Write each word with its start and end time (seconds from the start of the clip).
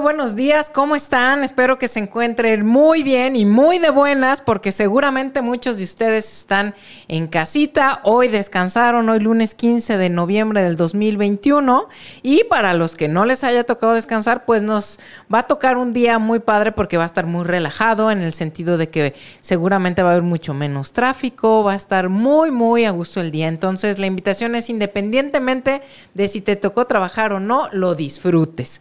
Muy 0.00 0.14
buenos 0.14 0.34
días, 0.34 0.70
¿cómo 0.70 0.96
están? 0.96 1.44
Espero 1.44 1.76
que 1.76 1.86
se 1.86 2.00
encuentren 2.00 2.64
muy 2.64 3.02
bien 3.02 3.36
y 3.36 3.44
muy 3.44 3.78
de 3.78 3.90
buenas 3.90 4.40
porque 4.40 4.72
seguramente 4.72 5.42
muchos 5.42 5.76
de 5.76 5.84
ustedes 5.84 6.32
están 6.32 6.74
en 7.06 7.26
casita, 7.26 8.00
hoy 8.04 8.28
descansaron, 8.28 9.10
hoy 9.10 9.20
lunes 9.20 9.54
15 9.54 9.98
de 9.98 10.08
noviembre 10.08 10.62
del 10.62 10.76
2021 10.76 11.86
y 12.22 12.44
para 12.44 12.72
los 12.72 12.94
que 12.94 13.08
no 13.08 13.26
les 13.26 13.44
haya 13.44 13.64
tocado 13.64 13.92
descansar, 13.92 14.46
pues 14.46 14.62
nos 14.62 15.00
va 15.32 15.40
a 15.40 15.46
tocar 15.46 15.76
un 15.76 15.92
día 15.92 16.18
muy 16.18 16.38
padre 16.38 16.72
porque 16.72 16.96
va 16.96 17.02
a 17.02 17.06
estar 17.06 17.26
muy 17.26 17.44
relajado 17.44 18.10
en 18.10 18.22
el 18.22 18.32
sentido 18.32 18.78
de 18.78 18.88
que 18.88 19.14
seguramente 19.42 20.02
va 20.02 20.08
a 20.08 20.12
haber 20.12 20.24
mucho 20.24 20.54
menos 20.54 20.94
tráfico, 20.94 21.62
va 21.62 21.74
a 21.74 21.76
estar 21.76 22.08
muy, 22.08 22.50
muy 22.50 22.86
a 22.86 22.90
gusto 22.90 23.20
el 23.20 23.30
día. 23.30 23.48
Entonces 23.48 23.98
la 23.98 24.06
invitación 24.06 24.54
es 24.54 24.70
independientemente 24.70 25.82
de 26.14 26.28
si 26.28 26.40
te 26.40 26.56
tocó 26.56 26.86
trabajar 26.86 27.34
o 27.34 27.40
no, 27.40 27.68
lo 27.72 27.94
disfrutes. 27.94 28.80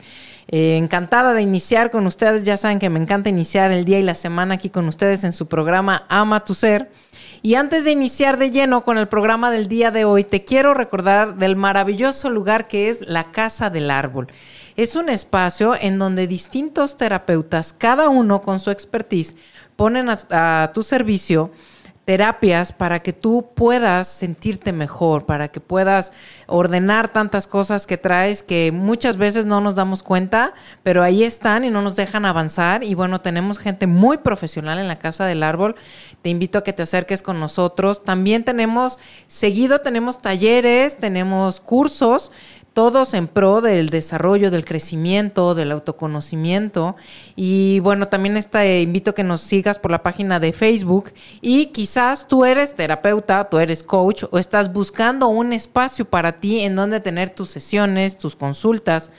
Eh, 0.52 0.78
encantada 0.78 1.34
de 1.34 1.44
iniciar 1.44 1.92
con 1.92 2.08
ustedes. 2.08 2.44
Ya 2.44 2.58
saben 2.58 2.80
que 2.80 2.90
me 2.90 3.00
encanta 3.00 3.30
iniciar 3.30 3.72
el 3.72 3.86
día 3.86 4.00
y 4.00 4.04
la 4.04 4.16
semana 4.16 4.56
aquí 4.56 4.70
con 4.70 4.88
ustedes 4.88 5.24
en 5.24 5.32
su 5.32 5.48
programa 5.48 6.06
Ama 6.10 6.44
tu 6.44 6.56
Ser. 6.56 6.90
Y 7.44 7.54
antes 7.54 7.86
de 7.86 7.92
iniciar 7.92 8.40
de 8.40 8.50
lleno 8.50 8.84
con 8.84 8.98
el 8.98 9.08
programa 9.08 9.52
del 9.52 9.68
día 9.68 9.92
de 9.92 10.06
hoy, 10.06 10.24
te 10.24 10.44
quiero 10.44 10.74
recordar 10.74 11.38
del 11.38 11.56
maravilloso 11.56 12.32
lugar 12.32 12.68
que 12.68 12.90
es 12.90 13.08
la 13.08 13.26
Casa 13.26 13.70
del 13.70 13.92
Árbol. 13.92 14.28
Es 14.76 14.96
un 14.96 15.08
espacio 15.08 15.76
en 15.80 16.00
donde 16.00 16.26
distintos 16.26 16.98
terapeutas, 16.98 17.72
cada 17.72 18.10
uno 18.10 18.42
con 18.42 18.60
su 18.60 18.72
expertise, 18.72 19.36
ponen 19.76 20.10
a, 20.10 20.64
a 20.64 20.74
tu 20.74 20.82
servicio 20.82 21.52
terapias 22.10 22.74
para 22.74 23.04
que 23.04 23.14
tú 23.14 23.52
puedas 23.54 24.08
sentirte 24.08 24.74
mejor, 24.74 25.28
para 25.28 25.50
que 25.50 25.60
puedas 25.60 26.12
ordenar 26.48 27.14
tantas 27.14 27.46
cosas 27.46 27.86
que 27.86 27.98
traes 27.98 28.42
que 28.42 28.72
muchas 28.72 29.18
veces 29.18 29.46
no 29.46 29.62
nos 29.62 29.76
damos 29.76 30.02
cuenta, 30.02 30.56
pero 30.82 31.04
ahí 31.04 31.24
están 31.24 31.66
y 31.66 31.70
no 31.70 31.84
nos 31.84 31.96
dejan 31.96 32.26
avanzar. 32.26 32.84
Y 32.84 32.96
bueno, 32.96 33.22
tenemos 33.22 33.60
gente 33.60 33.86
muy 33.86 34.18
profesional 34.18 34.80
en 34.80 34.88
la 34.88 34.96
Casa 34.96 35.28
del 35.28 35.44
Árbol. 35.44 35.76
Te 36.24 36.32
invito 36.32 36.58
a 36.58 36.64
que 36.64 36.74
te 36.74 36.82
acerques 36.82 37.22
con 37.22 37.40
nosotros. 37.40 38.04
También 38.04 38.44
tenemos, 38.44 38.98
seguido 39.28 39.82
tenemos 39.82 40.20
talleres, 40.20 40.98
tenemos 40.98 41.60
cursos 41.60 42.32
todos 42.74 43.14
en 43.14 43.28
pro 43.28 43.62
del 43.62 43.90
desarrollo, 43.90 44.52
del 44.52 44.66
crecimiento, 44.66 45.56
del 45.56 45.72
autoconocimiento. 45.72 46.96
Y 47.36 47.80
bueno, 47.80 48.08
también 48.08 48.38
está, 48.38 48.66
eh, 48.66 48.82
invito 48.82 49.12
a 49.12 49.16
que 49.16 49.24
nos 49.24 49.42
sigas 49.42 49.80
por 49.80 49.92
la 49.92 50.04
página 50.04 50.40
de 50.40 50.54
Facebook 50.54 51.12
y 51.42 51.68
quizás 51.68 52.28
tú 52.28 52.46
eres 52.46 52.76
terapeuta, 52.76 53.50
tú 53.50 53.60
eres 53.60 53.84
coach 53.84 54.24
o 54.32 54.38
estás 54.38 54.72
buscando 54.72 55.28
un 55.28 55.54
espacio 55.54 56.06
para 56.06 56.38
ti 56.38 56.62
en 56.62 56.76
donde 56.76 57.00
tener 57.00 57.30
tus 57.30 57.50
sesiones, 57.50 58.18
tus 58.18 58.36
consultas 58.36 59.12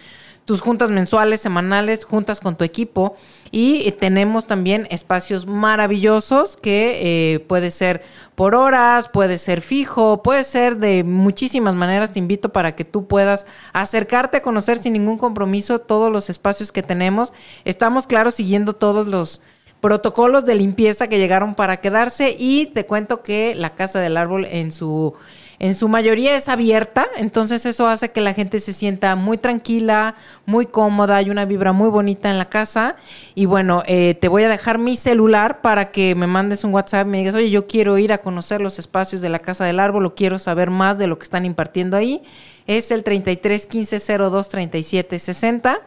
tus 0.44 0.60
juntas 0.60 0.90
mensuales, 0.90 1.40
semanales, 1.40 2.04
juntas 2.04 2.40
con 2.40 2.56
tu 2.56 2.64
equipo. 2.64 3.16
Y 3.50 3.88
eh, 3.88 3.92
tenemos 3.92 4.46
también 4.46 4.86
espacios 4.90 5.46
maravillosos 5.46 6.56
que 6.56 7.34
eh, 7.34 7.40
puede 7.40 7.70
ser 7.70 8.02
por 8.34 8.54
horas, 8.54 9.08
puede 9.08 9.38
ser 9.38 9.60
fijo, 9.60 10.22
puede 10.22 10.44
ser 10.44 10.76
de 10.76 11.04
muchísimas 11.04 11.74
maneras. 11.74 12.12
Te 12.12 12.18
invito 12.18 12.50
para 12.50 12.76
que 12.76 12.84
tú 12.84 13.06
puedas 13.06 13.46
acercarte 13.72 14.38
a 14.38 14.42
conocer 14.42 14.78
sin 14.78 14.92
ningún 14.92 15.18
compromiso 15.18 15.78
todos 15.78 16.12
los 16.12 16.30
espacios 16.30 16.72
que 16.72 16.82
tenemos. 16.82 17.32
Estamos, 17.64 18.06
claro, 18.06 18.30
siguiendo 18.30 18.74
todos 18.74 19.06
los 19.06 19.40
protocolos 19.80 20.44
de 20.44 20.54
limpieza 20.54 21.06
que 21.06 21.18
llegaron 21.18 21.54
para 21.54 21.78
quedarse 21.78 22.36
y 22.38 22.66
te 22.66 22.86
cuento 22.86 23.22
que 23.22 23.54
la 23.54 23.70
Casa 23.70 24.00
del 24.00 24.16
Árbol 24.16 24.44
en 24.44 24.72
su 24.72 25.14
en 25.60 25.74
su 25.74 25.90
mayoría 25.90 26.36
es 26.36 26.48
abierta, 26.48 27.06
entonces 27.18 27.66
eso 27.66 27.86
hace 27.86 28.12
que 28.12 28.22
la 28.22 28.32
gente 28.32 28.60
se 28.60 28.72
sienta 28.72 29.14
muy 29.14 29.36
tranquila, 29.36 30.14
muy 30.46 30.64
cómoda, 30.64 31.16
hay 31.16 31.28
una 31.28 31.44
vibra 31.44 31.72
muy 31.72 31.90
bonita 31.90 32.30
en 32.30 32.38
la 32.38 32.48
casa. 32.48 32.96
Y 33.34 33.44
bueno, 33.44 33.82
eh, 33.86 34.16
te 34.18 34.28
voy 34.28 34.44
a 34.44 34.48
dejar 34.48 34.78
mi 34.78 34.96
celular 34.96 35.60
para 35.60 35.90
que 35.90 36.14
me 36.14 36.26
mandes 36.26 36.64
un 36.64 36.72
WhatsApp 36.72 37.06
me 37.06 37.18
digas, 37.18 37.34
oye, 37.34 37.50
yo 37.50 37.66
quiero 37.66 37.98
ir 37.98 38.10
a 38.14 38.18
conocer 38.18 38.62
los 38.62 38.78
espacios 38.78 39.20
de 39.20 39.28
la 39.28 39.38
Casa 39.38 39.66
del 39.66 39.80
Árbol 39.80 40.06
o 40.06 40.14
quiero 40.14 40.38
saber 40.38 40.70
más 40.70 40.96
de 40.96 41.08
lo 41.08 41.18
que 41.18 41.24
están 41.24 41.44
impartiendo 41.44 41.98
ahí. 41.98 42.22
Es 42.66 42.90
el 42.90 43.04
33 43.04 43.66
15 43.66 44.16
02 44.16 44.48
37 44.48 45.18
60. 45.18 45.80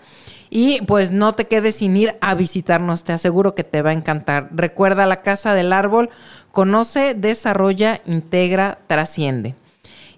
Y 0.55 0.83
pues 0.83 1.09
no 1.09 1.33
te 1.33 1.47
quedes 1.47 1.77
sin 1.77 1.97
ir 1.97 2.15
a 2.21 2.35
visitarnos, 2.35 3.03
te 3.03 3.11
aseguro 3.11 3.55
que 3.55 3.63
te 3.63 3.81
va 3.81 3.89
a 3.89 3.93
encantar. 3.93 4.49
Recuerda 4.51 5.07
la 5.07 5.17
Casa 5.17 5.55
del 5.55 5.73
Árbol, 5.73 6.11
conoce, 6.51 7.15
desarrolla, 7.15 8.01
integra, 8.05 8.77
trasciende. 8.85 9.55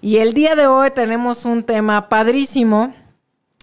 Y 0.02 0.18
el 0.18 0.34
día 0.34 0.54
de 0.54 0.66
hoy 0.66 0.90
tenemos 0.90 1.46
un 1.46 1.62
tema 1.62 2.10
padrísimo. 2.10 2.94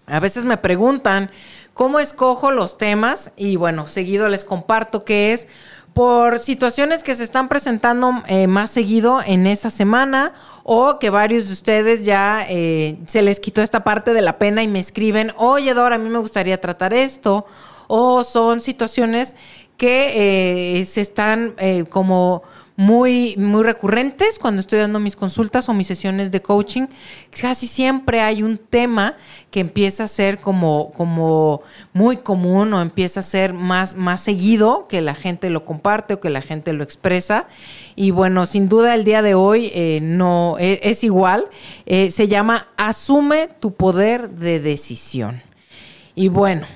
A 0.06 0.18
veces 0.18 0.46
me 0.46 0.56
preguntan 0.56 1.30
cómo 1.74 2.00
escojo 2.00 2.50
los 2.50 2.76
temas 2.76 3.30
y 3.36 3.54
bueno, 3.54 3.86
seguido 3.86 4.28
les 4.28 4.44
comparto 4.44 5.04
que 5.04 5.32
es 5.32 5.46
por 5.94 6.40
situaciones 6.40 7.04
que 7.04 7.14
se 7.14 7.22
están 7.22 7.48
presentando 7.48 8.22
eh, 8.26 8.48
más 8.48 8.70
seguido 8.70 9.20
en 9.24 9.46
esa 9.46 9.70
semana 9.70 10.32
o 10.64 10.98
que 10.98 11.08
varios 11.08 11.46
de 11.46 11.52
ustedes 11.52 12.04
ya 12.04 12.44
eh, 12.48 12.98
se 13.06 13.22
les 13.22 13.38
quitó 13.38 13.62
esta 13.62 13.84
parte 13.84 14.12
de 14.12 14.20
la 14.20 14.36
pena 14.38 14.64
y 14.64 14.68
me 14.68 14.80
escriben, 14.80 15.32
oye 15.36 15.72
Dora, 15.72 15.94
a 15.94 15.98
mí 15.98 16.10
me 16.10 16.18
gustaría 16.18 16.60
tratar 16.60 16.92
esto 16.92 17.46
o 17.86 18.24
son 18.24 18.60
situaciones 18.60 19.36
que 19.76 20.80
eh, 20.80 20.84
se 20.84 21.00
están 21.00 21.54
como 21.90 22.42
muy, 22.76 23.36
muy 23.36 23.62
recurrentes 23.62 24.38
cuando 24.38 24.60
estoy 24.60 24.80
dando 24.80 24.98
mis 24.98 25.14
consultas 25.14 25.68
o 25.68 25.74
mis 25.74 25.86
sesiones 25.86 26.30
de 26.32 26.42
coaching. 26.42 26.86
Casi 27.40 27.66
siempre 27.66 28.20
hay 28.20 28.42
un 28.42 28.58
tema 28.58 29.16
que 29.50 29.60
empieza 29.60 30.04
a 30.04 30.08
ser 30.08 30.40
como, 30.40 30.90
como 30.92 31.62
muy 31.92 32.16
común 32.16 32.72
o 32.74 32.80
empieza 32.80 33.20
a 33.20 33.22
ser 33.22 33.54
más, 33.54 33.94
más 33.94 34.22
seguido, 34.22 34.88
que 34.88 35.00
la 35.00 35.14
gente 35.14 35.50
lo 35.50 35.64
comparte 35.64 36.14
o 36.14 36.20
que 36.20 36.30
la 36.30 36.42
gente 36.42 36.72
lo 36.72 36.82
expresa. 36.82 37.46
Y 37.94 38.10
bueno, 38.10 38.44
sin 38.46 38.68
duda 38.68 38.94
el 38.94 39.04
día 39.04 39.22
de 39.22 39.34
hoy 39.34 39.70
eh, 39.72 40.00
no 40.02 40.56
es, 40.58 40.80
es 40.82 41.04
igual. 41.04 41.46
Eh, 41.86 42.10
se 42.10 42.26
llama 42.26 42.68
Asume 42.76 43.48
tu 43.60 43.74
poder 43.74 44.30
de 44.30 44.58
decisión. 44.58 45.42
Y 46.16 46.28
bueno. 46.28 46.66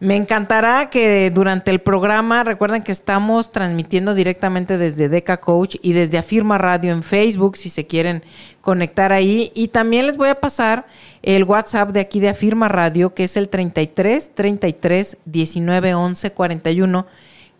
Me 0.00 0.16
encantará 0.16 0.88
que 0.88 1.30
durante 1.30 1.70
el 1.70 1.78
programa, 1.80 2.42
recuerden 2.42 2.82
que 2.82 2.90
estamos 2.90 3.52
transmitiendo 3.52 4.14
directamente 4.14 4.78
desde 4.78 5.10
Deca 5.10 5.40
Coach 5.40 5.76
y 5.82 5.92
desde 5.92 6.16
Afirma 6.16 6.56
Radio 6.56 6.92
en 6.92 7.02
Facebook, 7.02 7.58
si 7.58 7.68
se 7.68 7.86
quieren 7.86 8.24
conectar 8.62 9.12
ahí. 9.12 9.52
Y 9.54 9.68
también 9.68 10.06
les 10.06 10.16
voy 10.16 10.30
a 10.30 10.40
pasar 10.40 10.86
el 11.20 11.44
WhatsApp 11.44 11.90
de 11.90 12.00
aquí 12.00 12.18
de 12.18 12.30
Afirma 12.30 12.68
Radio, 12.68 13.12
que 13.12 13.24
es 13.24 13.36
el 13.36 13.50
33 13.50 14.34
33 14.34 15.18
19 15.26 15.94
11 15.94 16.32
41 16.32 17.06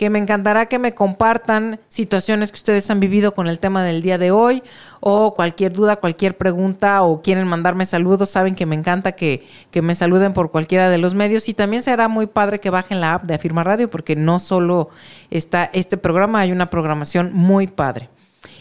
que 0.00 0.08
me 0.08 0.18
encantará 0.18 0.64
que 0.64 0.78
me 0.78 0.94
compartan 0.94 1.78
situaciones 1.88 2.50
que 2.50 2.56
ustedes 2.56 2.90
han 2.90 3.00
vivido 3.00 3.34
con 3.34 3.48
el 3.48 3.60
tema 3.60 3.84
del 3.84 4.00
día 4.00 4.16
de 4.16 4.30
hoy 4.30 4.62
o 5.00 5.34
cualquier 5.34 5.74
duda, 5.74 5.96
cualquier 5.96 6.38
pregunta 6.38 7.02
o 7.02 7.20
quieren 7.20 7.46
mandarme 7.46 7.84
saludos, 7.84 8.30
saben 8.30 8.54
que 8.54 8.64
me 8.64 8.74
encanta 8.74 9.12
que, 9.12 9.46
que 9.70 9.82
me 9.82 9.94
saluden 9.94 10.32
por 10.32 10.50
cualquiera 10.50 10.88
de 10.88 10.96
los 10.96 11.12
medios 11.12 11.50
y 11.50 11.52
también 11.52 11.82
será 11.82 12.08
muy 12.08 12.26
padre 12.26 12.60
que 12.60 12.70
bajen 12.70 13.02
la 13.02 13.12
app 13.12 13.24
de 13.24 13.34
Afirma 13.34 13.62
Radio 13.62 13.90
porque 13.90 14.16
no 14.16 14.38
solo 14.38 14.88
está 15.28 15.68
este 15.74 15.98
programa, 15.98 16.40
hay 16.40 16.52
una 16.52 16.70
programación 16.70 17.32
muy 17.34 17.66
padre. 17.66 18.08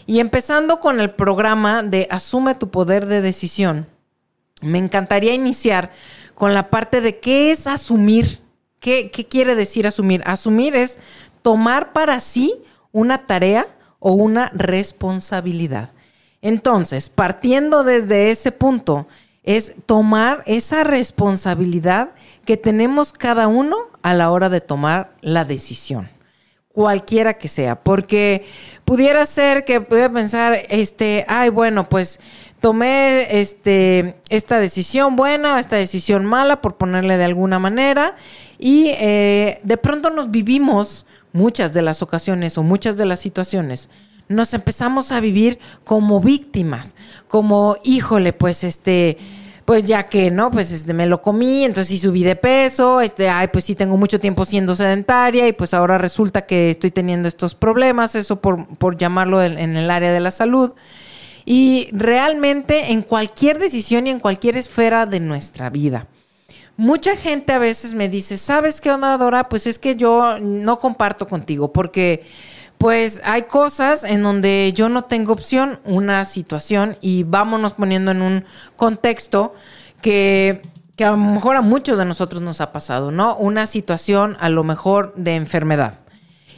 Y 0.04 0.20
empezando 0.20 0.78
con 0.78 1.00
el 1.00 1.08
programa 1.08 1.82
de 1.82 2.06
Asume 2.10 2.54
tu 2.54 2.68
poder 2.68 3.06
de 3.06 3.22
decisión. 3.22 3.86
me 4.60 4.76
encantaría 4.76 5.32
iniciar 5.32 5.90
con 6.34 6.52
la 6.52 6.68
parte 6.68 7.00
de 7.00 7.18
qué 7.18 7.50
es 7.50 7.66
asumir. 7.66 8.40
¿Qué, 8.78 9.10
qué 9.10 9.26
quiere 9.26 9.54
decir 9.54 9.86
asumir? 9.86 10.22
Asumir 10.24 10.74
es 10.74 10.96
tomar 11.42 11.92
para 11.92 12.20
sí 12.20 12.54
una 12.92 13.26
tarea 13.26 13.66
o 13.98 14.12
una 14.12 14.50
responsabilidad. 14.54 15.90
Entonces, 16.42 17.08
partiendo 17.08 17.84
desde 17.84 18.30
ese 18.30 18.50
punto, 18.50 19.06
es 19.42 19.74
tomar 19.86 20.42
esa 20.46 20.84
responsabilidad 20.84 22.10
que 22.44 22.56
tenemos 22.56 23.12
cada 23.12 23.48
uno 23.48 23.76
a 24.02 24.14
la 24.14 24.30
hora 24.30 24.48
de 24.48 24.60
tomar 24.60 25.14
la 25.20 25.44
decisión, 25.44 26.10
cualquiera 26.72 27.34
que 27.34 27.48
sea, 27.48 27.82
porque 27.82 28.46
pudiera 28.84 29.24
ser 29.26 29.64
que 29.64 29.80
pudiera 29.80 30.10
pensar, 30.10 30.58
este, 30.68 31.24
ay, 31.28 31.50
bueno, 31.50 31.88
pues 31.88 32.20
tomé 32.60 33.40
este, 33.40 34.16
esta 34.28 34.58
decisión 34.58 35.16
buena 35.16 35.54
o 35.54 35.58
esta 35.58 35.76
decisión 35.76 36.24
mala, 36.24 36.60
por 36.60 36.76
ponerle 36.76 37.16
de 37.16 37.24
alguna 37.24 37.58
manera, 37.58 38.16
y 38.58 38.88
eh, 38.98 39.58
de 39.62 39.76
pronto 39.78 40.10
nos 40.10 40.30
vivimos 40.30 41.06
muchas 41.32 41.72
de 41.72 41.82
las 41.82 42.02
ocasiones 42.02 42.58
o 42.58 42.62
muchas 42.62 42.96
de 42.96 43.06
las 43.06 43.20
situaciones 43.20 43.88
nos 44.30 44.54
empezamos 44.54 45.10
a 45.10 45.18
vivir 45.20 45.58
como 45.82 46.20
víctimas, 46.20 46.94
como, 47.26 47.76
híjole, 47.82 48.32
pues 48.32 48.62
este, 48.62 49.18
pues 49.64 49.86
ya 49.88 50.06
que, 50.06 50.30
¿no? 50.30 50.52
Pues 50.52 50.70
este, 50.70 50.94
me 50.94 51.06
lo 51.06 51.20
comí, 51.20 51.64
entonces 51.64 51.88
sí 51.88 51.98
subí 51.98 52.22
de 52.22 52.36
peso, 52.36 53.00
este, 53.00 53.28
ay, 53.28 53.48
pues 53.48 53.64
sí 53.64 53.74
tengo 53.74 53.96
mucho 53.96 54.20
tiempo 54.20 54.44
siendo 54.44 54.76
sedentaria 54.76 55.48
y 55.48 55.52
pues 55.52 55.74
ahora 55.74 55.98
resulta 55.98 56.46
que 56.46 56.70
estoy 56.70 56.92
teniendo 56.92 57.26
estos 57.26 57.56
problemas, 57.56 58.14
eso 58.14 58.40
por, 58.40 58.68
por 58.78 58.96
llamarlo 58.96 59.42
en, 59.42 59.58
en 59.58 59.76
el 59.76 59.90
área 59.90 60.12
de 60.12 60.20
la 60.20 60.30
salud. 60.30 60.72
Y 61.44 61.88
realmente 61.90 62.92
en 62.92 63.02
cualquier 63.02 63.58
decisión 63.58 64.06
y 64.06 64.10
en 64.10 64.20
cualquier 64.20 64.56
esfera 64.56 65.06
de 65.06 65.18
nuestra 65.18 65.70
vida. 65.70 66.06
Mucha 66.80 67.14
gente 67.14 67.52
a 67.52 67.58
veces 67.58 67.92
me 67.92 68.08
dice, 68.08 68.38
¿sabes 68.38 68.80
qué 68.80 68.90
onda, 68.90 69.18
Dora? 69.18 69.50
Pues 69.50 69.66
es 69.66 69.78
que 69.78 69.96
yo 69.96 70.38
no 70.40 70.78
comparto 70.78 71.28
contigo 71.28 71.74
porque 71.74 72.24
pues 72.78 73.20
hay 73.22 73.42
cosas 73.42 74.02
en 74.02 74.22
donde 74.22 74.72
yo 74.74 74.88
no 74.88 75.04
tengo 75.04 75.34
opción, 75.34 75.80
una 75.84 76.24
situación, 76.24 76.96
y 77.02 77.24
vámonos 77.24 77.74
poniendo 77.74 78.12
en 78.12 78.22
un 78.22 78.44
contexto 78.76 79.52
que, 80.00 80.62
que 80.96 81.04
a 81.04 81.10
lo 81.10 81.18
mejor 81.18 81.56
a 81.56 81.60
muchos 81.60 81.98
de 81.98 82.06
nosotros 82.06 82.40
nos 82.40 82.62
ha 82.62 82.72
pasado, 82.72 83.10
¿no? 83.10 83.36
Una 83.36 83.66
situación 83.66 84.38
a 84.40 84.48
lo 84.48 84.64
mejor 84.64 85.12
de 85.16 85.34
enfermedad. 85.34 86.00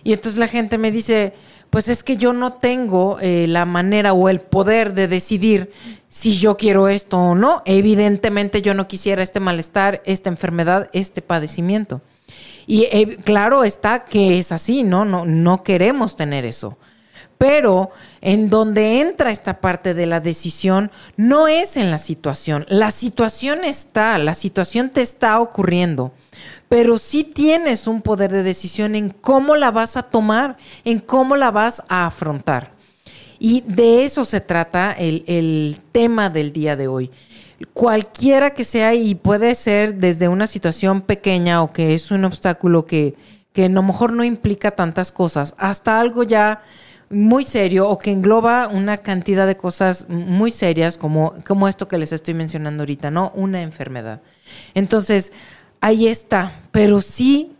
Y 0.05 0.13
entonces 0.13 0.39
la 0.39 0.47
gente 0.47 0.79
me 0.79 0.93
dice, 0.93 1.35
pues 1.73 1.89
es 1.89 2.05
que 2.05 2.19
yo 2.19 2.35
no 2.35 2.53
tengo 2.53 3.19
eh, 3.23 3.47
la 3.49 3.65
manera 3.65 4.13
o 4.13 4.29
el 4.29 4.41
poder 4.41 4.93
de 4.93 5.09
decidir 5.09 5.73
si 6.11 6.37
yo 6.37 6.59
quiero 6.59 6.87
esto 6.87 7.17
o 7.17 7.35
no. 7.35 7.63
Evidentemente 7.65 8.61
yo 8.61 8.75
no 8.75 8.87
quisiera 8.87 9.23
este 9.23 9.41
malestar, 9.41 10.03
esta 10.05 10.29
enfermedad, 10.29 10.91
este 10.93 11.23
padecimiento. 11.23 12.03
Y 12.67 12.83
eh, 12.93 13.17
claro 13.25 13.65
está 13.65 14.05
que 14.05 14.39
es 14.39 14.53
así, 14.53 14.83
¿no? 14.83 15.07
¿no? 15.07 15.25
No 15.25 15.63
queremos 15.63 16.15
tener 16.15 16.45
eso. 16.45 16.77
Pero 17.39 17.89
en 18.21 18.51
donde 18.51 19.01
entra 19.01 19.31
esta 19.31 19.63
parte 19.63 19.95
de 19.95 20.05
la 20.05 20.21
decisión 20.21 20.91
no 21.17 21.49
es 21.49 21.79
en 21.79 21.91
la 21.91 21.97
situación. 21.97 22.67
La 22.69 22.91
situación 22.91 23.65
está, 23.65 24.19
la 24.19 24.35
situación 24.35 24.91
te 24.91 25.01
está 25.01 25.41
ocurriendo. 25.41 26.13
Pero 26.73 26.97
sí 26.97 27.23
tienes 27.23 27.87
un 27.87 28.01
poder 28.01 28.33
de 28.33 28.43
decisión 28.43 28.95
en 28.95 29.11
cómo 29.11 29.57
la 29.57 29.71
vas 29.71 29.99
a 29.99 30.05
tomar, 30.05 30.57
en 30.87 31.01
cómo 31.01 31.37
la 31.37 31.51
vas 31.51 31.83
a 31.91 32.07
afrontar. 32.07 32.73
Y 33.39 33.61
de 33.67 34.07
eso 34.07 34.25
se 34.25 34.41
trata 34.41 34.91
el, 34.93 35.23
el 35.27 35.81
tema 35.93 36.31
del 36.31 36.51
día 36.51 36.75
de 36.75 36.89
hoy 36.89 37.11
cualquiera 37.75 38.55
que 38.55 38.65
sea 38.65 38.95
y 38.95 39.15
puede 39.15 39.55
ser 39.55 39.97
desde 39.97 40.29
una 40.29 40.47
situación 40.47 41.03
pequeña 41.03 41.63
o 41.63 41.73
que 41.73 41.93
es 41.93 42.11
un 42.11 42.25
obstáculo 42.25 42.87
que, 42.87 43.17
que 43.53 43.67
a 43.67 43.69
lo 43.69 43.83
mejor 43.83 44.15
no 44.15 44.25
implica 44.25 44.71
tantas 44.71 45.13
cosas, 45.13 45.55
hasta 45.59 46.01
algo 46.01 46.23
ya 46.23 46.63
muy 47.13 47.45
serio 47.45 47.89
o 47.89 47.99
que 47.99 48.11
engloba 48.11 48.69
una 48.69 48.97
cantidad 48.99 49.47
de 49.47 49.57
cosas 49.59 50.09
muy 50.09 50.51
serias 50.51 50.97
como, 50.97 51.35
como 51.47 51.69
esto 51.69 51.87
que 51.87 51.99
les 51.99 52.13
estoy 52.13 52.33
mencionando 52.33 52.83
ahorita, 52.83 53.11
¿no? 53.11 53.31
Una 53.35 53.61
enfermedad. 53.61 54.23
Entonces, 54.75 55.33
ahí 55.83 56.07
está, 56.07 56.61
pero 56.71 57.03
sí 57.03 57.57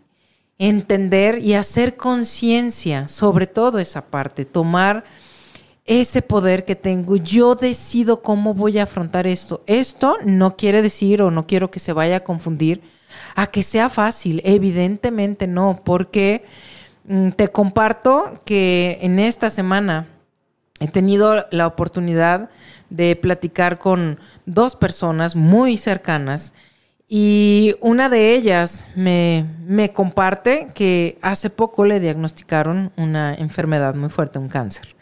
entender 0.57 1.39
y 1.39 1.53
hacer 1.53 1.97
conciencia 1.97 3.07
sobre 3.07 3.47
todo 3.47 3.79
esa 3.79 4.05
parte, 4.05 4.45
tomar 4.45 5.03
ese 5.85 6.21
poder 6.21 6.63
que 6.63 6.77
tengo. 6.77 7.17
Yo 7.17 7.53
decido 7.55 8.23
cómo 8.23 8.53
voy 8.53 8.79
a 8.79 8.83
afrontar 8.83 9.27
esto. 9.27 9.61
Esto 9.67 10.17
no 10.23 10.55
quiere 10.55 10.81
decir 10.81 11.21
o 11.21 11.31
no 11.31 11.45
quiero 11.45 11.69
que 11.69 11.79
se 11.79 11.91
vaya 11.91 12.17
a 12.17 12.23
confundir 12.23 12.81
a 13.35 13.47
que 13.47 13.61
sea 13.61 13.89
fácil. 13.89 14.41
Evidentemente 14.45 15.45
no, 15.45 15.81
porque 15.83 16.45
mm, 17.03 17.31
te 17.31 17.49
comparto 17.49 18.39
que 18.45 18.99
en 19.01 19.19
esta 19.19 19.49
semana 19.49 20.07
he 20.79 20.87
tenido 20.87 21.45
la 21.51 21.67
oportunidad 21.67 22.49
de 22.89 23.17
platicar 23.17 23.79
con 23.79 24.17
dos 24.45 24.77
personas 24.77 25.35
muy 25.35 25.77
cercanas 25.77 26.53
y 27.15 27.75
una 27.79 28.09
de 28.09 28.33
ellas 28.33 28.87
me, 28.95 29.45
me 29.67 29.93
comparte 29.93 30.69
que 30.73 31.19
hace 31.21 31.51
poco 31.51 31.85
le 31.85 31.99
diagnosticaron 31.99 32.91
una 32.97 33.35
enfermedad 33.35 33.93
muy 33.93 34.09
fuerte, 34.09 34.39
un 34.39 34.47
cáncer. 34.47 34.95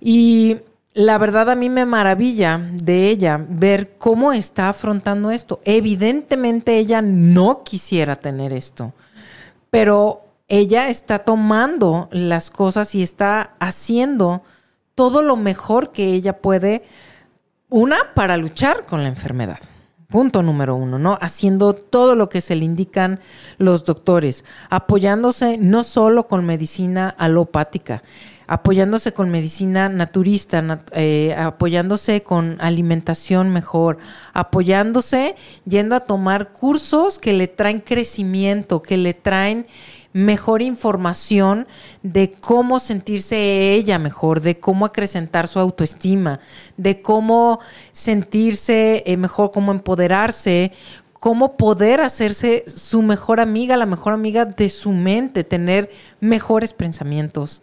Y 0.00 0.56
la 0.92 1.18
verdad 1.18 1.48
a 1.48 1.54
mí 1.54 1.70
me 1.70 1.86
maravilla 1.86 2.60
de 2.72 3.10
ella 3.10 3.46
ver 3.48 3.92
cómo 3.96 4.32
está 4.32 4.70
afrontando 4.70 5.30
esto. 5.30 5.60
Evidentemente 5.64 6.78
ella 6.78 7.00
no 7.00 7.62
quisiera 7.62 8.16
tener 8.16 8.52
esto, 8.52 8.92
pero 9.70 10.24
ella 10.48 10.88
está 10.88 11.20
tomando 11.20 12.08
las 12.10 12.50
cosas 12.50 12.92
y 12.96 13.04
está 13.04 13.54
haciendo 13.60 14.42
todo 14.96 15.22
lo 15.22 15.36
mejor 15.36 15.92
que 15.92 16.12
ella 16.12 16.38
puede, 16.38 16.82
una, 17.68 18.14
para 18.16 18.36
luchar 18.36 18.84
con 18.84 19.04
la 19.04 19.10
enfermedad. 19.10 19.60
Punto 20.10 20.42
número 20.42 20.74
uno, 20.74 20.98
¿no? 20.98 21.16
Haciendo 21.20 21.72
todo 21.72 22.16
lo 22.16 22.28
que 22.28 22.40
se 22.40 22.56
le 22.56 22.64
indican 22.64 23.20
los 23.58 23.84
doctores, 23.84 24.44
apoyándose 24.68 25.56
no 25.58 25.84
solo 25.84 26.26
con 26.26 26.44
medicina 26.44 27.08
alopática, 27.08 28.02
apoyándose 28.48 29.12
con 29.12 29.30
medicina 29.30 29.88
naturista, 29.88 30.80
eh, 30.90 31.36
apoyándose 31.38 32.24
con 32.24 32.56
alimentación 32.60 33.50
mejor, 33.50 33.98
apoyándose 34.32 35.36
yendo 35.64 35.94
a 35.94 36.00
tomar 36.00 36.52
cursos 36.52 37.20
que 37.20 37.32
le 37.32 37.46
traen 37.46 37.78
crecimiento, 37.78 38.82
que 38.82 38.96
le 38.96 39.14
traen 39.14 39.68
mejor 40.12 40.62
información 40.62 41.66
de 42.02 42.32
cómo 42.32 42.80
sentirse 42.80 43.72
ella 43.74 43.98
mejor, 43.98 44.40
de 44.40 44.58
cómo 44.58 44.86
acrecentar 44.86 45.46
su 45.46 45.58
autoestima, 45.58 46.40
de 46.76 47.02
cómo 47.02 47.60
sentirse 47.92 49.02
eh, 49.06 49.16
mejor, 49.16 49.52
cómo 49.52 49.72
empoderarse, 49.72 50.72
cómo 51.12 51.56
poder 51.56 52.00
hacerse 52.00 52.64
su 52.66 53.02
mejor 53.02 53.40
amiga, 53.40 53.76
la 53.76 53.86
mejor 53.86 54.14
amiga 54.14 54.46
de 54.46 54.68
su 54.70 54.92
mente, 54.92 55.44
tener 55.44 55.90
mejores 56.18 56.72
pensamientos 56.72 57.62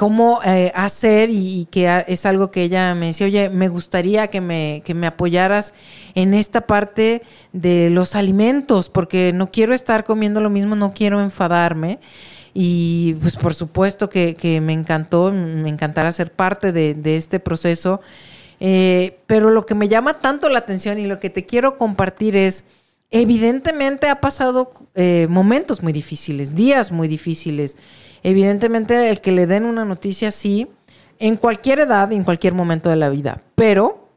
cómo 0.00 0.40
eh, 0.46 0.72
hacer 0.74 1.28
y, 1.30 1.68
que 1.70 2.02
es 2.06 2.24
algo 2.24 2.50
que 2.50 2.62
ella 2.62 2.94
me 2.94 3.08
decía, 3.08 3.26
oye, 3.26 3.50
me 3.50 3.68
gustaría 3.68 4.28
que 4.28 4.40
me, 4.40 4.80
que 4.82 4.94
me 4.94 5.06
apoyaras 5.06 5.74
en 6.14 6.32
esta 6.32 6.62
parte 6.62 7.20
de 7.52 7.90
los 7.90 8.16
alimentos, 8.16 8.88
porque 8.88 9.34
no 9.34 9.50
quiero 9.50 9.74
estar 9.74 10.04
comiendo 10.04 10.40
lo 10.40 10.48
mismo, 10.48 10.74
no 10.74 10.94
quiero 10.94 11.20
enfadarme. 11.20 11.98
Y 12.54 13.12
pues 13.20 13.36
por 13.36 13.52
supuesto 13.52 14.08
que, 14.08 14.36
que 14.36 14.62
me 14.62 14.72
encantó, 14.72 15.32
me 15.32 15.68
encantará 15.68 16.10
ser 16.12 16.32
parte 16.32 16.72
de, 16.72 16.94
de 16.94 17.18
este 17.18 17.38
proceso. 17.38 18.00
Eh, 18.58 19.18
pero 19.26 19.50
lo 19.50 19.66
que 19.66 19.74
me 19.74 19.88
llama 19.88 20.14
tanto 20.14 20.48
la 20.48 20.60
atención 20.60 20.98
y 20.98 21.04
lo 21.04 21.20
que 21.20 21.28
te 21.28 21.44
quiero 21.44 21.76
compartir 21.76 22.38
es, 22.38 22.64
evidentemente 23.10 24.08
ha 24.08 24.22
pasado 24.22 24.72
eh, 24.94 25.26
momentos 25.28 25.82
muy 25.82 25.92
difíciles, 25.92 26.54
días 26.54 26.90
muy 26.90 27.06
difíciles. 27.06 27.76
Evidentemente 28.22 29.10
el 29.10 29.20
que 29.20 29.32
le 29.32 29.46
den 29.46 29.64
una 29.64 29.84
noticia 29.84 30.28
así, 30.28 30.68
en 31.18 31.36
cualquier 31.36 31.80
edad, 31.80 32.12
en 32.12 32.24
cualquier 32.24 32.54
momento 32.54 32.90
de 32.90 32.96
la 32.96 33.08
vida, 33.08 33.42
pero 33.54 34.08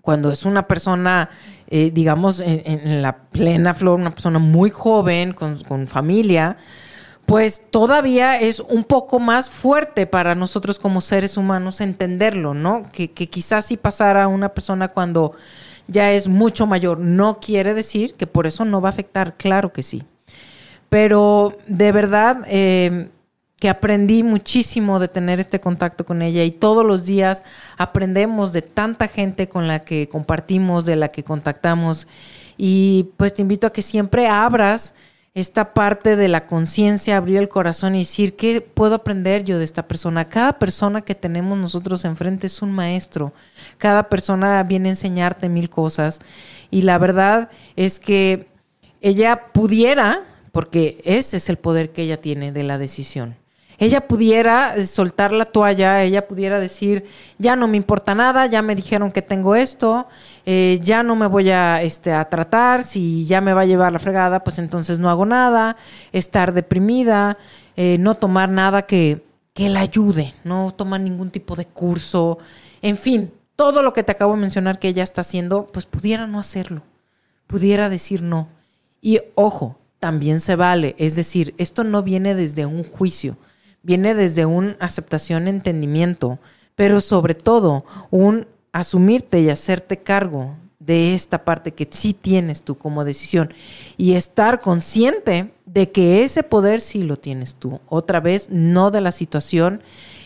cuando 0.00 0.32
es 0.32 0.44
una 0.44 0.66
persona, 0.66 1.30
eh, 1.68 1.90
digamos, 1.92 2.40
en, 2.40 3.02
la 3.02 3.16
plena 3.28 3.72
flor, 3.72 4.00
una 4.00 4.10
persona 4.10 4.38
muy 4.38 4.70
joven, 4.70 5.32
con, 5.32 5.86
familia, 5.86 6.56
pues 7.24 7.70
todavía 7.70 8.40
es 8.40 8.58
un 8.58 8.82
poco 8.82 9.20
más 9.20 9.48
fuerte 9.48 10.06
para 10.06 10.34
nosotros 10.34 10.80
como 10.80 11.00
seres 11.00 11.36
humanos 11.36 11.80
entenderlo, 11.80 12.52
¿no? 12.52 12.82
Que, 12.92 13.12
que 13.12 13.28
quizás 13.28 13.66
si 13.66 13.76
pasara 13.76 14.24
a 14.24 14.28
una 14.28 14.48
persona 14.48 14.88
cuando 14.88 15.34
ya 15.86 16.12
es 16.12 16.28
mucho 16.28 16.66
mayor. 16.66 16.98
No 16.98 17.38
quiere 17.40 17.74
decir 17.74 18.14
que 18.14 18.26
por 18.26 18.46
eso 18.46 18.64
no 18.64 18.80
va 18.80 18.88
a 18.88 18.92
afectar, 18.92 19.36
claro 19.36 19.72
que 19.72 19.82
sí. 19.82 20.02
Pero 20.88 21.56
de 21.66 21.92
verdad, 21.92 22.44
eh, 22.46 23.08
que 23.62 23.68
aprendí 23.68 24.24
muchísimo 24.24 24.98
de 24.98 25.06
tener 25.06 25.38
este 25.38 25.60
contacto 25.60 26.04
con 26.04 26.20
ella 26.20 26.42
y 26.42 26.50
todos 26.50 26.84
los 26.84 27.06
días 27.06 27.44
aprendemos 27.78 28.52
de 28.52 28.60
tanta 28.60 29.06
gente 29.06 29.48
con 29.48 29.68
la 29.68 29.84
que 29.84 30.08
compartimos, 30.08 30.84
de 30.84 30.96
la 30.96 31.10
que 31.10 31.22
contactamos. 31.22 32.08
Y 32.56 33.10
pues 33.16 33.34
te 33.34 33.42
invito 33.42 33.68
a 33.68 33.72
que 33.72 33.80
siempre 33.80 34.26
abras 34.26 34.96
esta 35.32 35.74
parte 35.74 36.16
de 36.16 36.26
la 36.26 36.48
conciencia, 36.48 37.16
abrir 37.16 37.36
el 37.36 37.48
corazón 37.48 37.94
y 37.94 38.00
decir, 38.00 38.34
¿qué 38.34 38.62
puedo 38.62 38.96
aprender 38.96 39.44
yo 39.44 39.60
de 39.60 39.64
esta 39.64 39.86
persona? 39.86 40.28
Cada 40.28 40.58
persona 40.58 41.02
que 41.02 41.14
tenemos 41.14 41.56
nosotros 41.56 42.04
enfrente 42.04 42.48
es 42.48 42.62
un 42.62 42.72
maestro. 42.72 43.32
Cada 43.78 44.08
persona 44.08 44.60
viene 44.64 44.88
a 44.88 44.92
enseñarte 44.94 45.48
mil 45.48 45.70
cosas. 45.70 46.18
Y 46.72 46.82
la 46.82 46.98
verdad 46.98 47.48
es 47.76 48.00
que 48.00 48.48
ella 49.00 49.52
pudiera, 49.52 50.24
porque 50.50 51.00
ese 51.04 51.36
es 51.36 51.48
el 51.48 51.58
poder 51.58 51.92
que 51.92 52.02
ella 52.02 52.20
tiene 52.20 52.50
de 52.50 52.64
la 52.64 52.76
decisión. 52.76 53.40
Ella 53.82 54.06
pudiera 54.06 54.80
soltar 54.86 55.32
la 55.32 55.44
toalla, 55.44 56.04
ella 56.04 56.28
pudiera 56.28 56.60
decir, 56.60 57.04
ya 57.38 57.56
no 57.56 57.66
me 57.66 57.76
importa 57.76 58.14
nada, 58.14 58.46
ya 58.46 58.62
me 58.62 58.76
dijeron 58.76 59.10
que 59.10 59.22
tengo 59.22 59.56
esto, 59.56 60.06
eh, 60.46 60.78
ya 60.80 61.02
no 61.02 61.16
me 61.16 61.26
voy 61.26 61.50
a, 61.50 61.82
este, 61.82 62.12
a 62.12 62.28
tratar, 62.28 62.84
si 62.84 63.24
ya 63.24 63.40
me 63.40 63.52
va 63.52 63.62
a 63.62 63.64
llevar 63.64 63.90
la 63.90 63.98
fregada, 63.98 64.44
pues 64.44 64.60
entonces 64.60 65.00
no 65.00 65.10
hago 65.10 65.26
nada, 65.26 65.76
estar 66.12 66.52
deprimida, 66.52 67.38
eh, 67.74 67.96
no 67.98 68.14
tomar 68.14 68.50
nada 68.50 68.82
que, 68.82 69.26
que 69.52 69.68
la 69.68 69.80
ayude, 69.80 70.36
no 70.44 70.70
tomar 70.70 71.00
ningún 71.00 71.32
tipo 71.32 71.56
de 71.56 71.64
curso, 71.64 72.38
en 72.82 72.96
fin, 72.96 73.32
todo 73.56 73.82
lo 73.82 73.92
que 73.92 74.04
te 74.04 74.12
acabo 74.12 74.34
de 74.34 74.42
mencionar 74.42 74.78
que 74.78 74.86
ella 74.86 75.02
está 75.02 75.22
haciendo, 75.22 75.66
pues 75.66 75.86
pudiera 75.86 76.28
no 76.28 76.38
hacerlo, 76.38 76.82
pudiera 77.48 77.88
decir 77.88 78.22
no. 78.22 78.46
Y 79.00 79.18
ojo, 79.34 79.76
también 79.98 80.38
se 80.38 80.54
vale, 80.54 80.94
es 80.98 81.16
decir, 81.16 81.52
esto 81.58 81.82
no 81.82 82.04
viene 82.04 82.36
desde 82.36 82.64
un 82.64 82.84
juicio, 82.84 83.36
viene 83.82 84.14
desde 84.14 84.46
una 84.46 84.76
aceptación, 84.80 85.48
entendimiento, 85.48 86.38
pero 86.74 87.00
sobre 87.00 87.34
todo 87.34 87.84
un 88.10 88.46
asumirte 88.72 89.40
y 89.40 89.50
hacerte 89.50 89.98
cargo 89.98 90.56
de 90.78 91.14
esta 91.14 91.44
parte 91.44 91.72
que 91.72 91.88
sí 91.90 92.12
tienes 92.12 92.62
tú 92.62 92.76
como 92.76 93.04
decisión 93.04 93.54
y 93.96 94.14
estar 94.14 94.60
consciente 94.60 95.52
de 95.64 95.90
que 95.90 96.24
ese 96.24 96.42
poder 96.42 96.80
sí 96.80 97.02
lo 97.02 97.16
tienes 97.16 97.54
tú. 97.54 97.80
Otra 97.88 98.20
vez, 98.20 98.48
no 98.50 98.90
de 98.90 99.00
la 99.00 99.12
situación 99.12 99.82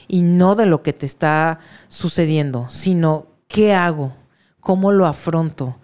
y 0.08 0.22
no 0.22 0.54
de 0.54 0.66
lo 0.66 0.82
que 0.82 0.92
te 0.92 1.04
está 1.04 1.58
sucediendo, 1.88 2.66
sino 2.70 3.26
qué 3.48 3.74
hago, 3.74 4.12
cómo 4.60 4.92
lo 4.92 5.06
afronto, 5.06 5.76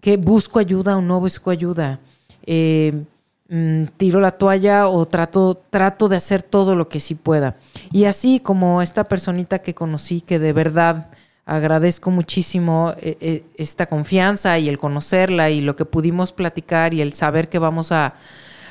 que 0.00 0.16
busco 0.16 0.58
ayuda 0.58 0.96
o 0.96 1.02
no 1.02 1.18
busco 1.20 1.50
ayuda. 1.50 1.98
Eh, 2.44 3.04
mm, 3.52 3.84
tiro 3.98 4.20
la 4.20 4.32
toalla 4.32 4.88
o 4.88 5.06
trato, 5.06 5.62
trato 5.70 6.08
de 6.08 6.16
hacer 6.16 6.42
todo 6.42 6.74
lo 6.76 6.88
que 6.88 7.00
sí 7.00 7.14
pueda. 7.14 7.56
Y 7.92 8.06
así 8.06 8.40
como 8.40 8.82
esta 8.82 9.04
personita 9.04 9.60
que 9.60 9.74
conocí, 9.74 10.20
que 10.22 10.38
de 10.40 10.52
verdad 10.52 11.10
agradezco 11.46 12.10
muchísimo 12.10 12.94
eh, 12.98 13.18
eh, 13.20 13.44
esta 13.56 13.86
confianza 13.86 14.58
y 14.58 14.68
el 14.68 14.78
conocerla 14.78 15.50
y 15.50 15.60
lo 15.60 15.76
que 15.76 15.84
pudimos 15.84 16.32
platicar 16.32 16.94
y 16.94 17.02
el 17.02 17.12
saber 17.14 17.48
que 17.50 17.58
vamos 17.58 17.92
a, 17.92 18.14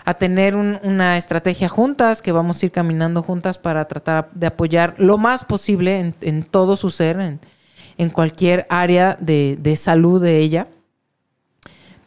a 0.06 0.14
tener 0.16 0.56
un- 0.58 0.80
una 0.84 1.18
estrategia 1.18 1.70
juntas, 1.70 2.22
que 2.22 2.32
vamos 2.32 2.64
a 2.64 2.66
ir 2.66 2.72
caminando 2.72 3.24
juntas 3.24 3.58
para 3.60 3.88
tratar 3.88 4.30
de 4.34 4.48
apoyar 4.48 4.96
lo 4.98 5.18
más 5.18 5.46
posible 5.46 6.00
en, 6.00 6.16
en 6.22 6.44
todo 6.44 6.76
su 6.76 6.90
ser, 6.90 7.20
en, 7.20 7.40
en 7.98 8.10
cualquier 8.10 8.66
área 8.70 9.18
de, 9.20 9.58
de 9.62 9.76
salud 9.76 10.22
de 10.22 10.40
ella. 10.40 10.68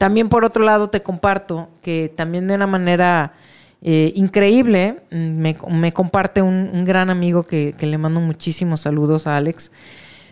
También 0.04 0.28
por 0.28 0.44
otro 0.44 0.62
lado 0.62 0.90
te 0.90 1.02
comparto 1.02 1.70
que 1.80 2.12
también 2.14 2.46
de 2.46 2.56
una 2.56 2.66
manera 2.66 3.32
eh, 3.80 4.12
increíble 4.14 5.00
me, 5.10 5.54
comparte 5.94 6.42
un, 6.42 6.68
un 6.74 6.84
gran 6.84 7.08
amigo 7.08 7.44
que, 7.44 7.74
que 7.78 7.86
le 7.86 7.96
mando 7.96 8.20
muchísimos 8.20 8.80
saludos 8.80 9.26
a 9.26 9.38
Alex. 9.38 9.72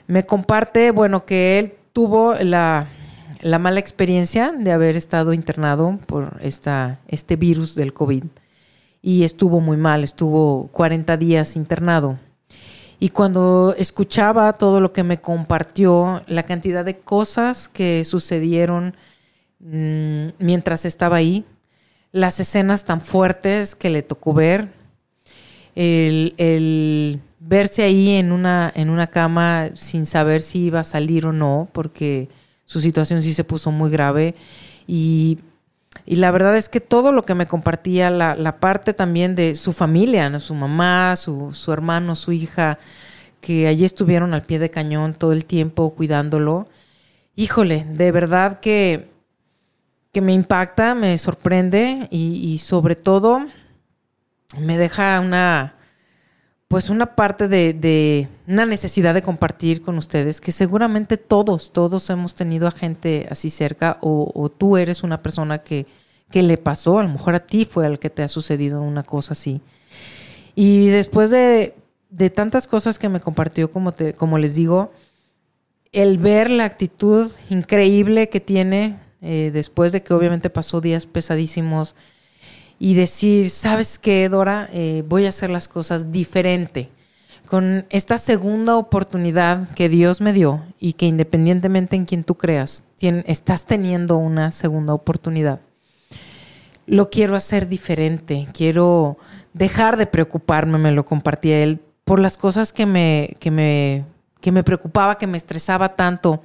Me 0.09 0.27
comparte, 0.27 0.91
bueno, 0.91 1.25
que 1.25 1.59
él 1.59 1.73
tuvo 1.95 2.35
la, 2.35 2.89
la 3.41 3.59
mala 3.59 3.81
experiencia 3.81 4.53
de 4.53 4.73
haber 4.73 4.95
estado 4.95 5.33
internado 5.33 5.99
por 6.05 6.37
esta, 6.43 7.01
este 7.09 7.37
virus 7.37 7.75
del 7.75 7.95
COVID 7.95 8.25
y 9.01 9.25
estuvo 9.25 9.61
muy 9.61 9.79
mal, 9.79 10.05
estuvo 10.05 10.69
40 10.73 11.17
días 11.17 11.57
internado. 11.57 12.19
Y 13.01 13.09
cuando 13.09 13.75
escuchaba 13.79 14.53
todo 14.53 14.83
lo 14.83 14.93
que 14.93 15.03
me 15.03 15.23
compartió, 15.23 16.23
la 16.27 16.43
cantidad 16.43 16.85
de 16.85 16.99
cosas 16.99 17.71
que 17.71 18.05
sucedieron 18.05 18.95
mm, 19.63 20.29
mientras 20.39 20.85
estaba 20.85 21.17
ahí, 21.17 21.45
las 22.13 22.41
escenas 22.41 22.85
tan 22.85 23.01
fuertes 23.01 23.75
que 23.75 23.91
le 23.91 24.03
tocó 24.03 24.35
ver, 24.35 24.69
el, 25.75 27.21
verse 27.41 27.83
ahí 27.83 28.11
en 28.11 28.33
una, 28.33 28.71
en 28.75 28.91
una 28.91 29.07
cama 29.09 29.71
sin 29.75 30.07
saber 30.07 30.43
si 30.43 30.65
iba 30.65 30.81
a 30.81 30.85
salir 30.85 31.27
o 31.27 31.33
no, 31.33 31.69
porque 31.73 32.29
su 32.67 32.81
situación 32.81 33.23
sí 33.23 33.35
se 33.35 33.45
puso 33.45 33.71
muy 33.73 33.91
grave. 33.91 34.35
Y, 34.87 35.39
y 36.05 36.17
la 36.17 36.31
verdad 36.31 36.57
es 36.57 36.69
que 36.69 36.81
todo 36.81 37.13
lo 37.13 37.25
que 37.25 37.35
me 37.35 37.47
compartía, 37.47 38.11
la, 38.11 38.35
la 38.35 38.61
parte 38.61 38.93
también 38.95 39.35
de 39.35 39.55
su 39.55 39.73
familia, 39.73 40.29
¿no? 40.31 40.41
su 40.41 40.55
mamá, 40.55 41.17
su, 41.17 41.53
su 41.53 41.73
hermano, 41.73 42.15
su 42.15 42.33
hija, 42.33 42.79
que 43.41 43.67
allí 43.67 43.85
estuvieron 43.85 44.35
al 44.35 44.43
pie 44.43 44.59
de 44.59 44.71
cañón 44.71 45.15
todo 45.15 45.33
el 45.33 45.47
tiempo 45.47 45.95
cuidándolo. 45.95 46.69
Híjole, 47.35 47.87
de 47.89 48.13
verdad 48.13 48.61
que, 48.61 49.12
que 50.13 50.21
me 50.21 50.33
impacta, 50.33 50.95
me 50.95 51.17
sorprende 51.19 52.07
y, 52.11 52.59
sobre 52.59 52.97
todo 52.97 53.47
me 54.59 54.77
deja 54.77 55.19
una, 55.21 55.77
pues 56.69 56.91
una 56.91 57.17
parte 57.17 57.49
de, 57.49 57.73
de 57.73 58.29
una 58.47 58.67
necesidad 58.67 59.15
de 59.15 59.23
compartir 59.23 59.81
con 59.81 59.97
ustedes, 59.97 60.43
que 60.43 60.53
seguramente 60.53 61.17
todos, 61.17 61.73
todos 61.73 62.11
hemos 62.11 62.35
tenido 62.35 62.69
a 62.69 62.71
gente 62.71 63.27
así 63.31 63.49
cerca 63.49 63.97
o, 64.03 64.31
o 64.35 64.51
tú 64.51 64.77
eres 64.77 65.03
una 65.03 65.23
persona 65.23 65.63
que, 65.63 65.87
que 66.31 66.43
le 66.43 66.59
pasó, 66.59 66.99
a 66.99 67.03
lo 67.03 67.09
mejor 67.09 67.35
a 67.35 67.47
ti 67.47 67.65
fue 67.65 67.87
al 67.87 67.99
que 67.99 68.11
te 68.11 68.23
ha 68.23 68.29
sucedido 68.29 68.83
una 68.83 69.05
cosa 69.05 69.33
así. 69.33 69.63
Y 70.55 70.89
después 70.89 71.31
de, 71.31 71.75
de 72.11 72.29
tantas 72.29 72.67
cosas 72.67 72.99
que 72.99 73.09
me 73.09 73.21
compartió, 73.21 73.71
como, 73.71 73.93
te, 73.93 74.13
como 74.13 74.37
les 74.37 74.55
digo, 74.55 74.93
el 75.93 76.19
ver 76.19 76.51
la 76.51 76.65
actitud 76.65 77.31
increíble 77.49 78.29
que 78.29 78.41
tiene 78.41 78.99
eh, 79.23 79.51
después 79.53 79.93
de 79.93 80.03
que 80.03 80.13
obviamente 80.13 80.51
pasó 80.51 80.81
días 80.81 81.07
pesadísimos 81.07 81.95
y 82.79 82.95
decir, 82.95 83.49
¿sabes 83.49 83.99
qué, 83.99 84.29
Dora? 84.29 84.69
Eh, 84.73 85.05
voy 85.09 85.27
a 85.27 85.31
hacer 85.31 85.51
las 85.51 85.69
cosas 85.69 86.11
diferente. 86.13 86.91
Con 87.47 87.87
esta 87.91 88.19
segunda 88.19 88.77
oportunidad 88.77 89.69
que 89.75 89.89
Dios 89.89 90.21
me 90.21 90.33
dio 90.33 90.63
y 90.81 90.95
que 90.95 91.07
independientemente 91.07 91.97
en 91.97 92.07
quien 92.07 92.25
tú 92.25 92.35
creas, 92.37 92.85
tien- 92.99 93.25
estás 93.27 93.67
teniendo 93.67 94.17
una 94.17 94.53
segunda 94.53 94.95
oportunidad. 94.95 95.61
Lo 96.87 97.11
quiero 97.11 97.37
hacer 97.37 97.69
diferente, 97.69 98.49
quiero 98.53 99.17
dejar 99.53 99.97
de 99.97 100.07
preocuparme, 100.07 100.79
me 100.79 100.93
lo 100.93 101.05
compartía 101.05 101.63
él, 101.63 101.79
por 102.05 102.19
las 102.19 102.37
cosas 102.37 102.73
que 102.73 102.87
me, 102.87 103.37
que 103.39 103.51
me, 103.53 104.05
que 104.41 104.51
me 104.51 104.65
preocupaba, 104.65 105.19
que 105.19 105.29
me 105.29 105.37
estresaba 105.37 105.95
tanto. 105.95 106.43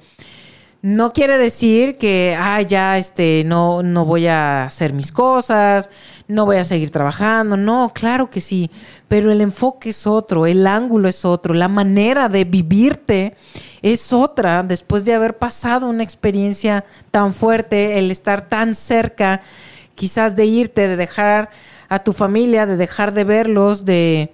No 0.80 1.12
quiere 1.12 1.38
decir 1.38 1.98
que, 1.98 2.36
ah, 2.38 2.62
ya, 2.62 2.98
este, 2.98 3.42
no, 3.44 3.82
no 3.82 4.04
voy 4.04 4.28
a 4.28 4.64
hacer 4.64 4.92
mis 4.92 5.10
cosas, 5.10 5.90
no 6.28 6.46
voy 6.46 6.58
a 6.58 6.64
seguir 6.64 6.90
trabajando. 6.90 7.56
No, 7.56 7.90
claro 7.92 8.30
que 8.30 8.40
sí, 8.40 8.70
pero 9.08 9.32
el 9.32 9.40
enfoque 9.40 9.88
es 9.88 10.06
otro, 10.06 10.46
el 10.46 10.66
ángulo 10.68 11.08
es 11.08 11.24
otro, 11.24 11.52
la 11.52 11.66
manera 11.66 12.28
de 12.28 12.44
vivirte 12.44 13.36
es 13.82 14.12
otra 14.12 14.62
después 14.62 15.04
de 15.04 15.14
haber 15.14 15.36
pasado 15.36 15.88
una 15.88 16.04
experiencia 16.04 16.84
tan 17.10 17.34
fuerte, 17.34 17.98
el 17.98 18.12
estar 18.12 18.48
tan 18.48 18.74
cerca, 18.74 19.42
quizás 19.96 20.36
de 20.36 20.46
irte, 20.46 20.86
de 20.86 20.96
dejar 20.96 21.50
a 21.88 21.98
tu 22.04 22.12
familia, 22.12 22.66
de 22.66 22.76
dejar 22.76 23.14
de 23.14 23.24
verlos, 23.24 23.84
de 23.84 24.32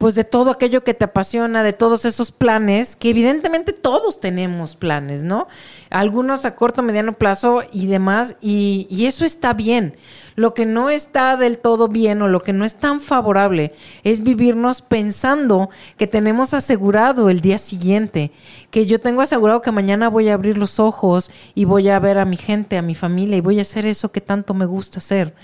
pues 0.00 0.14
de 0.14 0.24
todo 0.24 0.50
aquello 0.50 0.82
que 0.82 0.94
te 0.94 1.04
apasiona, 1.04 1.62
de 1.62 1.74
todos 1.74 2.06
esos 2.06 2.32
planes, 2.32 2.96
que 2.96 3.10
evidentemente 3.10 3.74
todos 3.74 4.18
tenemos 4.18 4.74
planes, 4.74 5.24
¿no? 5.24 5.46
Algunos 5.90 6.46
a 6.46 6.54
corto, 6.54 6.82
mediano 6.82 7.18
plazo 7.18 7.64
y 7.70 7.84
demás, 7.84 8.36
y, 8.40 8.86
y 8.88 9.04
eso 9.04 9.26
está 9.26 9.52
bien. 9.52 9.94
Lo 10.36 10.54
que 10.54 10.64
no 10.64 10.88
está 10.88 11.36
del 11.36 11.58
todo 11.58 11.86
bien 11.88 12.22
o 12.22 12.28
lo 12.28 12.40
que 12.40 12.54
no 12.54 12.64
es 12.64 12.76
tan 12.76 13.02
favorable 13.02 13.74
es 14.02 14.22
vivirnos 14.22 14.80
pensando 14.80 15.68
que 15.98 16.06
tenemos 16.06 16.54
asegurado 16.54 17.28
el 17.28 17.42
día 17.42 17.58
siguiente, 17.58 18.32
que 18.70 18.86
yo 18.86 19.02
tengo 19.02 19.20
asegurado 19.20 19.60
que 19.60 19.70
mañana 19.70 20.08
voy 20.08 20.30
a 20.30 20.34
abrir 20.34 20.56
los 20.56 20.80
ojos 20.80 21.30
y 21.54 21.66
voy 21.66 21.90
a 21.90 21.98
ver 21.98 22.16
a 22.16 22.24
mi 22.24 22.38
gente, 22.38 22.78
a 22.78 22.82
mi 22.82 22.94
familia 22.94 23.36
y 23.36 23.42
voy 23.42 23.58
a 23.58 23.62
hacer 23.62 23.84
eso 23.84 24.10
que 24.10 24.22
tanto 24.22 24.54
me 24.54 24.64
gusta 24.64 24.98
hacer. 24.98 25.34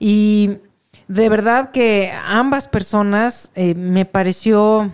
Y 0.00 0.58
de 1.12 1.28
verdad 1.28 1.70
que 1.72 2.10
ambas 2.24 2.68
personas 2.68 3.50
eh, 3.54 3.74
me 3.74 4.06
pareció 4.06 4.92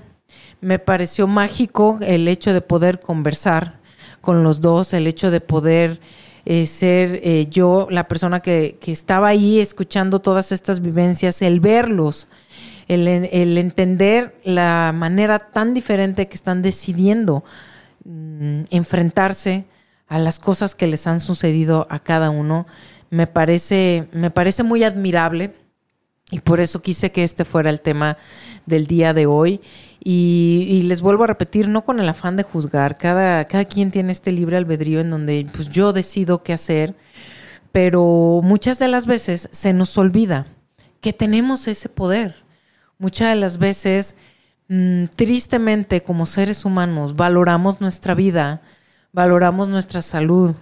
me 0.61 0.81
pareció 0.81 1.29
mágico 1.29 1.99
el 2.01 2.27
hecho 2.27 2.53
de 2.53 2.61
poder 2.61 2.99
conversar 2.99 3.79
con 4.21 4.43
los 4.43 4.61
dos, 4.61 4.93
el 4.93 5.07
hecho 5.07 5.31
de 5.31 5.41
poder 5.41 6.01
eh, 6.45 6.67
ser 6.67 7.21
eh, 7.23 7.47
yo 7.49 7.87
la 7.91 8.09
persona 8.09 8.41
que, 8.41 8.79
que 8.81 8.91
estaba 8.91 9.29
ahí 9.29 9.61
escuchando 9.61 10.19
todas 10.19 10.51
estas 10.51 10.81
vivencias, 10.81 11.41
el 11.41 11.61
verlos, 11.61 12.27
el, 12.89 13.07
entender 13.57 14.35
la 14.43 14.93
manera 14.93 15.39
tan 15.39 15.73
diferente 15.73 16.27
que 16.27 16.35
están 16.35 16.63
decidiendo 16.63 17.45
mm, 18.05 18.63
enfrentarse 18.71 19.67
a 20.09 20.19
las 20.19 20.41
cosas 20.41 20.75
que 20.75 20.89
les 20.89 21.07
han 21.07 21.21
sucedido 21.21 21.87
a 21.91 22.01
cada 22.01 22.31
uno, 22.31 22.67
me 23.11 23.29
parece, 23.29 24.09
me 24.13 24.33
parece 24.33 24.65
muy 24.65 24.83
admirable. 24.83 25.55
Y 26.31 26.41
por 26.41 26.61
eso 26.61 26.83
quise 26.83 27.11
que 27.11 27.25
este 27.25 27.45
fuera 27.45 27.71
el 27.71 27.81
tema 27.81 28.19
del 28.67 28.87
día 28.87 29.15
de 29.15 29.27
hoy. 29.27 29.61
Y, 30.03 30.83
les 30.85 31.01
vuelvo 31.01 31.25
a 31.25 31.27
repetir, 31.27 31.69
no 31.69 31.85
con 31.85 32.01
el 32.01 32.09
afán 32.09 32.37
de 32.37 32.43
juzgar. 32.43 32.99
Cada, 32.99 33.47
cada 33.47 33.65
quien 33.65 33.91
tiene 33.91 34.13
este 34.13 34.33
libre 34.33 34.57
albedrío 34.57 35.01
en 35.01 35.11
donde 35.11 35.47
pues, 35.55 35.71
yo 35.71 35.93
decido 35.93 36.43
qué 36.43 36.53
hacer. 36.53 36.95
Pero 37.73 38.41
muchas 38.43 38.79
de 38.79 38.89
las 38.89 39.07
veces 39.07 39.49
se 39.53 39.73
nos 39.73 39.97
olvida 39.97 40.47
que 41.01 41.13
tenemos 41.13 41.67
ese 41.67 41.89
poder. 41.89 42.37
Muchas 42.99 43.31
de 43.31 43.37
las 43.37 43.59
veces, 43.59 44.17
mm, 44.69 45.05
tristemente, 45.17 46.03
como 46.03 46.27
seres 46.27 46.65
humanos, 46.65 47.17
valoramos 47.17 47.81
nuestra 47.81 48.15
vida, 48.15 48.63
valoramos 49.13 49.69
nuestra 49.69 50.03
salud 50.03 50.57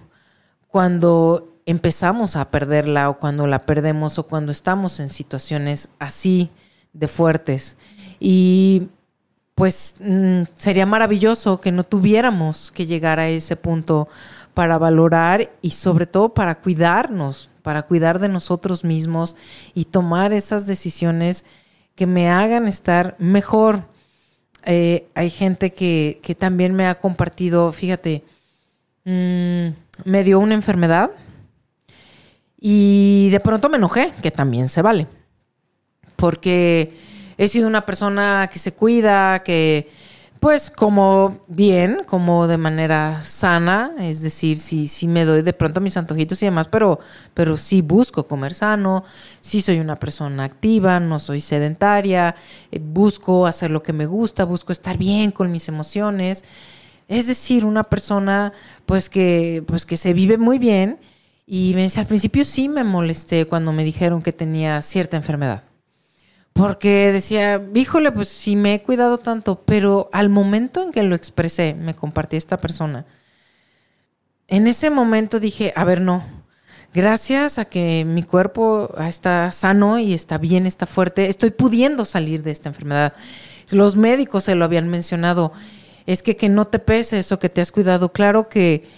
cuando 0.67 1.56
empezamos 1.67 2.37
a 2.37 2.49
perderla 2.49 3.09
o 3.09 3.17
cuando 3.17 3.45
la 3.45 3.59
perdemos 3.59 4.17
o 4.17 4.25
cuando 4.25 4.53
estamos 4.53 5.01
en 5.01 5.09
situaciones 5.09 5.89
así 5.99 6.49
de 6.93 7.09
fuertes. 7.09 7.75
Y 8.21 8.87
pues 9.53 9.95
mm, 9.99 10.43
sería 10.55 10.85
maravilloso 10.85 11.59
que 11.59 11.73
no 11.73 11.83
tuviéramos 11.83 12.71
que 12.71 12.85
llegar 12.85 13.19
a 13.19 13.27
ese 13.27 13.57
punto 13.57 14.07
para 14.53 14.77
valorar 14.77 15.51
y 15.61 15.71
sobre 15.71 16.05
todo 16.05 16.33
para 16.33 16.55
cuidarnos, 16.61 17.49
para 17.63 17.83
cuidar 17.83 18.19
de 18.19 18.29
nosotros 18.29 18.85
mismos 18.85 19.35
y 19.73 19.85
tomar 19.85 20.31
esas 20.31 20.67
decisiones 20.67 21.43
que 21.95 22.07
me 22.07 22.29
hagan 22.29 22.67
estar 22.67 23.17
mejor. 23.19 23.83
Eh, 24.63 25.07
hay 25.15 25.29
gente 25.29 25.73
que, 25.73 26.21
que 26.23 26.33
también 26.33 26.73
me 26.73 26.87
ha 26.87 26.95
compartido, 26.95 27.73
fíjate, 27.73 28.23
mm, 29.03 29.67
me 30.05 30.23
dio 30.23 30.39
una 30.39 30.53
enfermedad 30.53 31.11
y 32.59 33.29
de 33.29 33.39
pronto 33.39 33.69
me 33.69 33.77
enojé, 33.77 34.13
que 34.21 34.31
también 34.31 34.69
se 34.69 34.81
vale. 34.81 35.07
Porque 36.15 36.93
he 37.37 37.47
sido 37.47 37.67
una 37.67 37.85
persona 37.85 38.49
que 38.51 38.59
se 38.59 38.73
cuida, 38.73 39.43
que 39.43 39.89
pues 40.39 40.69
como 40.69 41.39
bien, 41.47 42.03
como 42.05 42.47
de 42.47 42.57
manera 42.57 43.21
sana, 43.21 43.93
es 43.99 44.21
decir, 44.21 44.59
sí, 44.59 44.87
sí 44.87 45.07
me 45.07 45.25
doy 45.25 45.41
de 45.41 45.53
pronto 45.53 45.81
mis 45.81 45.97
antojitos 45.97 46.41
y 46.41 46.45
demás, 46.45 46.67
pero, 46.67 46.99
pero 47.33 47.57
sí 47.57 47.81
busco 47.81 48.27
comer 48.27 48.53
sano, 48.53 49.03
sí 49.41 49.61
soy 49.61 49.79
una 49.79 49.95
persona 49.95 50.43
activa, 50.43 50.99
no 50.99 51.19
soy 51.19 51.41
sedentaria, 51.41 52.35
eh, 52.71 52.79
busco 52.79 53.47
hacer 53.47 53.71
lo 53.71 53.81
que 53.81 53.93
me 53.93 54.05
gusta, 54.05 54.43
busco 54.43 54.71
estar 54.71 54.97
bien 54.97 55.31
con 55.31 55.51
mis 55.51 55.67
emociones. 55.69 56.43
Es 57.07 57.25
decir, 57.27 57.65
una 57.65 57.83
persona 57.83 58.53
pues 58.85 59.09
que, 59.09 59.63
pues 59.65 59.85
que 59.85 59.97
se 59.97 60.13
vive 60.13 60.37
muy 60.37 60.59
bien 60.59 60.99
y 61.49 61.71
me 61.75 61.83
dice, 61.83 62.01
al 62.01 62.07
principio 62.07 62.43
sí 62.43 62.67
me 62.67 62.83
molesté 62.83 63.45
cuando 63.45 63.71
me 63.71 63.85
dijeron 63.85 64.21
que 64.21 64.33
tenía 64.33 64.81
cierta 64.81 65.15
enfermedad. 65.15 65.63
Porque 66.51 67.13
decía, 67.13 67.63
híjole, 67.73 68.11
pues 68.11 68.27
sí 68.27 68.57
me 68.57 68.73
he 68.73 68.83
cuidado 68.83 69.17
tanto, 69.17 69.63
pero 69.65 70.09
al 70.11 70.27
momento 70.27 70.83
en 70.83 70.91
que 70.91 71.03
lo 71.03 71.15
expresé, 71.15 71.73
me 71.73 71.95
compartí 71.95 72.35
esta 72.35 72.57
persona, 72.57 73.05
en 74.49 74.67
ese 74.67 74.89
momento 74.89 75.39
dije, 75.39 75.71
a 75.75 75.85
ver, 75.85 76.01
no, 76.01 76.23
gracias 76.93 77.59
a 77.59 77.65
que 77.65 78.03
mi 78.03 78.23
cuerpo 78.23 78.93
está 78.99 79.51
sano 79.51 79.99
y 79.99 80.13
está 80.13 80.37
bien, 80.37 80.65
está 80.65 80.85
fuerte, 80.85 81.29
estoy 81.29 81.51
pudiendo 81.51 82.03
salir 82.03 82.43
de 82.43 82.51
esta 82.51 82.69
enfermedad. 82.69 83.13
Los 83.69 83.95
médicos 83.95 84.45
se 84.45 84.55
lo 84.55 84.65
habían 84.65 84.89
mencionado, 84.89 85.53
es 86.05 86.23
que 86.23 86.35
que 86.35 86.49
no 86.49 86.65
te 86.65 86.79
pese 86.79 87.19
eso 87.19 87.39
que 87.39 87.49
te 87.49 87.61
has 87.61 87.71
cuidado, 87.71 88.11
claro 88.11 88.49
que, 88.49 88.89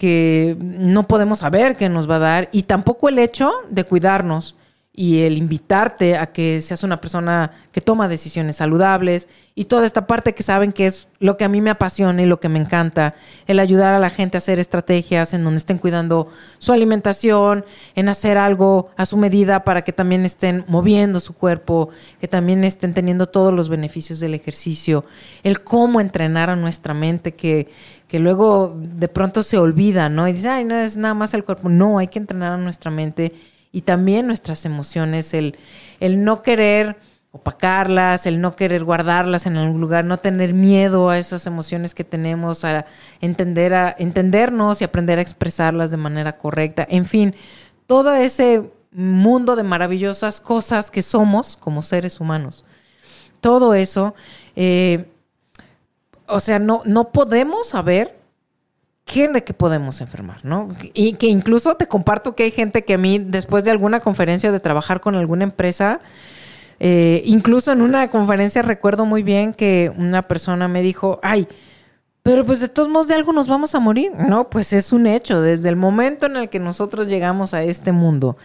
que 0.00 0.56
no 0.58 1.06
podemos 1.06 1.40
saber 1.40 1.76
qué 1.76 1.90
nos 1.90 2.08
va 2.08 2.16
a 2.16 2.20
dar 2.20 2.48
y 2.52 2.62
tampoco 2.62 3.10
el 3.10 3.18
hecho 3.18 3.52
de 3.68 3.84
cuidarnos 3.84 4.56
y 5.00 5.22
el 5.22 5.38
invitarte 5.38 6.18
a 6.18 6.26
que 6.26 6.60
seas 6.60 6.84
una 6.84 7.00
persona 7.00 7.52
que 7.72 7.80
toma 7.80 8.06
decisiones 8.06 8.56
saludables 8.56 9.28
y 9.54 9.64
toda 9.64 9.86
esta 9.86 10.06
parte 10.06 10.34
que 10.34 10.42
saben 10.42 10.72
que 10.72 10.84
es 10.84 11.08
lo 11.20 11.38
que 11.38 11.44
a 11.44 11.48
mí 11.48 11.62
me 11.62 11.70
apasiona 11.70 12.20
y 12.20 12.26
lo 12.26 12.38
que 12.38 12.50
me 12.50 12.58
encanta, 12.58 13.14
el 13.46 13.60
ayudar 13.60 13.94
a 13.94 13.98
la 13.98 14.10
gente 14.10 14.36
a 14.36 14.40
hacer 14.44 14.58
estrategias 14.58 15.32
en 15.32 15.42
donde 15.42 15.56
estén 15.56 15.78
cuidando 15.78 16.28
su 16.58 16.74
alimentación, 16.74 17.64
en 17.94 18.10
hacer 18.10 18.36
algo 18.36 18.90
a 18.98 19.06
su 19.06 19.16
medida 19.16 19.64
para 19.64 19.84
que 19.84 19.94
también 19.94 20.26
estén 20.26 20.66
moviendo 20.68 21.18
su 21.18 21.32
cuerpo, 21.32 21.88
que 22.20 22.28
también 22.28 22.62
estén 22.62 22.92
teniendo 22.92 23.24
todos 23.24 23.54
los 23.54 23.70
beneficios 23.70 24.20
del 24.20 24.34
ejercicio, 24.34 25.06
el 25.42 25.62
cómo 25.62 26.02
entrenar 26.02 26.50
a 26.50 26.56
nuestra 26.56 26.92
mente 26.92 27.34
que 27.34 27.68
que 28.06 28.18
luego 28.18 28.76
de 28.76 29.06
pronto 29.06 29.44
se 29.44 29.56
olvida, 29.56 30.08
¿no? 30.08 30.26
Y 30.26 30.32
dice, 30.32 30.48
ay, 30.48 30.64
no 30.64 30.74
es 30.74 30.96
nada 30.96 31.14
más 31.14 31.32
el 31.32 31.44
cuerpo. 31.44 31.68
No, 31.68 31.98
hay 31.98 32.08
que 32.08 32.18
entrenar 32.18 32.54
a 32.54 32.56
nuestra 32.56 32.90
mente 32.90 33.32
y 33.72 33.82
también 33.82 34.26
nuestras 34.26 34.64
emociones, 34.64 35.34
el, 35.34 35.56
el 36.00 36.24
no 36.24 36.42
querer 36.42 36.96
opacarlas, 37.32 38.26
el 38.26 38.40
no 38.40 38.56
querer 38.56 38.84
guardarlas 38.84 39.46
en 39.46 39.56
algún 39.56 39.80
lugar, 39.80 40.04
no 40.04 40.18
tener 40.18 40.52
miedo 40.52 41.10
a 41.10 41.18
esas 41.18 41.46
emociones 41.46 41.94
que 41.94 42.02
tenemos, 42.02 42.64
a 42.64 42.86
entender 43.20 43.72
a 43.72 43.94
entendernos 43.98 44.80
y 44.80 44.84
aprender 44.84 45.18
a 45.18 45.22
expresarlas 45.22 45.92
de 45.92 45.96
manera 45.96 46.36
correcta. 46.36 46.84
En 46.90 47.06
fin, 47.06 47.34
todo 47.86 48.14
ese 48.14 48.70
mundo 48.90 49.54
de 49.54 49.62
maravillosas 49.62 50.40
cosas 50.40 50.90
que 50.90 51.02
somos 51.02 51.56
como 51.56 51.82
seres 51.82 52.20
humanos. 52.20 52.64
Todo 53.40 53.74
eso, 53.74 54.14
eh, 54.56 55.06
o 56.26 56.40
sea, 56.40 56.58
no, 56.58 56.82
no 56.84 57.12
podemos 57.12 57.68
saber 57.68 58.19
quién 59.10 59.32
de 59.32 59.42
qué 59.42 59.54
podemos 59.54 60.00
enfermar, 60.00 60.44
¿no? 60.44 60.68
Y 60.94 61.14
que 61.14 61.26
incluso 61.26 61.74
te 61.74 61.88
comparto 61.88 62.36
que 62.36 62.44
hay 62.44 62.50
gente 62.52 62.84
que 62.84 62.94
a 62.94 62.98
mí, 62.98 63.18
después 63.18 63.64
de 63.64 63.72
alguna 63.72 64.00
conferencia 64.00 64.52
de 64.52 64.60
trabajar 64.60 65.00
con 65.00 65.16
alguna 65.16 65.44
empresa, 65.44 66.00
eh, 66.78 67.22
incluso 67.26 67.72
en 67.72 67.82
una 67.82 68.08
conferencia 68.08 68.62
recuerdo 68.62 69.04
muy 69.06 69.22
bien 69.22 69.52
que 69.52 69.92
una 69.96 70.22
persona 70.22 70.68
me 70.68 70.80
dijo, 70.80 71.18
ay, 71.22 71.48
pero 72.22 72.44
pues 72.44 72.60
de 72.60 72.68
todos 72.68 72.88
modos 72.88 73.08
de 73.08 73.14
algo 73.14 73.32
nos 73.32 73.48
vamos 73.48 73.74
a 73.74 73.80
morir. 73.80 74.12
No, 74.14 74.48
pues 74.48 74.72
es 74.72 74.92
un 74.92 75.06
hecho. 75.06 75.40
Desde 75.40 75.68
el 75.68 75.76
momento 75.76 76.26
en 76.26 76.36
el 76.36 76.48
que 76.48 76.60
nosotros 76.60 77.08
llegamos 77.08 77.54
a 77.54 77.64
este 77.64 77.92
mundo, 77.92 78.36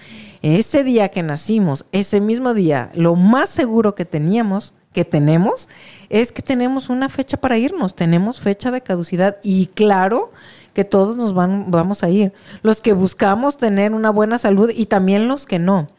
ese 0.42 0.84
día 0.84 1.10
que 1.10 1.22
nacimos, 1.22 1.86
ese 1.92 2.22
mismo 2.22 2.54
día, 2.54 2.90
lo 2.96 3.16
más 3.16 3.50
seguro 3.50 3.94
que 3.94 4.06
teníamos, 4.06 4.74
que 4.96 5.04
tenemos, 5.04 5.68
es 6.10 6.32
que 6.32 6.42
tenemos 6.42 6.88
una 6.88 7.10
fecha 7.10 7.36
para 7.36 7.58
irnos. 7.58 7.96
Tenemos 7.96 8.40
fecha 8.40 8.72
de 8.72 8.80
caducidad 8.80 9.36
y 9.44 9.68
claro 9.68 10.32
que 10.74 10.86
todos 10.86 11.18
nos 11.18 11.34
van, 11.34 11.70
vamos 11.70 12.02
a 12.02 12.10
ir. 12.10 12.32
Los 12.62 12.80
que 12.80 12.94
buscamos 12.94 13.58
tener 13.58 13.92
una 13.92 14.10
buena 14.10 14.38
salud 14.38 14.72
y 14.74 14.86
también 14.86 15.28
los 15.28 15.46
que 15.46 15.60
no. 15.60 15.90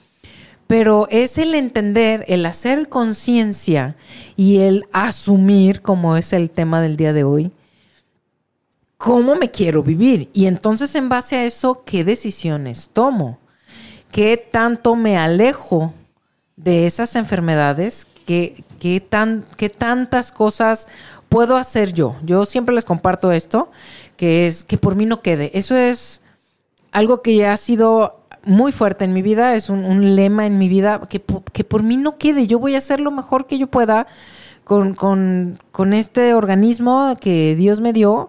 Pero 0.67 1.09
es 1.11 1.37
el 1.37 1.55
entender, 1.55 2.25
el 2.27 2.47
hacer 2.47 2.89
conciencia 2.89 3.97
y 4.35 4.61
el 4.61 4.87
asumir, 4.93 5.83
como 5.83 6.17
es 6.17 6.33
el 6.33 6.51
tema 6.51 6.81
del 6.81 6.97
día 6.97 7.13
de 7.13 7.25
hoy, 7.25 7.53
cómo 8.97 9.37
me 9.37 9.51
quiero 9.51 9.83
vivir. 9.83 10.31
Y 10.33 10.47
entonces 10.47 10.95
en 10.95 11.11
base 11.11 11.37
a 11.37 11.45
eso, 11.45 11.83
¿qué 11.85 12.03
decisiones 12.03 12.89
tomo? 12.95 13.39
¿Qué 14.11 14.39
tanto 14.39 14.97
me 14.97 15.19
alejo 15.19 15.93
de 16.57 16.87
esas 16.87 17.15
enfermedades? 17.15 18.07
¿Qué, 18.27 18.65
qué, 18.81 19.01
tan, 19.01 19.45
qué 19.57 19.71
tantas 19.71 20.33
cosas 20.33 20.89
puedo 21.29 21.57
hacer 21.57 21.93
yo? 21.93 22.17
Yo 22.25 22.45
siempre 22.45 22.75
les 22.75 22.85
comparto 22.85 23.33
esto, 23.33 23.71
que 24.17 24.47
es 24.47 24.65
que 24.65 24.79
por 24.79 24.97
mí 24.97 25.07
no 25.07 25.23
quede. 25.23 25.51
Eso 25.55 25.77
es 25.77 26.23
algo 26.93 27.23
que 27.23 27.37
ya 27.37 27.53
ha 27.53 27.57
sido 27.57 28.21
muy 28.43 28.73
fuerte 28.73 29.05
en 29.05 29.13
mi 29.13 29.23
vida, 29.23 29.55
es 29.55 29.71
un, 29.71 29.85
un 29.85 30.17
lema 30.17 30.47
en 30.47 30.59
mi 30.59 30.69
vida, 30.69 31.03
que, 31.09 31.23
que, 31.53 31.65
por 31.65 31.83
mí 31.83 31.97
no 31.97 32.19
quede. 32.19 32.47
Yo 32.47 32.59
voy 32.59 32.75
a 32.75 32.79
hacer 32.79 33.01
lo 33.01 33.11
mejor 33.11 33.47
que 33.47 33.59
yo 33.59 33.67
pueda 33.67 34.07
con, 34.65 34.95
con, 34.95 35.59
con 35.73 35.93
este 35.93 36.35
organismo 36.35 37.17
que 37.21 37.55
Dios 37.57 37.81
me 37.81 37.93
dio 37.93 38.29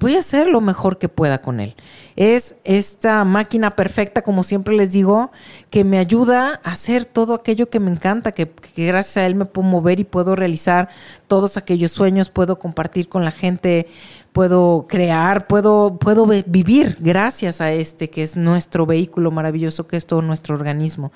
voy 0.00 0.14
a 0.14 0.20
hacer 0.20 0.48
lo 0.48 0.60
mejor 0.60 0.98
que 0.98 1.08
pueda 1.08 1.40
con 1.40 1.60
él. 1.60 1.74
Es 2.16 2.56
esta 2.64 3.24
máquina 3.24 3.76
perfecta, 3.76 4.22
como 4.22 4.42
siempre 4.42 4.76
les 4.76 4.90
digo, 4.90 5.30
que 5.70 5.84
me 5.84 5.98
ayuda 5.98 6.60
a 6.62 6.70
hacer 6.70 7.04
todo 7.04 7.34
aquello 7.34 7.68
que 7.68 7.80
me 7.80 7.90
encanta, 7.90 8.32
que, 8.32 8.50
gracias 8.76 9.16
a 9.16 9.26
él 9.26 9.34
me 9.34 9.44
puedo 9.44 9.68
mover 9.68 10.00
y 10.00 10.04
puedo 10.04 10.36
realizar 10.36 10.88
todos 11.26 11.56
aquellos 11.56 11.92
sueños, 11.92 12.30
puedo 12.30 12.58
compartir 12.58 13.08
con 13.08 13.24
la 13.24 13.30
gente, 13.30 13.88
puedo 14.32 14.86
crear, 14.88 15.46
puedo, 15.46 15.98
puedo 15.98 16.26
vivir 16.26 16.96
gracias 17.00 17.60
a 17.60 17.72
este 17.72 18.10
que 18.10 18.22
es 18.22 18.36
nuestro 18.36 18.86
vehículo 18.86 19.30
maravilloso, 19.30 19.86
que 19.86 19.96
es 19.96 20.06
todo 20.06 20.22
nuestro 20.22 20.54
organismo. 20.54 21.12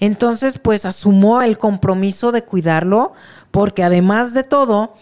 Entonces, 0.00 0.58
pues 0.58 0.84
asumo 0.84 1.42
el 1.42 1.58
compromiso 1.58 2.30
de 2.30 2.44
cuidarlo, 2.44 3.12
porque 3.50 3.82
además 3.82 4.32
de 4.32 4.44
todo, 4.44 4.94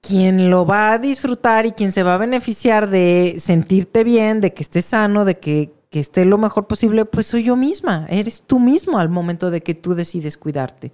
quien 0.00 0.50
lo 0.50 0.66
va 0.66 0.92
a 0.92 0.98
disfrutar 0.98 1.66
y 1.66 1.72
quien 1.72 1.92
se 1.92 2.02
va 2.02 2.14
a 2.14 2.18
beneficiar 2.18 2.88
de 2.88 3.36
sentirte 3.38 4.04
bien, 4.04 4.40
de 4.40 4.52
que 4.52 4.62
estés 4.62 4.86
sano, 4.86 5.24
de 5.24 5.38
que 5.38 5.72
que 5.90 5.98
esté 5.98 6.24
lo 6.24 6.38
mejor 6.38 6.68
posible, 6.68 7.04
pues 7.04 7.26
soy 7.26 7.42
yo 7.42 7.56
misma, 7.56 8.06
eres 8.08 8.44
tú 8.46 8.60
mismo 8.60 8.98
al 8.98 9.08
momento 9.08 9.50
de 9.50 9.60
que 9.60 9.74
tú 9.74 9.94
decides 9.94 10.38
cuidarte. 10.38 10.92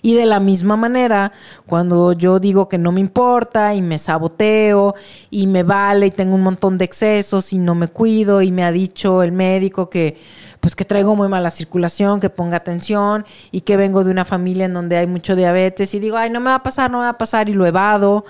Y 0.00 0.14
de 0.14 0.24
la 0.24 0.40
misma 0.40 0.74
manera, 0.78 1.32
cuando 1.66 2.14
yo 2.14 2.40
digo 2.40 2.66
que 2.66 2.78
no 2.78 2.90
me 2.90 3.00
importa 3.00 3.74
y 3.74 3.82
me 3.82 3.98
saboteo 3.98 4.94
y 5.28 5.48
me 5.48 5.64
vale 5.64 6.06
y 6.06 6.10
tengo 6.12 6.34
un 6.34 6.42
montón 6.42 6.78
de 6.78 6.86
excesos 6.86 7.52
y 7.52 7.58
no 7.58 7.74
me 7.74 7.88
cuido 7.88 8.40
y 8.40 8.50
me 8.50 8.64
ha 8.64 8.72
dicho 8.72 9.22
el 9.22 9.32
médico 9.32 9.90
que 9.90 10.16
pues 10.60 10.74
que 10.74 10.84
traigo 10.84 11.14
muy 11.14 11.28
mala 11.28 11.50
circulación, 11.50 12.20
que 12.20 12.30
ponga 12.30 12.56
atención 12.56 13.24
y 13.50 13.62
que 13.62 13.76
vengo 13.76 14.04
de 14.04 14.10
una 14.10 14.24
familia 14.24 14.66
en 14.66 14.74
donde 14.74 14.96
hay 14.96 15.06
mucho 15.06 15.36
diabetes 15.36 15.94
y 15.94 16.00
digo, 16.00 16.16
ay, 16.16 16.30
no 16.30 16.40
me 16.40 16.50
va 16.50 16.56
a 16.56 16.62
pasar, 16.62 16.90
no 16.90 16.98
me 16.98 17.04
va 17.04 17.10
a 17.10 17.18
pasar 17.18 17.48
y 17.48 17.52
lo 17.52 17.66
evado 17.66 18.24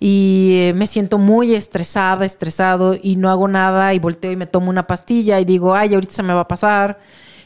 y 0.00 0.54
eh, 0.58 0.72
me 0.74 0.86
siento 0.86 1.18
muy 1.18 1.54
estresada, 1.54 2.24
estresado 2.24 2.96
y 3.00 3.16
no 3.16 3.30
hago 3.30 3.48
nada 3.48 3.94
y 3.94 3.98
volteo 3.98 4.32
y 4.32 4.36
me 4.36 4.46
tomo 4.46 4.70
una 4.70 4.86
pastilla 4.86 5.40
y 5.40 5.44
digo, 5.44 5.74
ay, 5.74 5.94
ahorita 5.94 6.12
se 6.12 6.22
me 6.22 6.34
va 6.34 6.40
a 6.40 6.48
pasar. 6.48 7.00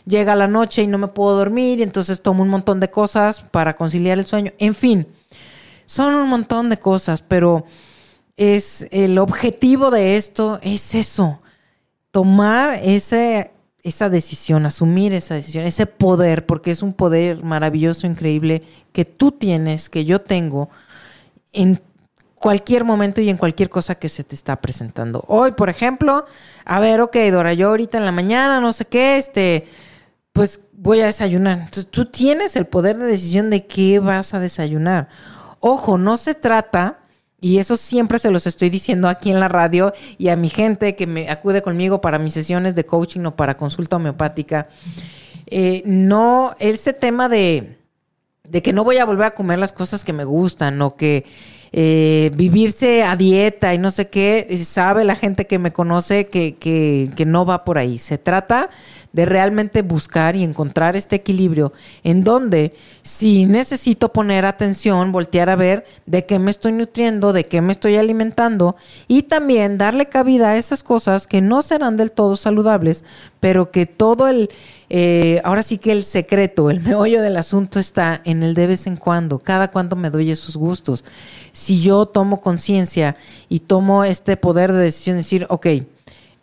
Llega 0.06 0.36
la 0.36 0.46
noche 0.46 0.82
y 0.82 0.86
no 0.86 0.98
me 0.98 1.08
puedo 1.08 1.36
dormir 1.36 1.80
y 1.80 1.82
entonces 1.82 2.22
tomo 2.22 2.42
un 2.42 2.48
montón 2.48 2.78
de 2.78 2.90
cosas 2.90 3.42
para 3.42 3.74
conciliar 3.74 4.18
el 4.18 4.24
sueño. 4.24 4.52
En 4.58 4.74
fin, 4.74 5.06
son 5.84 6.14
un 6.14 6.28
montón 6.28 6.70
de 6.70 6.78
cosas, 6.78 7.22
pero 7.22 7.64
es 8.36 8.86
el 8.90 9.18
objetivo 9.18 9.90
de 9.90 10.16
esto 10.16 10.58
es 10.62 10.94
eso, 10.94 11.40
tomar 12.10 12.80
ese 12.82 13.50
esa 13.86 14.08
decisión, 14.08 14.66
asumir 14.66 15.14
esa 15.14 15.36
decisión, 15.36 15.64
ese 15.64 15.86
poder, 15.86 16.44
porque 16.44 16.72
es 16.72 16.82
un 16.82 16.92
poder 16.92 17.44
maravilloso, 17.44 18.08
increíble, 18.08 18.64
que 18.92 19.04
tú 19.04 19.30
tienes, 19.30 19.88
que 19.88 20.04
yo 20.04 20.18
tengo, 20.18 20.70
en 21.52 21.80
cualquier 22.34 22.82
momento 22.82 23.20
y 23.20 23.28
en 23.30 23.36
cualquier 23.36 23.70
cosa 23.70 23.94
que 23.94 24.08
se 24.08 24.24
te 24.24 24.34
está 24.34 24.60
presentando. 24.60 25.24
Hoy, 25.28 25.52
por 25.52 25.68
ejemplo, 25.68 26.26
a 26.64 26.80
ver, 26.80 27.00
ok, 27.00 27.16
Dora, 27.30 27.54
yo 27.54 27.68
ahorita 27.68 27.96
en 27.98 28.04
la 28.04 28.10
mañana, 28.10 28.60
no 28.60 28.72
sé 28.72 28.86
qué, 28.86 29.18
este, 29.18 29.68
pues 30.32 30.62
voy 30.72 31.00
a 31.00 31.06
desayunar. 31.06 31.58
Entonces, 31.58 31.86
tú 31.86 32.06
tienes 32.06 32.56
el 32.56 32.66
poder 32.66 32.96
de 32.96 33.06
decisión 33.06 33.50
de 33.50 33.66
qué 33.66 34.00
vas 34.00 34.34
a 34.34 34.40
desayunar. 34.40 35.08
Ojo, 35.60 35.96
no 35.96 36.16
se 36.16 36.34
trata 36.34 36.98
y 37.40 37.58
eso 37.58 37.76
siempre 37.76 38.18
se 38.18 38.30
los 38.30 38.46
estoy 38.46 38.70
diciendo 38.70 39.08
aquí 39.08 39.30
en 39.30 39.40
la 39.40 39.48
radio 39.48 39.92
y 40.16 40.28
a 40.28 40.36
mi 40.36 40.48
gente 40.48 40.96
que 40.96 41.06
me 41.06 41.28
acude 41.28 41.62
conmigo 41.62 42.00
para 42.00 42.18
mis 42.18 42.32
sesiones 42.32 42.74
de 42.74 42.86
coaching 42.86 43.26
o 43.26 43.36
para 43.36 43.56
consulta 43.56 43.96
homeopática. 43.96 44.68
Eh, 45.46 45.82
no, 45.84 46.56
ese 46.58 46.92
tema 46.92 47.28
de, 47.28 47.78
de 48.44 48.62
que 48.62 48.72
no 48.72 48.84
voy 48.84 48.96
a 48.96 49.04
volver 49.04 49.26
a 49.26 49.34
comer 49.34 49.58
las 49.58 49.72
cosas 49.72 50.04
que 50.04 50.14
me 50.14 50.24
gustan 50.24 50.80
o 50.80 50.96
que 50.96 51.24
eh, 51.72 52.30
vivirse 52.34 53.02
a 53.02 53.16
dieta 53.16 53.74
y 53.74 53.78
no 53.78 53.90
sé 53.90 54.08
qué, 54.08 54.56
sabe 54.56 55.04
la 55.04 55.14
gente 55.14 55.46
que 55.46 55.58
me 55.58 55.72
conoce 55.72 56.28
que, 56.28 56.56
que 56.56 57.24
no 57.26 57.44
va 57.44 57.64
por 57.64 57.76
ahí. 57.76 57.98
Se 57.98 58.16
trata 58.16 58.70
de 59.16 59.24
realmente 59.24 59.80
buscar 59.80 60.36
y 60.36 60.44
encontrar 60.44 60.94
este 60.94 61.16
equilibrio 61.16 61.72
en 62.04 62.22
donde 62.22 62.74
si 63.00 63.46
necesito 63.46 64.12
poner 64.12 64.44
atención, 64.44 65.10
voltear 65.10 65.48
a 65.48 65.56
ver 65.56 65.86
de 66.04 66.26
qué 66.26 66.38
me 66.38 66.50
estoy 66.50 66.72
nutriendo, 66.72 67.32
de 67.32 67.46
qué 67.46 67.62
me 67.62 67.72
estoy 67.72 67.96
alimentando 67.96 68.76
y 69.08 69.22
también 69.22 69.78
darle 69.78 70.10
cabida 70.10 70.50
a 70.50 70.56
esas 70.58 70.82
cosas 70.82 71.26
que 71.26 71.40
no 71.40 71.62
serán 71.62 71.96
del 71.96 72.12
todo 72.12 72.36
saludables, 72.36 73.04
pero 73.40 73.70
que 73.70 73.86
todo 73.86 74.28
el, 74.28 74.50
eh, 74.90 75.40
ahora 75.44 75.62
sí 75.62 75.78
que 75.78 75.92
el 75.92 76.04
secreto, 76.04 76.68
el 76.68 76.82
meollo 76.82 77.22
del 77.22 77.38
asunto 77.38 77.80
está 77.80 78.20
en 78.24 78.42
el 78.42 78.52
de 78.52 78.66
vez 78.66 78.86
en 78.86 78.98
cuando, 78.98 79.38
cada 79.38 79.70
cuando 79.70 79.96
me 79.96 80.10
doy 80.10 80.30
esos 80.30 80.58
gustos. 80.58 81.04
Si 81.52 81.80
yo 81.80 82.04
tomo 82.04 82.42
conciencia 82.42 83.16
y 83.48 83.60
tomo 83.60 84.04
este 84.04 84.36
poder 84.36 84.74
de 84.74 84.82
decisión, 84.82 85.16
decir, 85.16 85.46
ok, 85.48 85.68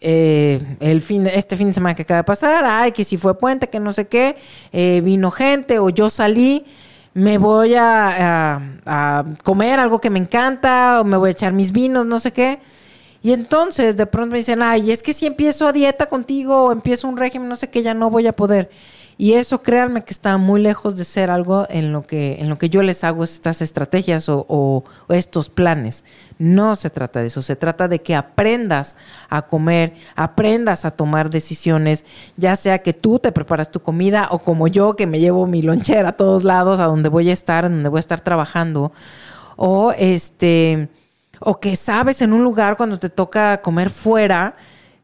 eh, 0.05 0.61
el 0.81 1.01
fin, 1.01 1.25
este 1.27 1.55
fin 1.55 1.67
de 1.67 1.73
semana 1.73 1.95
que 1.95 2.01
acaba 2.01 2.17
de 2.17 2.23
pasar, 2.25 2.65
ay, 2.65 2.91
que 2.91 3.05
si 3.05 3.17
fue 3.17 3.37
puente, 3.37 3.69
que 3.69 3.79
no 3.79 3.93
sé 3.93 4.05
qué, 4.07 4.35
eh, 4.73 5.01
vino 5.03 5.31
gente 5.31 5.79
o 5.79 5.89
yo 5.89 6.09
salí, 6.09 6.65
me 7.13 7.37
voy 7.37 7.75
a, 7.75 8.59
a, 8.85 9.23
comer 9.43 9.79
algo 9.79 10.01
que 10.01 10.09
me 10.09 10.19
encanta 10.19 10.99
o 10.99 11.03
me 11.05 11.15
voy 11.15 11.29
a 11.29 11.31
echar 11.31 11.53
mis 11.53 11.71
vinos, 11.71 12.05
no 12.05 12.19
sé 12.19 12.33
qué. 12.33 12.59
Y 13.21 13.31
entonces 13.31 13.95
de 13.95 14.05
pronto 14.05 14.33
me 14.33 14.39
dicen, 14.39 14.61
ay, 14.61 14.91
es 14.91 15.01
que 15.01 15.13
si 15.13 15.25
empiezo 15.25 15.67
a 15.67 15.71
dieta 15.71 16.07
contigo 16.07 16.65
o 16.65 16.71
empiezo 16.73 17.07
un 17.07 17.15
régimen, 17.15 17.47
no 17.47 17.55
sé 17.55 17.69
qué, 17.69 17.81
ya 17.81 17.93
no 17.93 18.09
voy 18.09 18.27
a 18.27 18.33
poder. 18.33 18.69
Y 19.17 19.33
eso, 19.33 19.61
créanme 19.61 20.03
que 20.03 20.11
está 20.11 20.37
muy 20.37 20.61
lejos 20.61 20.97
de 20.97 21.05
ser 21.05 21.29
algo 21.29 21.67
en 21.69 21.91
lo 21.91 22.05
que, 22.05 22.37
en 22.39 22.49
lo 22.49 22.57
que 22.57 22.69
yo 22.69 22.81
les 22.81 23.03
hago 23.03 23.23
estas 23.23 23.61
estrategias 23.61 24.27
o, 24.27 24.83
estos 25.09 25.49
planes. 25.49 26.03
No 26.39 26.75
se 26.75 26.89
trata 26.89 27.19
de 27.19 27.27
eso, 27.27 27.41
se 27.41 27.55
trata 27.55 27.87
de 27.87 28.01
que 28.01 28.15
aprendas 28.15 28.97
a 29.29 29.43
comer, 29.43 29.93
aprendas 30.15 30.85
a 30.85 30.91
tomar 30.91 31.29
decisiones, 31.29 32.05
ya 32.37 32.55
sea 32.55 32.79
que 32.79 32.93
tú 32.93 33.19
te 33.19 33.31
preparas 33.31 33.69
tu 33.69 33.81
comida 33.81 34.27
o 34.31 34.39
como 34.39 34.67
yo 34.67 34.95
que 34.95 35.05
me 35.05 35.19
llevo 35.19 35.45
mi 35.45 35.61
lonchera 35.61 36.09
a 36.09 36.17
todos 36.17 36.43
lados, 36.43 36.79
a 36.79 36.85
donde 36.85 37.09
voy 37.09 37.29
a 37.29 37.33
estar, 37.33 37.65
en 37.65 37.73
donde 37.73 37.89
voy 37.89 37.99
a 37.99 38.01
estar 38.01 38.21
trabajando, 38.21 38.91
o 39.55 39.93
este, 39.95 40.89
o 41.39 41.59
que 41.59 41.75
sabes 41.75 42.21
en 42.21 42.33
un 42.33 42.43
lugar 42.43 42.77
cuando 42.77 42.97
te 42.97 43.09
toca 43.09 43.61
comer 43.61 43.91
fuera, 43.91 44.55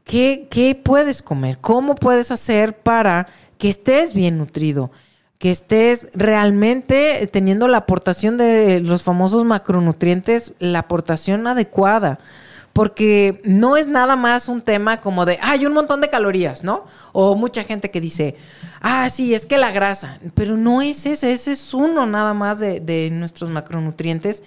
¿qué, 0.03 0.47
qué 0.49 0.73
puedes 0.73 1.21
comer? 1.21 1.59
¿Cómo 1.59 1.93
puedes 1.93 2.31
hacer 2.31 2.77
para 2.79 3.27
que 3.59 3.69
estés 3.69 4.15
bien 4.15 4.39
nutrido, 4.39 4.89
que 5.37 5.51
estés 5.51 6.09
realmente 6.13 7.29
teniendo 7.31 7.67
la 7.67 7.77
aportación 7.77 8.37
de 8.37 8.79
los 8.79 9.03
famosos 9.03 9.45
macronutrientes, 9.45 10.53
la 10.57 10.79
aportación 10.79 11.45
adecuada. 11.45 12.19
Porque 12.71 13.41
no 13.43 13.77
es 13.77 13.87
nada 13.87 14.15
más 14.15 14.47
un 14.47 14.61
tema 14.61 15.01
como 15.01 15.25
de, 15.25 15.39
hay 15.41 15.65
un 15.65 15.73
montón 15.73 16.01
de 16.01 16.07
calorías, 16.07 16.63
¿no? 16.63 16.85
O 17.11 17.35
mucha 17.35 17.63
gente 17.63 17.89
que 17.89 17.99
dice, 17.99 18.37
ah, 18.79 19.09
sí, 19.09 19.33
es 19.33 19.45
que 19.45 19.57
la 19.57 19.71
grasa. 19.71 20.19
Pero 20.35 20.55
no 20.55 20.81
es 20.81 21.05
ese, 21.05 21.31
ese 21.31 21.51
es 21.51 21.73
uno 21.73 22.05
nada 22.05 22.33
más 22.33 22.59
de, 22.59 22.79
de 22.79 23.09
nuestros 23.09 23.49
macronutrientes. 23.49 24.43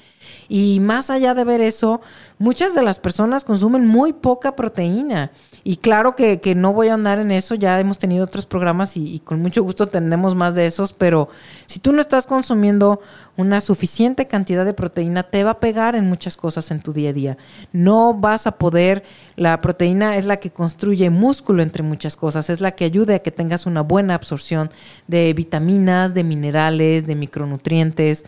Y 0.48 0.80
más 0.80 1.10
allá 1.10 1.34
de 1.34 1.44
ver 1.44 1.60
eso, 1.60 2.00
muchas 2.38 2.74
de 2.74 2.82
las 2.82 2.98
personas 2.98 3.44
consumen 3.44 3.86
muy 3.86 4.12
poca 4.12 4.56
proteína. 4.56 5.30
Y 5.64 5.76
claro 5.76 6.16
que, 6.16 6.40
que 6.40 6.54
no 6.56 6.72
voy 6.72 6.88
a 6.88 6.94
andar 6.94 7.20
en 7.20 7.30
eso, 7.30 7.54
ya 7.54 7.78
hemos 7.78 7.98
tenido 7.98 8.24
otros 8.24 8.46
programas 8.46 8.96
y, 8.96 9.20
con 9.20 9.40
mucho 9.40 9.62
gusto 9.62 9.86
tendremos 9.86 10.34
más 10.34 10.54
de 10.56 10.66
esos, 10.66 10.92
pero 10.92 11.28
si 11.66 11.78
tú 11.78 11.92
no 11.92 12.00
estás 12.00 12.26
consumiendo 12.26 13.00
una 13.36 13.60
suficiente 13.60 14.26
cantidad 14.26 14.64
de 14.64 14.74
proteína, 14.74 15.22
te 15.22 15.44
va 15.44 15.52
a 15.52 15.60
pegar 15.60 15.94
en 15.94 16.06
muchas 16.06 16.36
cosas 16.36 16.70
en 16.72 16.82
tu 16.82 16.92
día 16.92 17.10
a 17.10 17.12
día. 17.12 17.38
No 17.72 18.12
vas 18.12 18.48
a 18.48 18.58
poder, 18.58 19.04
la 19.36 19.60
proteína 19.60 20.16
es 20.16 20.24
la 20.24 20.38
que 20.38 20.50
construye 20.50 21.10
músculo 21.10 21.62
entre 21.62 21.84
muchas 21.84 22.16
cosas, 22.16 22.50
es 22.50 22.60
la 22.60 22.72
que 22.72 22.84
ayuda 22.84 23.14
a 23.14 23.18
que 23.20 23.30
tengas 23.30 23.64
una 23.64 23.82
buena 23.82 24.14
absorción 24.14 24.70
de 25.06 25.32
vitaminas, 25.32 26.12
de 26.12 26.24
minerales, 26.24 27.06
de 27.06 27.14
micronutrientes. 27.14 28.24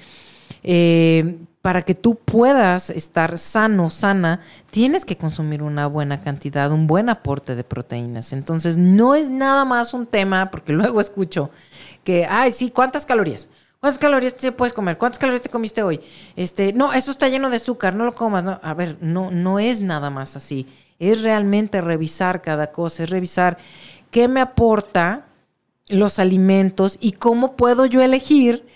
Eh, 0.62 1.38
para 1.64 1.80
que 1.80 1.94
tú 1.94 2.16
puedas 2.16 2.90
estar 2.90 3.38
sano, 3.38 3.88
sana, 3.88 4.40
tienes 4.70 5.06
que 5.06 5.16
consumir 5.16 5.62
una 5.62 5.86
buena 5.86 6.20
cantidad, 6.20 6.70
un 6.70 6.86
buen 6.86 7.08
aporte 7.08 7.54
de 7.54 7.64
proteínas. 7.64 8.34
Entonces, 8.34 8.76
no 8.76 9.14
es 9.14 9.30
nada 9.30 9.64
más 9.64 9.94
un 9.94 10.04
tema, 10.04 10.50
porque 10.50 10.72
luego 10.74 11.00
escucho 11.00 11.48
que, 12.04 12.26
ay, 12.28 12.52
sí, 12.52 12.70
¿cuántas 12.70 13.06
calorías? 13.06 13.48
¿Cuántas 13.80 13.98
calorías 13.98 14.34
te 14.34 14.52
puedes 14.52 14.74
comer? 14.74 14.98
¿Cuántas 14.98 15.18
calorías 15.18 15.40
te 15.40 15.48
comiste 15.48 15.82
hoy? 15.82 16.02
Este, 16.36 16.74
no, 16.74 16.92
eso 16.92 17.10
está 17.10 17.30
lleno 17.30 17.48
de 17.48 17.56
azúcar, 17.56 17.94
no 17.94 18.04
lo 18.04 18.14
comas. 18.14 18.44
No. 18.44 18.60
A 18.62 18.74
ver, 18.74 18.98
no, 19.00 19.30
no 19.30 19.58
es 19.58 19.80
nada 19.80 20.10
más 20.10 20.36
así. 20.36 20.66
Es 20.98 21.22
realmente 21.22 21.80
revisar 21.80 22.42
cada 22.42 22.72
cosa, 22.72 23.04
es 23.04 23.08
revisar 23.08 23.56
qué 24.10 24.28
me 24.28 24.42
aporta 24.42 25.24
los 25.88 26.18
alimentos 26.18 26.98
y 27.00 27.12
cómo 27.12 27.56
puedo 27.56 27.86
yo 27.86 28.02
elegir 28.02 28.66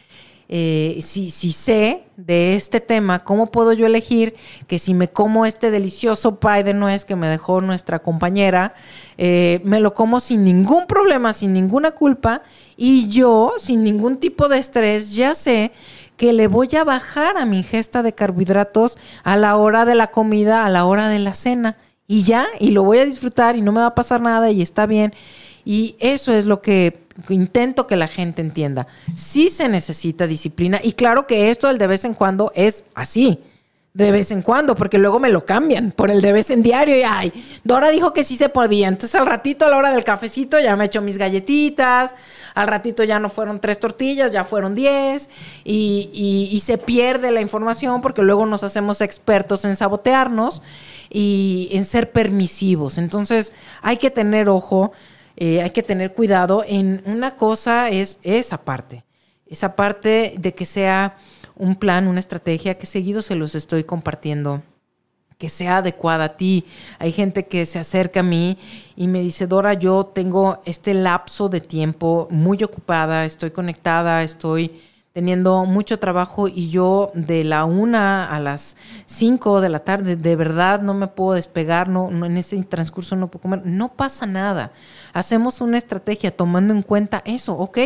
eh, 0.50 0.98
si, 1.02 1.30
si, 1.30 1.52
sé 1.52 2.04
de 2.16 2.54
este 2.54 2.80
tema, 2.80 3.22
¿cómo 3.22 3.50
puedo 3.50 3.74
yo 3.74 3.84
elegir 3.84 4.34
que 4.66 4.78
si 4.78 4.94
me 4.94 5.08
como 5.08 5.44
este 5.44 5.70
delicioso 5.70 6.40
pie 6.40 6.64
de 6.64 6.72
nuez 6.72 7.04
que 7.04 7.16
me 7.16 7.28
dejó 7.28 7.60
nuestra 7.60 7.98
compañera, 7.98 8.74
eh, 9.18 9.60
me 9.64 9.78
lo 9.78 9.92
como 9.92 10.20
sin 10.20 10.44
ningún 10.44 10.86
problema, 10.86 11.34
sin 11.34 11.52
ninguna 11.52 11.90
culpa 11.90 12.42
y 12.78 13.08
yo, 13.08 13.52
sin 13.58 13.84
ningún 13.84 14.16
tipo 14.16 14.48
de 14.48 14.58
estrés, 14.58 15.14
ya 15.14 15.34
sé 15.34 15.70
que 16.16 16.32
le 16.32 16.48
voy 16.48 16.68
a 16.76 16.84
bajar 16.84 17.36
a 17.36 17.44
mi 17.44 17.58
ingesta 17.58 18.02
de 18.02 18.14
carbohidratos 18.14 18.96
a 19.24 19.36
la 19.36 19.56
hora 19.56 19.84
de 19.84 19.94
la 19.94 20.10
comida, 20.10 20.64
a 20.64 20.70
la 20.70 20.86
hora 20.86 21.08
de 21.08 21.18
la 21.18 21.34
cena 21.34 21.76
y 22.06 22.22
ya, 22.22 22.46
y 22.58 22.70
lo 22.70 22.84
voy 22.84 22.98
a 22.98 23.04
disfrutar 23.04 23.54
y 23.54 23.60
no 23.60 23.70
me 23.70 23.80
va 23.80 23.88
a 23.88 23.94
pasar 23.94 24.22
nada 24.22 24.50
y 24.50 24.62
está 24.62 24.86
bien. 24.86 25.12
Y 25.68 25.96
eso 26.00 26.32
es 26.32 26.46
lo 26.46 26.62
que 26.62 26.98
intento 27.28 27.86
que 27.86 27.94
la 27.94 28.08
gente 28.08 28.40
entienda. 28.40 28.86
Sí 29.16 29.50
se 29.50 29.68
necesita 29.68 30.26
disciplina 30.26 30.80
y 30.82 30.94
claro 30.94 31.26
que 31.26 31.50
esto 31.50 31.66
del 31.66 31.76
de 31.76 31.86
vez 31.86 32.06
en 32.06 32.14
cuando 32.14 32.50
es 32.54 32.84
así. 32.94 33.44
De 33.92 34.10
vez 34.10 34.30
en 34.30 34.40
cuando, 34.40 34.74
porque 34.74 34.96
luego 34.96 35.20
me 35.20 35.28
lo 35.28 35.44
cambian 35.44 35.90
por 35.90 36.10
el 36.10 36.22
de 36.22 36.32
vez 36.32 36.50
en 36.50 36.62
diario 36.62 36.96
y 36.96 37.02
ay, 37.02 37.32
Dora 37.64 37.90
dijo 37.90 38.14
que 38.14 38.24
sí 38.24 38.36
se 38.36 38.48
podía. 38.48 38.88
Entonces 38.88 39.14
al 39.14 39.26
ratito, 39.26 39.66
a 39.66 39.68
la 39.68 39.76
hora 39.76 39.92
del 39.92 40.04
cafecito, 40.04 40.58
ya 40.58 40.74
me 40.74 40.86
echo 40.86 41.02
mis 41.02 41.18
galletitas. 41.18 42.14
Al 42.54 42.68
ratito 42.68 43.04
ya 43.04 43.18
no 43.18 43.28
fueron 43.28 43.60
tres 43.60 43.78
tortillas, 43.78 44.32
ya 44.32 44.44
fueron 44.44 44.74
diez. 44.74 45.28
Y, 45.64 46.08
y, 46.14 46.48
y 46.50 46.60
se 46.60 46.78
pierde 46.78 47.30
la 47.30 47.42
información 47.42 48.00
porque 48.00 48.22
luego 48.22 48.46
nos 48.46 48.62
hacemos 48.62 49.02
expertos 49.02 49.66
en 49.66 49.76
sabotearnos 49.76 50.62
y 51.10 51.68
en 51.72 51.84
ser 51.84 52.10
permisivos. 52.10 52.96
Entonces 52.96 53.52
hay 53.82 53.98
que 53.98 54.10
tener 54.10 54.48
ojo 54.48 54.92
eh, 55.40 55.62
hay 55.62 55.70
que 55.70 55.84
tener 55.84 56.12
cuidado 56.12 56.64
en 56.66 57.00
una 57.06 57.36
cosa 57.36 57.90
es 57.90 58.18
esa 58.24 58.64
parte, 58.64 59.04
esa 59.46 59.76
parte 59.76 60.34
de 60.36 60.52
que 60.52 60.66
sea 60.66 61.16
un 61.56 61.76
plan, 61.76 62.08
una 62.08 62.18
estrategia 62.18 62.76
que 62.76 62.86
seguido 62.86 63.22
se 63.22 63.36
los 63.36 63.54
estoy 63.54 63.84
compartiendo 63.84 64.62
que 65.38 65.48
sea 65.48 65.76
adecuada 65.76 66.24
a 66.24 66.36
ti. 66.36 66.64
Hay 66.98 67.12
gente 67.12 67.46
que 67.46 67.64
se 67.64 67.78
acerca 67.78 68.20
a 68.20 68.24
mí 68.24 68.58
y 68.96 69.06
me 69.06 69.20
dice, 69.20 69.46
Dora, 69.46 69.74
yo 69.74 70.04
tengo 70.06 70.60
este 70.64 70.92
lapso 70.94 71.48
de 71.48 71.60
tiempo 71.60 72.26
muy 72.30 72.62
ocupada, 72.64 73.24
estoy 73.24 73.52
conectada, 73.52 74.24
estoy 74.24 74.80
teniendo 75.18 75.64
mucho 75.64 75.98
trabajo 75.98 76.46
y 76.46 76.70
yo 76.70 77.10
de 77.12 77.42
la 77.42 77.64
una 77.64 78.24
a 78.24 78.38
las 78.38 78.76
cinco 79.04 79.60
de 79.60 79.68
la 79.68 79.80
tarde 79.80 80.14
de 80.14 80.36
verdad 80.36 80.80
no 80.80 80.94
me 80.94 81.08
puedo 81.08 81.32
despegar, 81.32 81.88
no, 81.88 82.08
no, 82.08 82.24
en 82.24 82.36
ese 82.36 82.56
transcurso 82.62 83.16
no 83.16 83.26
puedo 83.26 83.42
comer, 83.42 83.62
no 83.64 83.88
pasa 83.94 84.26
nada. 84.26 84.70
Hacemos 85.12 85.60
una 85.60 85.76
estrategia 85.76 86.30
tomando 86.30 86.72
en 86.72 86.82
cuenta 86.82 87.20
eso, 87.24 87.58
ok, 87.58 87.78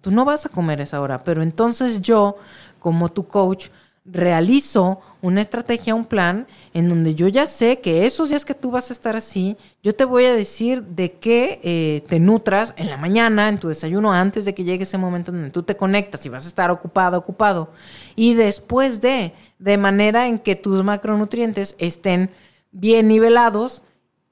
tú 0.00 0.10
no 0.10 0.24
vas 0.24 0.44
a 0.44 0.48
comer 0.48 0.80
esa 0.80 1.00
hora, 1.00 1.22
pero 1.22 1.44
entonces 1.44 2.02
yo 2.02 2.36
como 2.80 3.12
tu 3.12 3.28
coach 3.28 3.68
realizo 4.04 5.00
una 5.20 5.40
estrategia, 5.40 5.94
un 5.94 6.06
plan, 6.06 6.48
en 6.74 6.88
donde 6.88 7.14
yo 7.14 7.28
ya 7.28 7.46
sé 7.46 7.80
que 7.80 8.04
esos 8.04 8.30
días 8.30 8.44
que 8.44 8.54
tú 8.54 8.70
vas 8.72 8.90
a 8.90 8.92
estar 8.92 9.14
así, 9.14 9.56
yo 9.82 9.94
te 9.94 10.04
voy 10.04 10.24
a 10.24 10.34
decir 10.34 10.82
de 10.82 11.12
qué 11.12 11.60
eh, 11.62 12.02
te 12.08 12.18
nutras 12.18 12.74
en 12.76 12.90
la 12.90 12.96
mañana, 12.96 13.48
en 13.48 13.58
tu 13.58 13.68
desayuno, 13.68 14.12
antes 14.12 14.44
de 14.44 14.54
que 14.54 14.64
llegue 14.64 14.82
ese 14.82 14.98
momento 14.98 15.30
en 15.30 15.36
donde 15.36 15.50
tú 15.50 15.62
te 15.62 15.76
conectas 15.76 16.26
y 16.26 16.28
vas 16.28 16.44
a 16.44 16.48
estar 16.48 16.70
ocupado, 16.70 17.16
ocupado. 17.16 17.70
Y 18.16 18.34
después 18.34 19.00
de, 19.00 19.34
de 19.58 19.78
manera 19.78 20.26
en 20.26 20.40
que 20.40 20.56
tus 20.56 20.82
macronutrientes 20.82 21.76
estén 21.78 22.30
bien 22.72 23.06
nivelados 23.06 23.84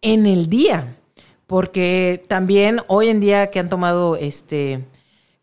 en 0.02 0.26
el 0.26 0.48
día. 0.48 0.96
Porque 1.46 2.24
también 2.28 2.80
hoy 2.86 3.08
en 3.08 3.20
día 3.20 3.50
que 3.50 3.58
han 3.60 3.68
tomado 3.68 4.16
este 4.16 4.84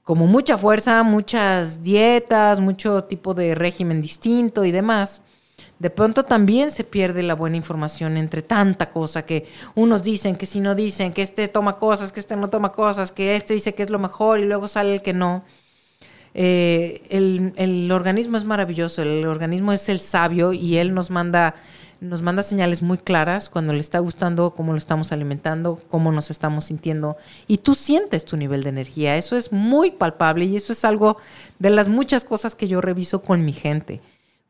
como 0.07 0.25
mucha 0.25 0.57
fuerza, 0.57 1.03
muchas 1.03 1.83
dietas, 1.83 2.61
mucho 2.61 3.03
tipo 3.03 3.33
de 3.33 3.53
régimen 3.55 4.01
distinto 4.01 4.63
y 4.63 4.71
demás, 4.71 5.21
de 5.79 5.89
pronto 5.89 6.23
también 6.23 6.71
se 6.71 6.85
pierde 6.85 7.23
la 7.23 7.35
buena 7.35 7.57
información 7.57 8.15
entre 8.15 8.41
tanta 8.41 8.89
cosa 8.89 9.25
que 9.25 9.47
unos 9.75 10.03
dicen, 10.03 10.37
que 10.37 10.45
si 10.45 10.61
no 10.61 10.75
dicen, 10.75 11.11
que 11.11 11.23
este 11.23 11.49
toma 11.49 11.75
cosas, 11.75 12.13
que 12.13 12.21
este 12.21 12.37
no 12.37 12.49
toma 12.49 12.71
cosas, 12.71 13.11
que 13.11 13.35
este 13.35 13.53
dice 13.53 13.75
que 13.75 13.83
es 13.83 13.89
lo 13.89 13.99
mejor 13.99 14.39
y 14.39 14.45
luego 14.45 14.69
sale 14.69 14.93
el 14.93 15.01
que 15.01 15.11
no. 15.11 15.43
Eh, 16.33 17.03
el, 17.09 17.51
el 17.57 17.91
organismo 17.91 18.37
es 18.37 18.45
maravilloso, 18.45 19.01
el 19.01 19.27
organismo 19.27 19.73
es 19.73 19.89
el 19.89 19.99
sabio 19.99 20.53
y 20.53 20.77
él 20.77 20.93
nos 20.93 21.11
manda 21.11 21.55
nos 21.99 22.21
manda 22.21 22.43
señales 22.43 22.81
muy 22.81 22.97
claras 22.97 23.49
cuando 23.49 23.73
le 23.73 23.79
está 23.79 23.99
gustando 23.99 24.51
cómo 24.51 24.71
lo 24.71 24.77
estamos 24.77 25.11
alimentando, 25.11 25.81
cómo 25.89 26.11
nos 26.11 26.29
estamos 26.31 26.65
sintiendo 26.65 27.17
y 27.47 27.57
tú 27.57 27.75
sientes 27.75 28.25
tu 28.25 28.37
nivel 28.37 28.63
de 28.63 28.69
energía. 28.69 29.17
Eso 29.17 29.35
es 29.35 29.51
muy 29.51 29.91
palpable 29.91 30.45
y 30.45 30.55
eso 30.55 30.73
es 30.73 30.85
algo 30.85 31.17
de 31.59 31.69
las 31.69 31.87
muchas 31.87 32.25
cosas 32.25 32.55
que 32.55 32.67
yo 32.67 32.81
reviso 32.81 33.21
con 33.21 33.43
mi 33.43 33.53
gente. 33.53 34.01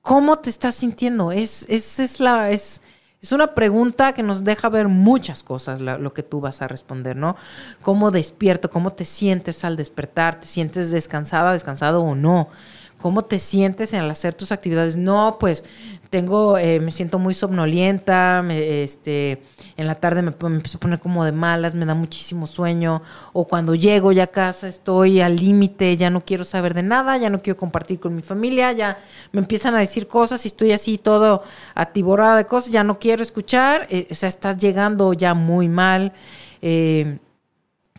¿Cómo 0.01 0.37
te 0.37 0.49
estás 0.49 0.75
sintiendo? 0.75 1.31
Es, 1.31 1.65
es, 1.69 1.99
es 1.99 2.19
la, 2.19 2.51
es, 2.51 2.81
es 3.21 3.31
una 3.31 3.55
pregunta 3.55 4.13
que 4.13 4.23
nos 4.23 4.43
deja 4.43 4.69
ver 4.69 4.87
muchas 4.87 5.43
cosas, 5.43 5.81
lo 5.81 6.13
que 6.13 6.23
tú 6.23 6.39
vas 6.39 6.61
a 6.61 6.67
responder, 6.67 7.15
¿no? 7.15 7.35
¿Cómo 7.81 8.11
despierto? 8.11 8.69
¿Cómo 8.69 8.93
te 8.93 9.05
sientes 9.05 9.65
al 9.65 9.75
despertar? 9.75 10.39
¿Te 10.39 10.47
sientes 10.47 10.91
descansada, 10.91 11.51
descansado 11.51 12.03
o 12.03 12.15
no? 12.15 12.49
¿Cómo 12.99 13.25
te 13.25 13.37
sientes 13.37 13.93
al 13.93 14.09
hacer 14.09 14.33
tus 14.33 14.51
actividades? 14.51 14.95
No, 14.95 15.37
pues 15.39 15.63
tengo, 16.09 16.57
eh, 16.57 16.79
me 16.79 16.91
siento 16.91 17.19
muy 17.19 17.33
somnolienta, 17.33 18.41
me, 18.43 18.83
este, 18.83 19.41
en 19.75 19.87
la 19.87 19.95
tarde 19.95 20.21
me, 20.21 20.33
empiezo 20.41 20.77
a 20.77 20.79
poner 20.79 20.99
como 20.99 21.25
de 21.25 21.31
malas, 21.31 21.75
me 21.75 21.85
da 21.85 21.95
muchísimo 21.95 22.47
sueño, 22.47 23.01
o 23.33 23.47
cuando 23.47 23.75
llego 23.75 24.11
ya 24.11 24.23
a 24.23 24.27
casa 24.27 24.67
estoy 24.67 25.21
al 25.21 25.35
límite, 25.35 25.97
ya 25.97 26.09
no 26.09 26.23
quiero 26.23 26.43
saber 26.43 26.73
de 26.73 26.83
nada, 26.83 27.17
ya 27.17 27.29
no 27.29 27.41
quiero 27.41 27.57
compartir 27.57 27.99
con 27.99 28.15
mi 28.15 28.21
familia, 28.21 28.71
ya 28.71 28.99
me 29.31 29.41
empiezan 29.41 29.75
a 29.75 29.79
decir 29.79 30.07
cosas 30.07 30.45
y 30.45 30.47
estoy 30.47 30.71
así 30.71 30.97
todo 30.97 31.43
atiborada 31.75 32.37
de 32.37 32.45
cosas, 32.45 32.71
ya 32.71 32.83
no 32.83 32.99
quiero 32.99 33.21
escuchar, 33.21 33.87
eh, 33.89 34.07
o 34.09 34.15
sea, 34.15 34.29
estás 34.29 34.57
llegando 34.57 35.13
ya 35.13 35.33
muy 35.33 35.67
mal. 35.69 36.13
Eh, 36.61 37.19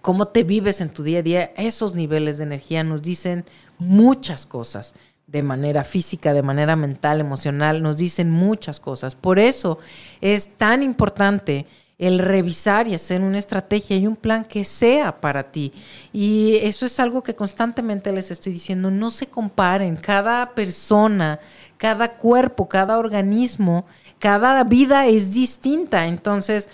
cómo 0.00 0.28
te 0.28 0.44
vives 0.44 0.80
en 0.80 0.90
tu 0.90 1.02
día 1.02 1.18
a 1.18 1.22
día, 1.22 1.52
esos 1.56 1.94
niveles 1.94 2.38
de 2.38 2.44
energía 2.44 2.84
nos 2.84 3.02
dicen 3.02 3.44
muchas 3.78 4.46
cosas 4.46 4.94
de 5.28 5.42
manera 5.42 5.84
física, 5.84 6.32
de 6.32 6.42
manera 6.42 6.74
mental, 6.74 7.20
emocional, 7.20 7.82
nos 7.82 7.98
dicen 7.98 8.30
muchas 8.30 8.80
cosas. 8.80 9.14
Por 9.14 9.38
eso 9.38 9.78
es 10.20 10.56
tan 10.56 10.82
importante 10.82 11.66
el 11.98 12.20
revisar 12.20 12.86
y 12.86 12.94
hacer 12.94 13.20
una 13.20 13.38
estrategia 13.38 13.96
y 13.96 14.06
un 14.06 14.16
plan 14.16 14.44
que 14.44 14.64
sea 14.64 15.20
para 15.20 15.50
ti. 15.50 15.72
Y 16.12 16.56
eso 16.62 16.86
es 16.86 16.98
algo 17.00 17.22
que 17.22 17.34
constantemente 17.34 18.12
les 18.12 18.30
estoy 18.30 18.52
diciendo, 18.52 18.90
no 18.90 19.10
se 19.10 19.26
comparen, 19.26 19.96
cada 19.96 20.54
persona, 20.54 21.40
cada 21.76 22.16
cuerpo, 22.16 22.68
cada 22.68 22.98
organismo, 22.98 23.84
cada 24.20 24.62
vida 24.64 25.06
es 25.06 25.34
distinta. 25.34 26.06
Entonces, 26.06 26.68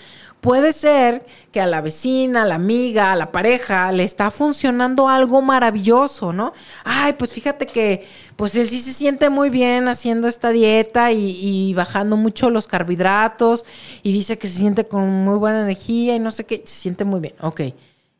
puede 0.44 0.74
ser 0.74 1.24
que 1.52 1.60
a 1.62 1.66
la 1.66 1.80
vecina, 1.80 2.42
a 2.42 2.44
la 2.44 2.56
amiga, 2.56 3.12
a 3.12 3.16
la 3.16 3.32
pareja 3.32 3.90
le 3.92 4.04
está 4.04 4.30
funcionando 4.30 5.08
algo 5.08 5.40
maravilloso, 5.40 6.34
¿no? 6.34 6.52
Ay, 6.84 7.14
pues 7.14 7.32
fíjate 7.32 7.64
que 7.64 8.06
pues 8.36 8.54
él 8.54 8.68
sí 8.68 8.80
se 8.80 8.92
siente 8.92 9.30
muy 9.30 9.48
bien 9.48 9.88
haciendo 9.88 10.28
esta 10.28 10.50
dieta 10.50 11.12
y, 11.12 11.30
y, 11.40 11.72
bajando 11.72 12.18
mucho 12.18 12.50
los 12.50 12.66
carbohidratos 12.66 13.64
y 14.02 14.12
dice 14.12 14.36
que 14.36 14.46
se 14.48 14.58
siente 14.58 14.84
con 14.84 15.08
muy 15.08 15.38
buena 15.38 15.62
energía 15.62 16.14
y 16.14 16.18
no 16.18 16.30
sé 16.30 16.44
qué, 16.44 16.58
se 16.66 16.74
siente 16.78 17.04
muy 17.04 17.20
bien, 17.20 17.34
ok. 17.40 17.62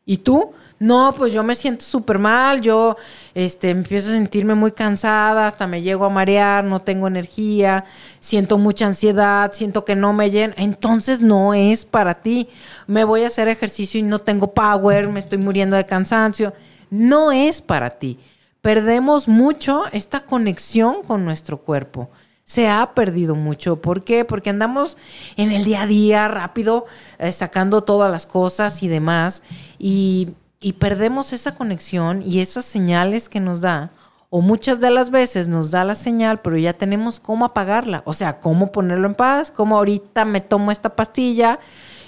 ¿Y 0.07 0.17
tú? 0.17 0.51
No, 0.77 1.13
pues 1.17 1.31
yo 1.31 1.41
me 1.41 1.55
siento 1.55 1.85
súper 1.85 2.19
mal, 2.19 2.59
yo 2.59 2.97
este, 3.33 3.69
empiezo 3.69 4.09
a 4.09 4.13
sentirme 4.13 4.55
muy 4.55 4.73
cansada, 4.73 5.47
hasta 5.47 5.67
me 5.67 5.81
llego 5.81 6.03
a 6.03 6.09
marear, 6.09 6.65
no 6.65 6.81
tengo 6.81 7.07
energía, 7.07 7.85
siento 8.19 8.57
mucha 8.57 8.87
ansiedad, 8.87 9.53
siento 9.53 9.85
que 9.85 9.95
no 9.95 10.11
me 10.11 10.31
llena. 10.31 10.53
Entonces 10.57 11.21
no 11.21 11.53
es 11.53 11.85
para 11.85 12.15
ti. 12.15 12.49
Me 12.87 13.05
voy 13.05 13.23
a 13.23 13.27
hacer 13.27 13.47
ejercicio 13.47 13.99
y 13.99 14.03
no 14.03 14.19
tengo 14.19 14.53
power, 14.53 15.07
me 15.07 15.21
estoy 15.21 15.37
muriendo 15.37 15.77
de 15.77 15.85
cansancio. 15.85 16.53
No 16.89 17.31
es 17.31 17.61
para 17.61 17.91
ti. 17.91 18.19
Perdemos 18.61 19.29
mucho 19.29 19.83
esta 19.93 20.25
conexión 20.25 21.03
con 21.03 21.23
nuestro 21.23 21.59
cuerpo 21.59 22.09
se 22.45 22.67
ha 22.67 22.93
perdido 22.93 23.33
mucho. 23.33 23.81
¿Por 23.81 24.03
qué? 24.03 24.23
Porque 24.23 24.51
andamos 24.51 24.97
en 25.35 25.51
el 25.51 25.65
día 25.65 25.81
a 25.81 25.87
día 25.87 26.27
rápido, 26.27 26.85
eh, 27.17 27.31
sacando 27.31 27.83
todas 27.83 28.11
las 28.11 28.27
cosas 28.27 28.83
y 28.83 28.87
demás. 28.87 29.41
Y 29.79 30.35
y 30.59 30.73
perdemos 30.73 31.33
esa 31.33 31.55
conexión 31.55 32.21
y 32.21 32.39
esas 32.39 32.65
señales 32.65 33.29
que 33.29 33.39
nos 33.39 33.61
da, 33.61 33.91
o 34.29 34.41
muchas 34.41 34.81
de 34.81 34.89
las 34.89 35.11
veces 35.11 35.47
nos 35.47 35.71
da 35.71 35.85
la 35.85 35.95
señal, 35.95 36.39
pero 36.41 36.57
ya 36.57 36.73
tenemos 36.73 37.19
cómo 37.19 37.45
apagarla, 37.45 38.01
o 38.05 38.13
sea, 38.13 38.39
cómo 38.39 38.71
ponerlo 38.71 39.07
en 39.07 39.15
paz, 39.15 39.51
cómo 39.51 39.77
ahorita 39.77 40.25
me 40.25 40.41
tomo 40.41 40.71
esta 40.71 40.95
pastilla, 40.95 41.59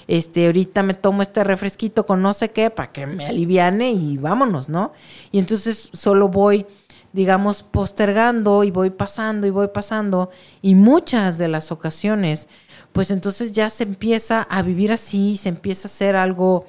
este, 0.08 0.46
ahorita 0.46 0.82
me 0.82 0.94
tomo 0.94 1.22
este 1.22 1.44
refresquito 1.44 2.06
con 2.06 2.20
no 2.20 2.32
sé 2.32 2.50
qué 2.50 2.70
para 2.70 2.92
que 2.92 3.06
me 3.06 3.26
aliviane 3.26 3.92
y 3.92 4.16
vámonos, 4.16 4.68
¿no? 4.68 4.92
Y 5.30 5.38
entonces 5.38 5.90
solo 5.92 6.28
voy, 6.28 6.66
digamos, 7.12 7.62
postergando 7.62 8.64
y 8.64 8.70
voy 8.70 8.90
pasando 8.90 9.46
y 9.46 9.50
voy 9.50 9.68
pasando 9.68 10.30
y 10.60 10.74
muchas 10.74 11.38
de 11.38 11.48
las 11.48 11.70
ocasiones, 11.72 12.48
pues 12.92 13.10
entonces 13.10 13.52
ya 13.52 13.70
se 13.70 13.84
empieza 13.84 14.42
a 14.42 14.62
vivir 14.62 14.92
así, 14.92 15.36
se 15.36 15.50
empieza 15.50 15.88
a 15.88 15.90
hacer 15.90 16.16
algo 16.16 16.66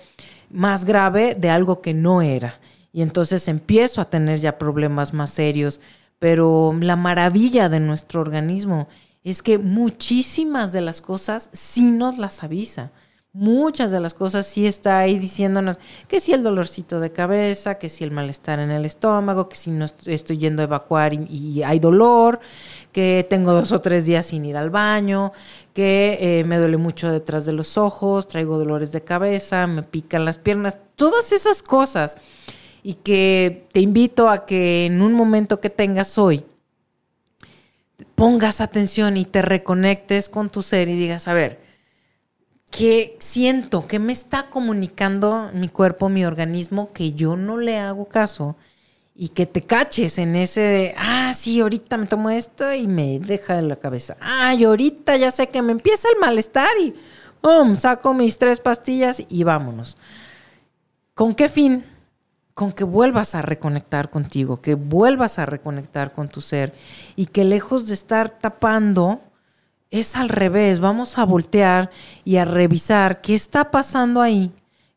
más 0.50 0.86
grave 0.86 1.36
de 1.36 1.50
algo 1.50 1.82
que 1.82 1.94
no 1.94 2.22
era. 2.22 2.60
Y 2.92 3.02
entonces 3.02 3.48
empiezo 3.48 4.02
a 4.02 4.10
tener 4.10 4.40
ya 4.40 4.58
problemas 4.58 5.14
más 5.14 5.32
serios. 5.32 5.80
Pero 6.20 6.76
la 6.80 6.96
maravilla 6.96 7.70
de 7.70 7.80
nuestro 7.80 8.22
organismo 8.22 8.88
es 9.24 9.42
que 9.42 9.58
muchísimas 9.58 10.72
de 10.72 10.82
las 10.82 11.02
cosas 11.02 11.50
sí 11.54 11.92
nos 11.92 12.18
las 12.18 12.44
avisa. 12.44 12.92
Muchas 13.32 13.92
de 13.92 14.00
las 14.00 14.16
cosas 14.16 14.48
sí 14.48 14.66
está 14.66 14.98
ahí 14.98 15.20
diciéndonos 15.20 15.78
que 16.08 16.20
si 16.20 16.34
el 16.34 16.42
dolorcito 16.42 17.00
de 17.00 17.12
cabeza, 17.12 17.76
que 17.76 17.88
si 17.88 18.04
el 18.04 18.10
malestar 18.10 18.58
en 18.58 18.72
el 18.72 18.86
estómago, 18.86 19.48
que 19.48 19.56
si 19.56 19.70
no 19.70 19.86
estoy 19.86 20.40
yendo 20.40 20.64
a 20.64 20.66
evacuar 20.66 21.14
y, 21.14 21.62
hay 21.62 21.78
dolor, 21.78 22.40
que 22.92 23.28
tengo 23.30 23.54
dos 23.54 23.72
o 23.72 23.82
tres 23.82 24.08
días 24.08 24.26
sin 24.26 24.46
ir 24.46 24.58
al 24.58 24.72
baño, 24.72 25.32
que 25.76 26.18
eh, 26.20 26.44
me 26.44 26.58
duele 26.58 26.78
mucho 26.78 27.12
detrás 27.12 27.46
de 27.46 27.54
los 27.54 27.78
ojos, 27.78 28.28
traigo 28.28 28.58
dolores 28.58 28.92
de 28.92 29.04
cabeza, 29.04 29.68
me 29.68 29.84
pican 29.84 30.26
las 30.26 30.40
piernas, 30.40 30.80
todas 30.96 31.32
esas 31.32 31.62
cosas. 31.62 32.18
Y 32.82 32.96
que 32.96 33.68
te 33.74 33.82
invito 33.82 34.30
a 34.30 34.48
que 34.48 34.88
en 34.88 35.04
un 35.04 35.14
momento 35.14 35.60
que 35.60 35.70
tengas 35.70 36.18
hoy, 36.18 36.46
pongas 38.16 38.60
atención 38.60 39.18
y 39.18 39.26
te 39.26 39.44
reconectes 39.44 40.30
con 40.30 40.50
tu 40.50 40.64
ser 40.64 40.90
y 40.90 40.98
digas, 40.98 41.28
a 41.28 41.34
ver, 41.34 41.69
que 42.70 43.18
siento 43.20 43.88
que 43.88 44.00
me 44.00 44.14
está 44.14 44.50
comunicando 44.50 45.50
mi 45.54 45.70
cuerpo, 45.70 46.10
mi 46.10 46.26
organismo, 46.26 46.92
que 46.94 47.14
yo 47.14 47.36
no 47.36 47.58
le 47.58 47.78
hago 47.78 48.06
caso 48.06 48.56
y 49.16 49.30
que 49.30 49.46
te 49.46 49.64
caches 49.64 50.18
en 50.18 50.36
ese 50.36 50.62
de, 50.62 50.96
ah, 50.98 51.34
sí, 51.34 51.60
ahorita 51.60 51.98
me 51.98 52.06
tomo 52.06 52.30
esto 52.30 52.74
y 52.74 52.88
me 52.88 53.20
deja 53.20 53.56
de 53.56 53.64
la 53.64 53.76
cabeza. 53.76 54.16
Ay, 54.22 54.64
ahorita 54.64 55.18
ya 55.18 55.30
sé 55.30 55.50
que 55.50 55.62
me 55.62 55.74
empieza 55.74 56.08
el 56.14 56.22
malestar 56.22 56.70
y, 56.82 56.96
¡pum!, 57.42 57.76
saco 57.76 58.14
mis 58.14 58.38
tres 58.38 58.62
pastillas 58.62 59.22
y 59.28 59.44
vámonos. 59.44 59.98
¿Con 61.16 61.36
qué 61.36 61.50
fin? 61.50 61.86
Con 62.54 62.72
que 62.72 62.86
vuelvas 62.86 63.36
a 63.36 63.42
reconectar 63.42 64.10
contigo, 64.10 64.62
que 64.62 64.76
vuelvas 64.76 65.38
a 65.38 65.46
reconectar 65.46 66.14
con 66.14 66.30
tu 66.30 66.40
ser 66.40 66.74
y 67.18 67.26
que 67.26 67.44
lejos 67.44 67.88
de 67.88 67.96
estar 67.96 68.30
tapando, 68.30 69.20
es 69.92 70.16
al 70.16 70.30
revés. 70.30 70.80
Vamos 70.80 71.18
a 71.18 71.26
voltear 71.26 71.90
y 72.24 72.38
a 72.38 72.46
revisar 72.46 73.22
qué 73.22 73.36
está 73.36 73.72
pasando 73.72 74.22
ahí, 74.22 74.52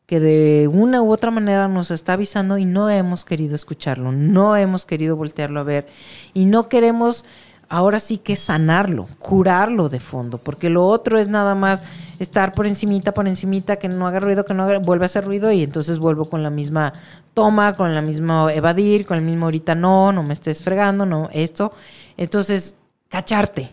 que 0.05 0.19
de 0.19 0.67
una 0.67 1.01
u 1.01 1.11
otra 1.11 1.31
manera 1.31 1.67
nos 1.67 1.91
está 1.91 2.13
avisando 2.13 2.57
y 2.57 2.65
no 2.65 2.89
hemos 2.89 3.25
querido 3.25 3.55
escucharlo, 3.55 4.11
no 4.11 4.55
hemos 4.55 4.85
querido 4.85 5.15
voltearlo 5.15 5.59
a 5.59 5.63
ver 5.63 5.87
y 6.33 6.45
no 6.45 6.69
queremos 6.69 7.25
ahora 7.69 7.99
sí 7.99 8.17
que 8.17 8.35
sanarlo, 8.35 9.07
curarlo 9.17 9.89
de 9.89 9.99
fondo, 9.99 10.37
porque 10.37 10.69
lo 10.69 10.85
otro 10.85 11.17
es 11.17 11.27
nada 11.27 11.55
más 11.55 11.83
estar 12.19 12.53
por 12.53 12.67
encimita, 12.67 13.15
por 13.15 13.27
encimita, 13.27 13.77
que 13.77 13.87
no 13.87 14.05
haga 14.05 14.19
ruido, 14.19 14.45
que 14.45 14.53
no 14.53 14.63
haga, 14.63 14.77
vuelve 14.77 15.05
a 15.05 15.07
hacer 15.07 15.25
ruido 15.25 15.51
y 15.51 15.63
entonces 15.63 15.97
vuelvo 15.97 16.25
con 16.25 16.43
la 16.43 16.51
misma 16.51 16.93
toma, 17.33 17.75
con 17.75 17.95
la 17.95 18.01
misma 18.01 18.53
evadir, 18.53 19.07
con 19.07 19.17
el 19.17 19.23
mismo 19.23 19.45
ahorita 19.45 19.73
no, 19.73 20.11
no 20.11 20.21
me 20.21 20.33
estés 20.33 20.61
fregando, 20.61 21.05
no, 21.07 21.29
esto. 21.33 21.73
Entonces, 22.15 22.77
cacharte. 23.09 23.71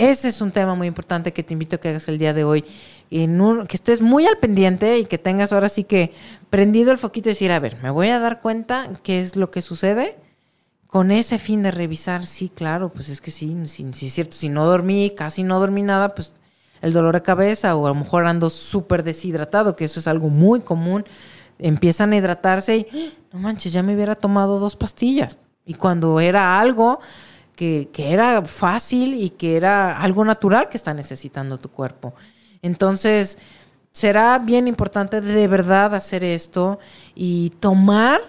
Ese 0.00 0.28
es 0.28 0.40
un 0.40 0.50
tema 0.50 0.74
muy 0.74 0.86
importante 0.86 1.34
que 1.34 1.42
te 1.42 1.52
invito 1.52 1.76
a 1.76 1.78
que 1.78 1.90
hagas 1.90 2.08
el 2.08 2.16
día 2.16 2.32
de 2.32 2.42
hoy. 2.42 2.64
En 3.10 3.38
un- 3.42 3.66
que 3.66 3.76
estés 3.76 4.00
muy 4.00 4.24
al 4.26 4.38
pendiente 4.38 4.98
y 4.98 5.04
que 5.04 5.18
tengas 5.18 5.52
ahora 5.52 5.68
sí 5.68 5.84
que 5.84 6.14
prendido 6.48 6.90
el 6.90 6.96
foquito 6.96 7.28
y 7.28 7.32
decir, 7.32 7.52
a 7.52 7.58
ver, 7.58 7.76
me 7.82 7.90
voy 7.90 8.08
a 8.08 8.18
dar 8.18 8.40
cuenta 8.40 8.88
qué 9.02 9.20
es 9.20 9.36
lo 9.36 9.50
que 9.50 9.60
sucede 9.60 10.16
con 10.86 11.10
ese 11.10 11.38
fin 11.38 11.62
de 11.62 11.70
revisar, 11.70 12.26
sí, 12.26 12.48
claro, 12.48 12.88
pues 12.88 13.10
es 13.10 13.20
que 13.20 13.30
sí, 13.30 13.54
sí, 13.66 13.86
es 13.92 14.12
cierto, 14.14 14.32
si 14.32 14.48
no 14.48 14.64
dormí, 14.64 15.10
casi 15.14 15.42
no 15.42 15.60
dormí 15.60 15.82
nada, 15.82 16.14
pues 16.14 16.34
el 16.80 16.94
dolor 16.94 17.14
de 17.14 17.22
cabeza 17.22 17.76
o 17.76 17.84
a 17.86 17.90
lo 17.90 17.94
mejor 17.94 18.26
ando 18.26 18.48
súper 18.48 19.02
deshidratado, 19.02 19.76
que 19.76 19.84
eso 19.84 20.00
es 20.00 20.08
algo 20.08 20.30
muy 20.30 20.60
común, 20.60 21.04
empiezan 21.58 22.12
a 22.12 22.16
hidratarse 22.16 22.76
y, 22.78 22.86
¡Ah! 22.92 23.12
no 23.34 23.38
manches, 23.40 23.72
ya 23.72 23.82
me 23.82 23.94
hubiera 23.94 24.14
tomado 24.14 24.58
dos 24.58 24.76
pastillas. 24.76 25.36
Y 25.66 25.74
cuando 25.74 26.18
era 26.20 26.58
algo 26.58 27.00
que, 27.60 28.12
era 28.12 28.42
fácil 28.42 29.12
y 29.14 29.30
que 29.30 29.56
era 29.56 30.00
algo 30.00 30.24
natural 30.24 30.70
que 30.70 30.78
está 30.78 30.94
necesitando 30.94 31.58
tu 31.58 31.68
cuerpo. 31.68 32.14
Entonces, 32.62 33.36
será 33.92 34.38
bien 34.38 34.66
importante 34.66 35.20
de 35.20 35.46
verdad 35.46 35.94
hacer 35.94 36.24
esto 36.24 36.78
y 37.14 37.50
tomar 37.60 38.22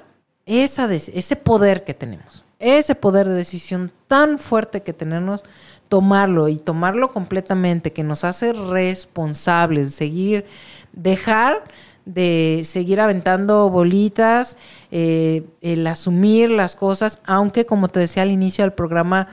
esa, 0.46 0.94
ese 0.94 1.36
poder 1.38 1.86
que 1.86 1.94
tenemos, 1.94 2.44
ese 2.60 2.94
poder 2.94 3.28
de 3.28 3.36
decisión 3.36 3.91
tan 4.08 4.38
fuerte 4.38 4.84
que 4.84 4.91
tenemos, 4.91 5.44
tomarlo 5.88 6.50
y 6.50 6.58
tomarlo 6.58 7.13
completamente, 7.13 7.94
que 7.94 8.04
nos 8.04 8.26
hace 8.26 8.52
responsables, 8.52 9.96
seguir, 9.96 10.46
dejar 10.91 11.63
de 12.06 12.62
seguir 12.64 13.00
aventando 13.00 13.70
bolitas, 13.70 14.58
eh, 14.92 15.44
el 15.62 15.86
asumir 15.88 16.50
las 16.50 16.76
cosas, 16.76 17.22
aunque 17.26 17.66
como 17.66 17.88
te 17.88 18.00
decía 18.00 18.24
al 18.24 18.32
inicio 18.32 18.64
del 18.64 18.74
programa, 18.74 19.28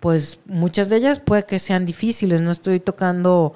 pues 0.00 0.40
muchas 0.46 0.88
de 0.88 0.96
ellas 0.96 1.20
puede 1.20 1.44
que 1.44 1.58
sean 1.58 1.86
difíciles, 1.86 2.42
no 2.42 2.50
estoy 2.50 2.80
tocando 2.80 3.54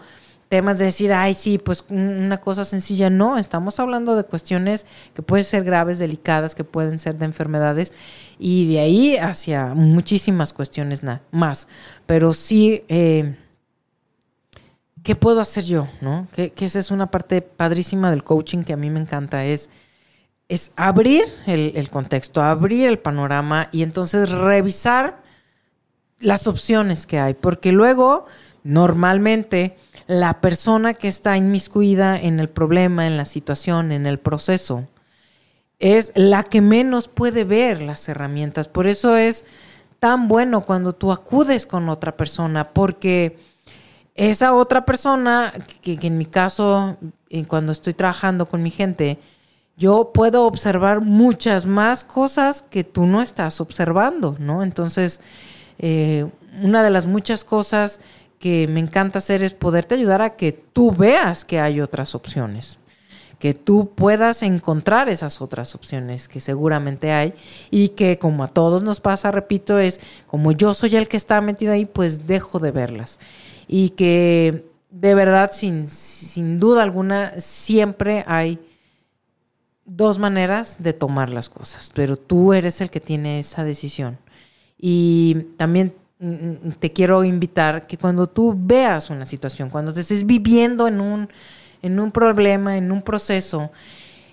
temas 0.48 0.78
de 0.78 0.86
decir, 0.86 1.12
ay, 1.12 1.34
sí, 1.34 1.58
pues 1.58 1.84
una 1.90 2.38
cosa 2.38 2.64
sencilla. 2.64 3.10
No, 3.10 3.38
estamos 3.38 3.78
hablando 3.80 4.16
de 4.16 4.24
cuestiones 4.24 4.86
que 5.14 5.22
pueden 5.22 5.44
ser 5.44 5.64
graves, 5.64 5.98
delicadas, 5.98 6.54
que 6.54 6.64
pueden 6.64 6.98
ser 6.98 7.16
de 7.16 7.26
enfermedades 7.26 7.92
y 8.38 8.72
de 8.72 8.80
ahí 8.80 9.16
hacia 9.16 9.74
muchísimas 9.74 10.52
cuestiones 10.52 11.02
más. 11.30 11.68
Pero 12.06 12.32
sí, 12.32 12.82
eh, 12.88 13.36
¿qué 15.02 15.14
puedo 15.14 15.40
hacer 15.40 15.64
yo? 15.64 15.88
¿no? 16.00 16.28
Que, 16.32 16.50
que 16.50 16.64
esa 16.64 16.78
es 16.78 16.90
una 16.90 17.10
parte 17.10 17.42
padrísima 17.42 18.10
del 18.10 18.24
coaching 18.24 18.64
que 18.64 18.72
a 18.72 18.76
mí 18.76 18.90
me 18.90 19.00
encanta, 19.00 19.44
es, 19.44 19.70
es 20.48 20.72
abrir 20.76 21.24
el, 21.46 21.72
el 21.76 21.90
contexto, 21.90 22.42
abrir 22.42 22.86
el 22.86 22.98
panorama 22.98 23.68
y 23.72 23.82
entonces 23.82 24.30
revisar 24.30 25.22
las 26.20 26.46
opciones 26.46 27.06
que 27.06 27.18
hay, 27.18 27.34
porque 27.34 27.72
luego 27.72 28.26
normalmente 28.64 29.76
la 30.06 30.40
persona 30.40 30.94
que 30.94 31.08
está 31.08 31.36
inmiscuida 31.36 32.18
en 32.18 32.40
el 32.40 32.48
problema, 32.48 33.06
en 33.06 33.16
la 33.16 33.24
situación, 33.24 33.92
en 33.92 34.06
el 34.06 34.18
proceso, 34.18 34.86
es 35.78 36.12
la 36.16 36.42
que 36.42 36.60
menos 36.60 37.08
puede 37.08 37.44
ver 37.44 37.80
las 37.80 38.08
herramientas. 38.08 38.68
Por 38.68 38.86
eso 38.86 39.16
es 39.16 39.44
tan 40.00 40.28
bueno 40.28 40.62
cuando 40.62 40.92
tú 40.92 41.12
acudes 41.12 41.66
con 41.66 41.88
otra 41.88 42.16
persona, 42.16 42.72
porque 42.72 43.38
esa 44.18 44.52
otra 44.52 44.84
persona, 44.84 45.54
que, 45.80 45.96
en 46.02 46.18
mi 46.18 46.26
caso, 46.26 46.96
eh, 47.30 47.44
cuando 47.44 47.70
estoy 47.70 47.94
trabajando 47.94 48.48
con 48.48 48.64
mi 48.64 48.70
gente, 48.70 49.20
yo 49.76 50.10
puedo 50.12 50.44
observar 50.44 51.00
muchas 51.00 51.66
más 51.66 52.02
cosas 52.02 52.62
que 52.62 52.82
tú 52.82 53.06
no 53.06 53.22
estás 53.22 53.60
observando, 53.60 54.34
¿no? 54.40 54.64
Entonces, 54.64 55.20
eh, 55.78 56.26
una 56.60 56.82
de 56.82 56.90
las 56.90 57.06
muchas 57.06 57.44
cosas 57.44 58.00
que 58.40 58.66
me 58.66 58.80
encanta 58.80 59.20
hacer 59.20 59.44
es 59.44 59.54
poderte 59.54 59.94
ayudar 59.94 60.20
a 60.20 60.34
que 60.34 60.50
tú 60.50 60.90
veas 60.90 61.44
que 61.44 61.60
hay 61.60 61.80
otras 61.80 62.16
opciones, 62.16 62.80
que 63.38 63.54
tú 63.54 63.92
puedas 63.94 64.42
encontrar 64.42 65.08
esas 65.08 65.40
otras 65.40 65.76
opciones 65.76 66.26
que 66.26 66.40
seguramente 66.40 67.12
hay 67.12 67.34
y 67.70 67.90
que 67.90 68.18
como 68.18 68.42
a 68.42 68.48
todos 68.48 68.82
nos 68.82 68.98
pasa, 68.98 69.30
repito, 69.30 69.78
es 69.78 70.00
como 70.26 70.50
yo 70.50 70.74
soy 70.74 70.96
el 70.96 71.06
que 71.06 71.16
está 71.16 71.40
metido 71.40 71.72
ahí, 71.72 71.86
pues 71.86 72.26
dejo 72.26 72.58
de 72.58 72.72
verlas. 72.72 73.20
Y 73.68 73.90
que 73.90 74.64
de 74.90 75.14
verdad, 75.14 75.50
sin, 75.52 75.88
sin 75.88 76.58
duda 76.58 76.82
alguna, 76.82 77.34
siempre 77.38 78.24
hay 78.26 78.58
dos 79.84 80.18
maneras 80.18 80.76
de 80.78 80.92
tomar 80.92 81.30
las 81.30 81.48
cosas, 81.48 81.90
pero 81.94 82.16
tú 82.16 82.52
eres 82.52 82.80
el 82.80 82.90
que 82.90 83.00
tiene 83.00 83.38
esa 83.38 83.64
decisión. 83.64 84.18
Y 84.78 85.46
también 85.56 85.94
mm, 86.18 86.70
te 86.78 86.92
quiero 86.92 87.24
invitar 87.24 87.86
que 87.86 87.98
cuando 87.98 88.26
tú 88.26 88.54
veas 88.56 89.10
una 89.10 89.24
situación, 89.24 89.70
cuando 89.70 89.92
te 89.92 90.00
estés 90.00 90.26
viviendo 90.26 90.88
en 90.88 91.00
un, 91.00 91.28
en 91.82 92.00
un 92.00 92.12
problema, 92.12 92.76
en 92.76 92.92
un 92.92 93.02
proceso, 93.02 93.70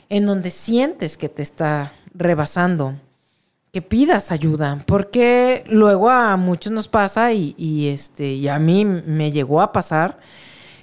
en 0.10 0.26
donde 0.26 0.52
sientes 0.52 1.18
que 1.18 1.30
te 1.30 1.42
está 1.42 1.94
rebasando, 2.14 2.96
que 3.76 3.82
pidas 3.82 4.32
ayuda, 4.32 4.82
porque 4.86 5.66
luego 5.68 6.10
a 6.10 6.38
muchos 6.38 6.72
nos 6.72 6.88
pasa 6.88 7.34
y, 7.34 7.90
este, 7.90 8.28
y 8.28 8.48
a 8.48 8.58
mí 8.58 8.86
me 8.86 9.34
llegó 9.34 9.60
a 9.60 9.74
pasar 9.74 10.18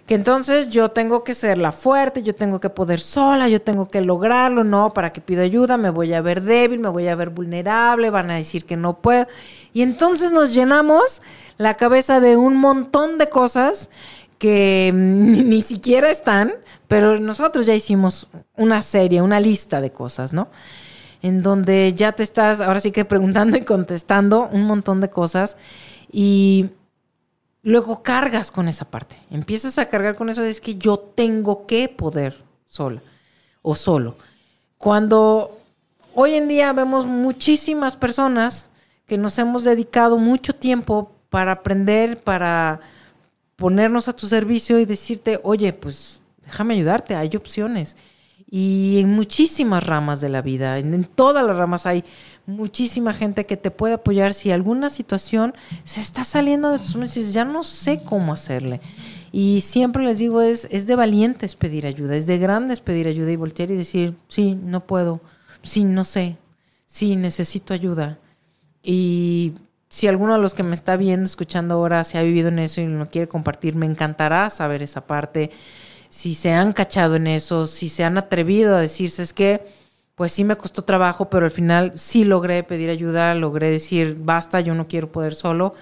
que 0.04 0.14
entonces 0.14 0.68
yo 0.68 0.90
tengo 0.90 1.24
que 1.24 1.32
ser 1.32 1.56
la 1.56 1.72
fuerte, 1.72 2.22
yo 2.22 2.34
tengo 2.34 2.60
que 2.60 2.68
poder 2.68 3.00
sola, 3.00 3.48
yo 3.48 3.62
tengo 3.62 3.88
que 3.88 4.02
lograrlo, 4.02 4.62
no, 4.62 4.92
para 4.92 5.10
que 5.10 5.22
pido 5.22 5.42
ayuda, 5.42 5.78
me 5.78 5.88
voy 5.88 6.12
a 6.12 6.20
ver 6.20 6.42
débil, 6.42 6.80
me 6.80 6.90
voy 6.90 7.08
a 7.08 7.14
ver 7.14 7.30
vulnerable, 7.30 8.10
van 8.10 8.30
a 8.30 8.36
decir 8.36 8.66
que 8.66 8.76
no 8.76 8.98
puedo. 8.98 9.26
Y 9.72 9.80
entonces 9.80 10.30
nos 10.30 10.52
llenamos 10.52 11.22
la 11.56 11.78
cabeza 11.78 12.20
de 12.20 12.36
un 12.36 12.58
montón 12.58 13.16
de 13.16 13.30
cosas 13.30 13.88
que 14.36 14.90
ni 14.92 15.62
siquiera 15.62 16.10
están, 16.10 16.52
pero 16.88 17.18
nosotros 17.18 17.64
ya 17.64 17.74
hicimos 17.74 18.28
una 18.54 18.82
serie, 18.82 19.22
una 19.22 19.40
lista 19.40 19.80
de 19.80 19.92
cosas, 19.92 20.34
¿no? 20.34 20.48
En 21.22 21.42
donde 21.42 21.94
ya 21.94 22.12
te 22.12 22.22
estás, 22.22 22.60
ahora 22.60 22.80
sí 22.80 22.92
que 22.92 23.04
preguntando 23.04 23.56
y 23.56 23.62
contestando 23.62 24.48
un 24.52 24.64
montón 24.64 25.00
de 25.00 25.08
cosas 25.08 25.56
y 26.10 26.70
luego 27.62 28.02
cargas 28.02 28.50
con 28.50 28.68
esa 28.68 28.90
parte. 28.90 29.18
Empiezas 29.30 29.78
a 29.78 29.86
cargar 29.86 30.16
con 30.16 30.28
eso 30.28 30.44
es 30.44 30.60
que 30.60 30.74
yo 30.74 30.98
tengo 30.98 31.66
que 31.66 31.88
poder 31.88 32.42
sola 32.66 33.02
o 33.62 33.74
solo. 33.74 34.16
Cuando 34.78 35.60
hoy 36.14 36.34
en 36.34 36.48
día 36.48 36.72
vemos 36.72 37.06
muchísimas 37.06 37.96
personas 37.96 38.70
que 39.06 39.16
nos 39.16 39.38
hemos 39.38 39.64
dedicado 39.64 40.18
mucho 40.18 40.54
tiempo 40.54 41.12
para 41.30 41.52
aprender, 41.52 42.22
para 42.22 42.80
ponernos 43.56 44.08
a 44.08 44.12
tu 44.12 44.26
servicio 44.26 44.80
y 44.80 44.84
decirte, 44.84 45.38
oye, 45.42 45.72
pues 45.72 46.20
déjame 46.44 46.74
ayudarte, 46.74 47.14
hay 47.14 47.30
opciones. 47.36 47.96
Y 48.54 49.00
en 49.00 49.08
muchísimas 49.08 49.82
ramas 49.82 50.20
de 50.20 50.28
la 50.28 50.42
vida, 50.42 50.78
en, 50.78 51.04
todas 51.04 51.42
las 51.42 51.56
ramas 51.56 51.86
hay 51.86 52.04
muchísima 52.44 53.14
gente 53.14 53.46
que 53.46 53.56
te 53.56 53.70
puede 53.70 53.94
apoyar 53.94 54.34
si 54.34 54.50
alguna 54.50 54.90
situación 54.90 55.54
se 55.84 56.02
está 56.02 56.22
saliendo 56.22 56.70
de 56.70 56.78
tus 56.78 56.94
manos 56.94 57.14
ya 57.32 57.46
no 57.46 57.62
sé 57.62 58.02
cómo 58.04 58.34
hacerle. 58.34 58.82
Y 59.32 59.62
siempre 59.62 60.04
les 60.04 60.18
digo, 60.18 60.42
es, 60.42 60.68
es 60.70 60.86
de 60.86 60.96
valientes 60.96 61.56
pedir 61.56 61.86
ayuda, 61.86 62.14
es 62.14 62.26
de 62.26 62.36
grandes 62.36 62.80
pedir 62.80 63.06
ayuda 63.06 63.32
y 63.32 63.36
voltear 63.36 63.70
y 63.70 63.76
decir, 63.76 64.16
sí, 64.28 64.54
no 64.54 64.84
puedo, 64.84 65.22
sí, 65.62 65.84
no 65.84 66.04
sé, 66.04 66.36
sí, 66.84 67.16
necesito 67.16 67.72
ayuda. 67.72 68.18
Y 68.82 69.54
si 69.88 70.08
alguno 70.08 70.34
de 70.34 70.42
los 70.42 70.52
que 70.52 70.62
me 70.62 70.74
está 70.74 70.98
viendo, 70.98 71.24
escuchando 71.24 71.76
ahora, 71.76 72.04
se 72.04 72.18
ha 72.18 72.22
vivido 72.22 72.48
en 72.48 72.58
eso 72.58 72.82
y 72.82 72.86
lo 72.86 73.08
quiere 73.08 73.28
compartir, 73.28 73.76
me 73.76 73.86
encantará 73.86 74.50
saber 74.50 74.82
esa 74.82 75.06
parte. 75.06 75.52
Si 76.12 76.34
se 76.34 76.52
han 76.52 76.74
cachado 76.74 77.16
en 77.16 77.26
eso, 77.26 77.66
si 77.66 77.88
se 77.88 78.04
han 78.04 78.18
atrevido 78.18 78.76
a 78.76 78.80
decirse, 78.80 79.22
es 79.22 79.32
que, 79.32 79.62
pues 80.14 80.32
sí 80.32 80.44
me 80.44 80.56
costó 80.56 80.84
trabajo, 80.84 81.30
pero 81.30 81.46
al 81.46 81.50
final 81.50 81.92
sí 81.96 82.24
logré 82.24 82.62
pedir 82.64 82.90
ayuda, 82.90 83.34
logré 83.34 83.70
decir, 83.70 84.18
basta, 84.20 84.60
yo 84.60 84.74
no 84.74 84.88
quiero 84.88 85.10
poder 85.10 85.34
solo. 85.34 85.72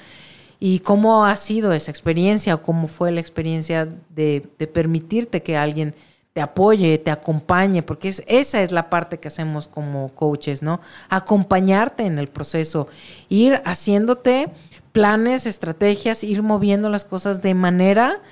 ¿Y 0.60 0.78
cómo 0.78 1.24
ha 1.24 1.34
sido 1.34 1.72
esa 1.72 1.90
experiencia 1.90 2.54
o 2.54 2.62
cómo 2.62 2.86
fue 2.86 3.10
la 3.10 3.18
experiencia 3.18 3.88
de, 4.10 4.46
de 4.56 4.66
permitirte 4.68 5.42
que 5.42 5.56
alguien 5.56 5.96
te 6.32 6.40
apoye, 6.40 6.96
te 6.98 7.10
acompañe, 7.10 7.82
porque 7.82 8.06
es, 8.06 8.22
esa 8.28 8.62
es 8.62 8.70
la 8.70 8.88
parte 8.88 9.18
que 9.18 9.26
hacemos 9.26 9.66
como 9.66 10.10
coaches, 10.10 10.62
¿no? 10.62 10.80
Acompañarte 11.08 12.04
en 12.04 12.20
el 12.20 12.28
proceso, 12.28 12.86
ir 13.28 13.60
haciéndote 13.64 14.46
planes, 14.92 15.46
estrategias, 15.46 16.22
ir 16.22 16.44
moviendo 16.44 16.88
las 16.88 17.04
cosas 17.04 17.42
de 17.42 17.54
manera 17.54 18.22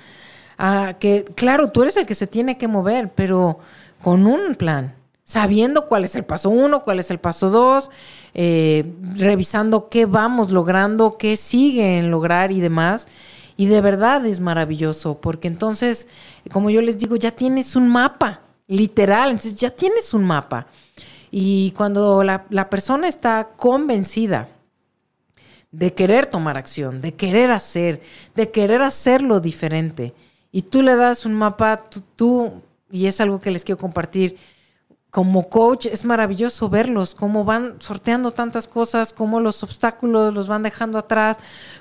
a 0.59 0.97
que, 0.99 1.23
claro, 1.35 1.71
tú 1.71 1.83
eres 1.83 1.95
el 1.95 2.05
que 2.05 2.13
se 2.13 2.27
tiene 2.27 2.57
que 2.57 2.67
mover, 2.67 3.13
pero 3.15 3.59
con 4.01 4.27
un 4.27 4.55
plan, 4.55 4.93
sabiendo 5.23 5.87
cuál 5.87 6.03
es 6.03 6.17
el 6.17 6.25
paso 6.25 6.49
uno, 6.49 6.83
cuál 6.83 6.99
es 6.99 7.09
el 7.11 7.17
paso 7.17 7.49
dos, 7.49 7.89
eh, 8.33 8.93
revisando 9.15 9.87
qué 9.87 10.05
vamos 10.05 10.51
logrando, 10.51 11.17
qué 11.17 11.37
sigue 11.37 11.97
en 11.97 12.11
lograr 12.11 12.51
y 12.51 12.59
demás. 12.59 13.07
Y 13.55 13.67
de 13.67 13.79
verdad 13.79 14.25
es 14.25 14.41
maravilloso, 14.41 15.21
porque 15.21 15.47
entonces, 15.47 16.09
como 16.51 16.69
yo 16.69 16.81
les 16.81 16.97
digo, 16.97 17.15
ya 17.15 17.31
tienes 17.31 17.77
un 17.77 17.87
mapa, 17.87 18.41
literal, 18.67 19.31
entonces 19.31 19.55
ya 19.55 19.69
tienes 19.69 20.13
un 20.13 20.25
mapa. 20.25 20.67
Y 21.31 21.71
cuando 21.71 22.21
la, 22.21 22.45
la 22.49 22.69
persona 22.69 23.07
está 23.07 23.51
convencida 23.55 24.49
de 25.71 25.93
querer 25.93 26.25
tomar 26.25 26.57
acción, 26.57 26.99
de 26.99 27.13
querer 27.13 27.51
hacer, 27.51 28.01
de 28.35 28.51
querer 28.51 28.81
hacerlo 28.81 29.39
diferente, 29.39 30.13
y 30.51 30.63
tú 30.63 30.81
le 30.81 30.95
das 30.95 31.25
un 31.25 31.33
mapa, 31.33 31.85
tú, 32.15 32.61
y 32.91 33.05
es 33.05 33.21
algo 33.21 33.39
que 33.39 33.51
les 33.51 33.63
quiero 33.63 33.79
compartir, 33.79 34.37
como 35.11 35.49
coach 35.49 35.87
es 35.87 36.05
maravilloso 36.05 36.69
verlos, 36.69 37.15
cómo 37.15 37.43
van 37.43 37.75
sorteando 37.79 38.31
tantas 38.31 38.67
cosas, 38.67 39.11
cómo 39.11 39.39
los 39.39 39.63
obstáculos 39.63 40.33
los 40.33 40.47
van 40.47 40.61
dejando 40.61 40.99
atrás, 40.99 41.37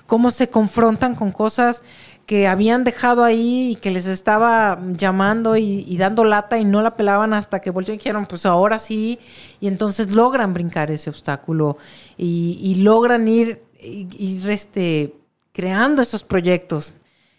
cómo 0.06 0.30
se 0.30 0.48
confrontan 0.48 1.14
con 1.14 1.30
cosas 1.30 1.82
que 2.24 2.46
habían 2.46 2.84
dejado 2.84 3.24
ahí 3.24 3.72
y 3.72 3.76
que 3.76 3.90
les 3.90 4.06
estaba 4.06 4.78
llamando 4.96 5.56
y, 5.56 5.96
dando 5.98 6.24
lata 6.24 6.58
y 6.58 6.64
no 6.64 6.82
la 6.82 6.94
pelaban 6.94 7.32
hasta 7.32 7.60
que 7.60 7.70
volvieron 7.70 7.96
y 7.96 7.98
dijeron, 7.98 8.26
pues 8.26 8.46
ahora 8.46 8.78
sí, 8.78 9.18
y 9.60 9.66
entonces 9.66 10.14
logran 10.14 10.54
brincar 10.54 10.90
ese 10.90 11.10
obstáculo 11.10 11.78
y, 12.16 12.58
y 12.62 12.76
logran 12.76 13.28
ir, 13.28 13.62
ir 13.80 14.50
este, 14.50 15.14
creando 15.52 16.02
esos 16.02 16.22
proyectos, 16.22 16.94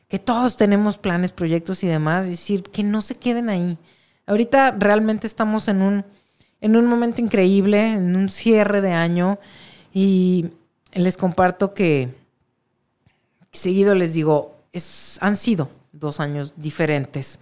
que 0.09 0.19
todos 0.19 0.57
tenemos 0.57 0.97
planes, 0.97 1.31
proyectos 1.31 1.83
y 1.83 1.87
demás, 1.87 2.25
y 2.25 2.31
decir, 2.31 2.63
que 2.63 2.83
no 2.83 2.99
se 3.01 3.15
queden 3.15 3.49
ahí. 3.49 3.77
Ahorita 4.25 4.71
realmente 4.71 5.27
estamos 5.27 5.67
en 5.67 5.81
un, 5.81 6.05
en 6.61 6.75
un 6.75 6.87
momento 6.87 7.21
increíble, 7.21 7.91
en 7.91 8.15
un 8.15 8.29
cierre 8.29 8.81
de 8.81 8.91
año 8.91 9.39
y 9.93 10.49
les 10.93 11.15
comparto 11.15 11.73
que 11.73 12.09
seguido 13.51 13.95
les 13.95 14.13
digo, 14.13 14.55
es, 14.73 15.19
han 15.21 15.37
sido 15.37 15.69
dos 15.91 16.19
años 16.19 16.53
diferentes 16.55 17.39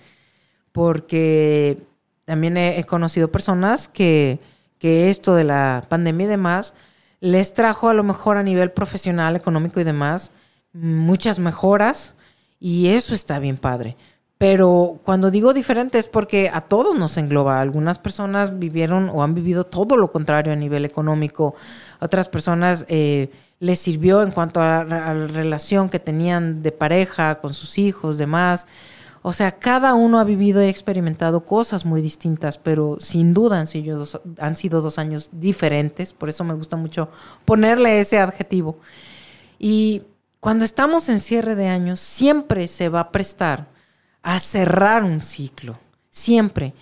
porque 0.72 1.82
también 2.26 2.58
he, 2.58 2.80
he 2.80 2.84
conocido 2.84 3.32
personas 3.32 3.88
que, 3.88 4.40
que 4.78 5.10
esto 5.10 5.36
de 5.36 5.46
la 5.46 5.86
pandemia 5.88 6.26
y 6.26 6.30
demás 6.30 6.74
les 7.20 7.54
trajo 7.54 7.90
a 7.90 7.94
lo 7.94 8.04
mejor 8.04 8.38
a 8.38 8.44
nivel 8.44 8.72
profesional, 8.72 9.36
económico 9.36 9.80
y 9.80 9.86
demás 9.86 10.32
muchas 10.74 11.40
mejoras 11.40 12.16
y 12.60 12.88
eso 12.88 13.14
está 13.14 13.40
bien 13.40 13.58
padre. 13.58 13.96
Pero 14.38 15.00
cuando 15.04 15.32
digo 15.32 15.54
diferente 15.54 15.98
es 15.98 16.08
porque 16.08 16.50
a 16.54 16.62
todos 16.62 16.96
nos 16.96 17.18
engloba. 17.18 17.60
Algunas 17.60 17.98
personas 17.98 18.60
vivieron 18.60 19.10
o 19.10 19.24
han 19.24 19.34
vivido 19.34 19.64
todo 19.64 19.98
lo 19.98 20.12
contrario 20.12 20.54
a 20.54 20.56
nivel 20.56 20.86
económico. 20.86 21.56
Otras 22.00 22.30
personas 22.30 22.86
eh, 22.88 23.32
les 23.60 23.80
sirvió 23.80 24.22
en 24.22 24.30
cuanto 24.30 24.62
a, 24.62 24.84
la 24.84 25.14
relación 25.14 25.90
que 25.90 26.00
tenían 26.00 26.62
de 26.62 26.72
pareja 26.72 27.40
con 27.40 27.56
sus 27.56 27.80
hijos, 27.80 28.20
demás. 28.20 28.68
O 29.24 29.34
sea, 29.34 29.52
cada 29.54 29.96
uno 29.96 30.20
ha 30.20 30.24
vivido 30.24 30.64
y 30.64 30.68
experimentado 30.68 31.44
cosas 31.44 31.84
muy 31.84 32.02
distintas, 32.02 32.60
pero 32.60 32.98
sin 33.00 33.34
duda 33.34 33.60
han 33.60 33.66
sido, 33.66 33.98
dos, 33.98 34.22
han 34.38 34.56
sido 34.56 34.82
dos 34.82 35.00
años 35.00 35.32
diferentes. 35.34 36.14
Por 36.14 36.30
eso 36.30 36.44
me 36.44 36.54
gusta 36.54 36.78
mucho 36.78 37.10
ponerle 37.44 38.00
ese 38.00 38.20
adjetivo. 38.20 38.78
Y 39.58 40.04
cuando 40.40 40.66
estamos 40.66 41.10
en 41.10 41.20
cierre 41.20 41.56
de 41.56 41.68
años, 41.68 42.00
siempre 42.00 42.68
se 42.68 42.90
va 42.90 43.02
a 43.02 43.12
prestar 43.12 43.68
a 44.22 44.40
cerrar 44.40 45.04
un 45.04 45.22
ciclo, 45.22 45.80
siempre. 46.10 46.74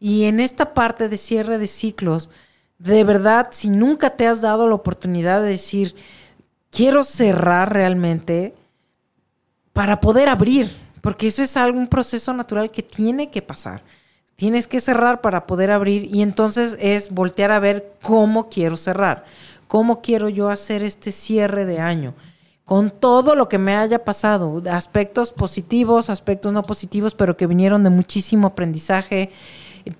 Y 0.00 0.24
en 0.24 0.40
esta 0.40 0.74
parte 0.74 1.08
de 1.08 1.16
cierre 1.16 1.58
de 1.58 1.66
ciclos, 1.66 2.30
de 2.78 3.04
verdad, 3.04 3.48
si 3.52 3.70
nunca 3.70 4.10
te 4.10 4.26
has 4.26 4.40
dado 4.40 4.66
la 4.68 4.74
oportunidad 4.74 5.42
de 5.42 5.48
decir, 5.48 5.94
quiero 6.70 7.04
cerrar 7.04 7.72
realmente 7.72 8.54
para 9.72 10.00
poder 10.00 10.28
abrir, 10.28 10.74
porque 11.00 11.28
eso 11.28 11.42
es 11.42 11.56
algo, 11.56 11.78
un 11.78 11.88
proceso 11.88 12.32
natural 12.32 12.70
que 12.70 12.82
tiene 12.82 13.30
que 13.30 13.42
pasar. 13.42 13.82
Tienes 14.36 14.66
que 14.66 14.80
cerrar 14.80 15.20
para 15.20 15.46
poder 15.46 15.70
abrir 15.70 16.12
y 16.12 16.22
entonces 16.22 16.76
es 16.80 17.10
voltear 17.10 17.52
a 17.52 17.60
ver 17.60 17.92
cómo 18.02 18.48
quiero 18.48 18.76
cerrar, 18.76 19.24
cómo 19.68 20.02
quiero 20.02 20.28
yo 20.28 20.50
hacer 20.50 20.82
este 20.82 21.12
cierre 21.12 21.64
de 21.64 21.78
año 21.78 22.14
con 22.64 22.90
todo 22.90 23.34
lo 23.34 23.48
que 23.48 23.58
me 23.58 23.76
haya 23.76 24.04
pasado, 24.04 24.62
aspectos 24.70 25.32
positivos, 25.32 26.08
aspectos 26.08 26.52
no 26.52 26.62
positivos, 26.62 27.14
pero 27.14 27.36
que 27.36 27.46
vinieron 27.46 27.84
de 27.84 27.90
muchísimo 27.90 28.48
aprendizaje, 28.48 29.30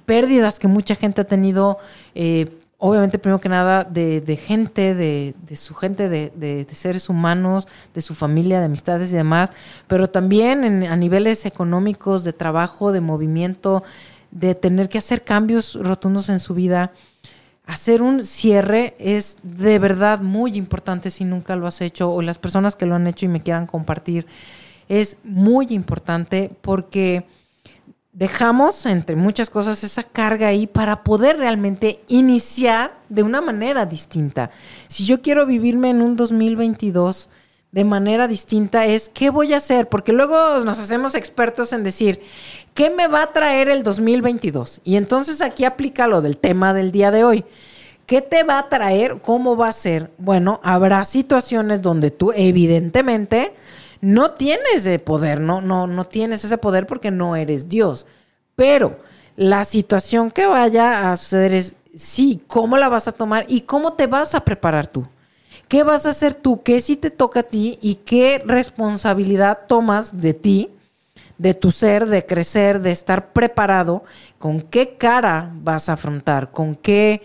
pérdidas 0.07 0.59
que 0.59 0.67
mucha 0.67 0.95
gente 0.95 1.21
ha 1.21 1.25
tenido, 1.25 1.79
eh, 2.15 2.49
obviamente 2.79 3.19
primero 3.19 3.39
que 3.39 3.51
nada 3.51 3.85
de, 3.85 4.23
de 4.23 4.37
gente, 4.37 4.95
de, 4.95 5.35
su 5.57 5.75
gente, 5.75 6.09
de, 6.09 6.33
de, 6.35 6.67
seres 6.75 7.11
humanos, 7.11 7.69
de 7.93 8.01
su 8.01 8.15
familia, 8.15 8.61
de 8.61 8.67
amistades 8.67 9.12
y 9.12 9.17
demás, 9.17 9.51
pero 9.87 10.09
también 10.09 10.65
en, 10.65 10.85
a 10.85 10.97
niveles 10.97 11.45
económicos, 11.45 12.25
de 12.25 12.33
trabajo, 12.33 12.93
de 12.93 13.03
movimiento, 13.03 13.83
de 14.31 14.55
tener 14.55 14.89
que 14.89 14.99
hacer 14.99 15.23
cambios 15.23 15.75
rotundos 15.75 16.31
en 16.31 16.41
su 16.41 16.55
vida 16.55 16.93
hacer 17.67 18.03
un 18.03 18.25
cierre 18.25 18.95
es 18.99 19.39
de 19.43 19.79
verdad 19.79 20.21
muy 20.21 20.57
importante 20.57 21.11
si 21.11 21.25
nunca 21.25 21.57
lo 21.57 21.67
has 21.67 21.81
hecho 21.81 22.11
o 22.11 22.23
las 22.23 22.39
personas 22.39 22.77
que 22.77 22.87
lo 22.87 22.95
han 22.95 23.07
hecho 23.07 23.27
y 23.27 23.29
me 23.29 23.43
quieran 23.43 23.67
compartir. 23.67 24.27
Es 24.89 25.19
muy 25.25 25.67
importante 25.71 26.51
porque 26.61 27.27
dejamos, 28.12 28.87
entre 28.87 29.17
muchas 29.17 29.51
cosas, 29.51 29.83
esa 29.83 30.03
carga 30.03 30.49
ahí 30.49 30.67
para 30.67 31.03
poder 31.05 31.39
realmente 31.39 32.01
iniciar 32.09 32.99
de 33.09 33.23
una 33.23 33.41
manera 33.41 33.87
distinta. 33.87 34.51
Si 34.89 35.05
yo 35.05 35.23
quiero 35.23 35.47
vivirme 35.47 35.91
en 35.91 36.03
un 36.03 36.17
2022 36.17 37.29
de 37.75 37.83
manera 37.83 38.29
distinta 38.29 38.87
es 38.87 39.11
qué 39.12 39.31
voy 39.31 39.53
a 39.53 39.57
hacer, 39.57 39.89
porque 39.89 40.12
luego 40.12 40.61
nos 40.61 40.79
hacemos 40.79 41.16
expertos 41.16 41.72
en 41.72 41.83
decir, 41.83 42.20
¿qué 42.72 42.89
me 42.89 43.09
va 43.09 43.22
a 43.22 43.33
traer 43.33 43.68
el 43.68 43.83
2022? 43.83 44.81
Y 44.85 44.95
entonces 44.95 45.43
aquí 45.43 45.64
aplica 45.64 46.07
lo 46.07 46.22
del 46.22 46.39
tema 46.39 46.72
del 46.72 46.93
día 46.93 47.11
de 47.11 47.25
hoy. 47.25 47.45
¿Qué 48.07 48.22
te 48.22 48.45
va 48.45 48.61
a 48.61 48.68
traer? 48.68 49.20
¿Cómo 49.22 49.57
va 49.57 49.66
a 49.66 49.72
ser? 49.72 50.12
Bueno, 50.18 50.61
habrá 50.62 51.05
situaciones 51.05 51.83
donde 51.83 52.12
tú 52.12 52.31
evidentemente 52.37 53.55
no 54.01 54.31
tienes 54.31 54.85
de 54.85 55.01
poder, 55.01 55.41
no, 55.41 55.61
no, 55.61 55.89
no 55.89 56.05
tienes 56.05 56.45
ese 56.45 56.59
poder 56.59 56.87
porque 56.87 57.11
no 57.11 57.35
eres 57.35 57.68
Dios. 57.68 58.07
Pero 58.55 59.01
la 59.35 59.64
situación 59.64 60.31
que 60.31 60.47
vaya 60.47 61.11
a 61.11 61.16
suceder 61.16 61.53
es, 61.55 61.75
sí, 61.93 62.41
¿cómo 62.47 62.77
la 62.77 62.89
vas 62.89 63.09
a 63.09 63.12
tomar 63.12 63.47
y 63.49 63.62
cómo 63.62 63.95
te 63.95 64.07
vas 64.07 64.37
a 64.37 64.45
preparar 64.45 64.87
tú? 64.87 65.09
¿Qué 65.75 65.83
vas 65.83 66.07
a 66.07 66.11
hacer 66.11 66.35
tú? 66.35 66.62
¿Qué 66.62 66.81
sí 66.81 66.95
te 66.95 67.11
toca 67.11 67.41
a 67.41 67.43
ti? 67.43 67.81
¿Y 67.83 67.97
qué 67.97 68.41
responsabilidad 68.47 69.66
tomas 69.66 70.20
de 70.20 70.33
ti, 70.33 70.70
de 71.37 71.53
tu 71.53 71.72
ser, 71.72 72.07
de 72.07 72.25
crecer, 72.25 72.81
de 72.81 72.93
estar 72.93 73.33
preparado? 73.33 74.05
¿Con 74.39 74.61
qué 74.61 74.97
cara 74.97 75.51
vas 75.53 75.89
a 75.89 75.95
afrontar? 75.95 76.53
¿Con 76.53 76.77
qué 76.77 77.22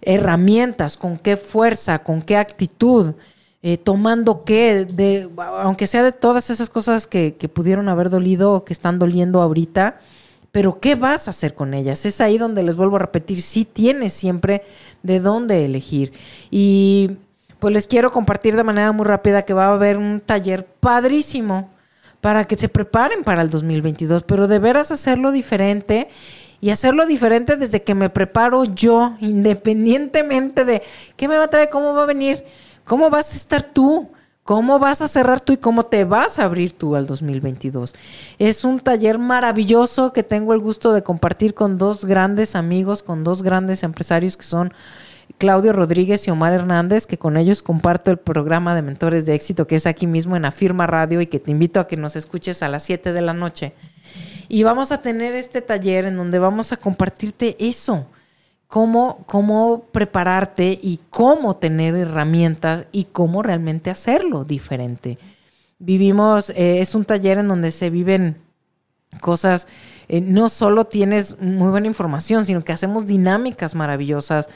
herramientas? 0.00 0.96
¿Con 0.96 1.18
qué 1.18 1.36
fuerza? 1.36 1.98
¿Con 1.98 2.22
qué 2.22 2.38
actitud? 2.38 3.12
Eh, 3.62 3.76
tomando 3.76 4.42
qué, 4.42 4.86
de, 4.86 5.28
aunque 5.36 5.86
sea 5.86 6.02
de 6.02 6.12
todas 6.12 6.48
esas 6.48 6.70
cosas 6.70 7.06
que, 7.06 7.36
que 7.38 7.50
pudieron 7.50 7.90
haber 7.90 8.08
dolido 8.08 8.54
o 8.54 8.64
que 8.64 8.72
están 8.72 8.98
doliendo 8.98 9.42
ahorita, 9.42 10.00
pero 10.50 10.80
¿qué 10.80 10.94
vas 10.94 11.26
a 11.28 11.32
hacer 11.32 11.54
con 11.54 11.74
ellas? 11.74 12.06
Es 12.06 12.22
ahí 12.22 12.38
donde 12.38 12.62
les 12.62 12.74
vuelvo 12.74 12.96
a 12.96 13.00
repetir, 13.00 13.42
sí 13.42 13.66
tienes 13.66 14.14
siempre 14.14 14.62
de 15.02 15.20
dónde 15.20 15.66
elegir. 15.66 16.14
Y 16.50 17.18
pues 17.62 17.72
les 17.72 17.86
quiero 17.86 18.10
compartir 18.10 18.56
de 18.56 18.64
manera 18.64 18.90
muy 18.90 19.06
rápida 19.06 19.42
que 19.42 19.54
va 19.54 19.66
a 19.66 19.74
haber 19.74 19.96
un 19.96 20.18
taller 20.18 20.66
padrísimo 20.66 21.70
para 22.20 22.44
que 22.44 22.56
se 22.56 22.68
preparen 22.68 23.22
para 23.22 23.40
el 23.40 23.50
2022, 23.50 24.24
pero 24.24 24.48
de 24.48 24.58
veras 24.58 24.90
hacerlo 24.90 25.30
diferente 25.30 26.08
y 26.60 26.70
hacerlo 26.70 27.06
diferente 27.06 27.54
desde 27.54 27.84
que 27.84 27.94
me 27.94 28.10
preparo 28.10 28.64
yo, 28.64 29.14
independientemente 29.20 30.64
de 30.64 30.82
qué 31.14 31.28
me 31.28 31.38
va 31.38 31.44
a 31.44 31.50
traer, 31.50 31.70
cómo 31.70 31.94
va 31.94 32.02
a 32.02 32.06
venir, 32.06 32.42
cómo 32.84 33.10
vas 33.10 33.32
a 33.32 33.36
estar 33.36 33.62
tú, 33.62 34.10
cómo 34.42 34.80
vas 34.80 35.00
a 35.00 35.06
cerrar 35.06 35.40
tú 35.40 35.52
y 35.52 35.56
cómo 35.58 35.84
te 35.84 36.04
vas 36.04 36.40
a 36.40 36.44
abrir 36.46 36.72
tú 36.72 36.96
al 36.96 37.06
2022. 37.06 37.94
Es 38.40 38.64
un 38.64 38.80
taller 38.80 39.20
maravilloso 39.20 40.12
que 40.12 40.24
tengo 40.24 40.52
el 40.52 40.58
gusto 40.58 40.92
de 40.92 41.04
compartir 41.04 41.54
con 41.54 41.78
dos 41.78 42.06
grandes 42.06 42.56
amigos, 42.56 43.04
con 43.04 43.22
dos 43.22 43.44
grandes 43.44 43.84
empresarios 43.84 44.36
que 44.36 44.46
son 44.46 44.72
Claudio 45.42 45.72
Rodríguez 45.72 46.28
y 46.28 46.30
Omar 46.30 46.52
Hernández, 46.52 47.04
que 47.04 47.18
con 47.18 47.36
ellos 47.36 47.64
comparto 47.64 48.12
el 48.12 48.18
programa 48.18 48.76
de 48.76 48.82
Mentores 48.82 49.26
de 49.26 49.34
Éxito, 49.34 49.66
que 49.66 49.74
es 49.74 49.88
aquí 49.88 50.06
mismo 50.06 50.36
en 50.36 50.44
Afirma 50.44 50.86
Radio 50.86 51.20
y 51.20 51.26
que 51.26 51.40
te 51.40 51.50
invito 51.50 51.80
a 51.80 51.88
que 51.88 51.96
nos 51.96 52.14
escuches 52.14 52.62
a 52.62 52.68
las 52.68 52.84
7 52.84 53.12
de 53.12 53.22
la 53.22 53.32
noche. 53.32 53.72
Y 54.48 54.62
vamos 54.62 54.92
a 54.92 55.02
tener 55.02 55.34
este 55.34 55.60
taller 55.60 56.04
en 56.04 56.16
donde 56.16 56.38
vamos 56.38 56.70
a 56.70 56.76
compartirte 56.76 57.56
eso, 57.58 58.06
cómo, 58.68 59.24
cómo 59.26 59.88
prepararte 59.90 60.78
y 60.80 61.00
cómo 61.10 61.56
tener 61.56 61.96
herramientas 61.96 62.84
y 62.92 63.06
cómo 63.06 63.42
realmente 63.42 63.90
hacerlo 63.90 64.44
diferente. 64.44 65.18
Vivimos, 65.80 66.50
eh, 66.50 66.78
es 66.80 66.94
un 66.94 67.04
taller 67.04 67.38
en 67.38 67.48
donde 67.48 67.72
se 67.72 67.90
viven 67.90 68.36
cosas, 69.20 69.68
eh, 70.08 70.20
no 70.20 70.48
solo 70.48 70.84
tienes 70.84 71.40
muy 71.40 71.70
buena 71.70 71.86
información, 71.86 72.46
sino 72.46 72.64
que 72.64 72.72
hacemos 72.72 73.06
dinámicas 73.06 73.74
maravillosas 73.74 74.48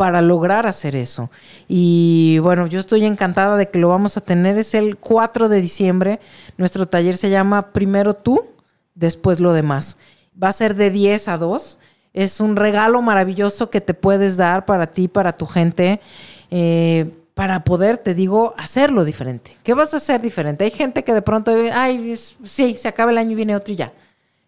para 0.00 0.22
lograr 0.22 0.66
hacer 0.66 0.96
eso. 0.96 1.30
Y 1.68 2.38
bueno, 2.38 2.66
yo 2.66 2.80
estoy 2.80 3.04
encantada 3.04 3.58
de 3.58 3.68
que 3.68 3.78
lo 3.78 3.90
vamos 3.90 4.16
a 4.16 4.22
tener. 4.22 4.58
Es 4.58 4.72
el 4.74 4.96
4 4.96 5.50
de 5.50 5.60
diciembre. 5.60 6.20
Nuestro 6.56 6.86
taller 6.86 7.18
se 7.18 7.28
llama 7.28 7.72
Primero 7.72 8.14
tú, 8.14 8.46
después 8.94 9.40
lo 9.40 9.52
demás. 9.52 9.98
Va 10.42 10.48
a 10.48 10.52
ser 10.52 10.74
de 10.74 10.90
10 10.90 11.28
a 11.28 11.36
2. 11.36 11.78
Es 12.14 12.40
un 12.40 12.56
regalo 12.56 13.02
maravilloso 13.02 13.68
que 13.68 13.82
te 13.82 13.92
puedes 13.92 14.38
dar 14.38 14.64
para 14.64 14.86
ti, 14.86 15.06
para 15.06 15.36
tu 15.36 15.44
gente. 15.44 16.00
eh, 16.50 17.10
para 17.34 17.62
poder, 17.64 17.98
te 17.98 18.14
digo, 18.14 18.54
hacerlo 18.56 19.04
diferente. 19.04 19.58
¿Qué 19.62 19.74
vas 19.74 19.92
a 19.92 19.98
hacer 19.98 20.22
diferente? 20.22 20.64
Hay 20.64 20.70
gente 20.70 21.04
que 21.04 21.12
de 21.12 21.22
pronto, 21.22 21.52
ay, 21.74 22.16
sí, 22.16 22.74
se 22.74 22.88
acaba 22.88 23.10
el 23.10 23.18
año 23.18 23.32
y 23.32 23.34
viene 23.34 23.54
otro 23.54 23.74
y 23.74 23.76
ya. 23.76 23.92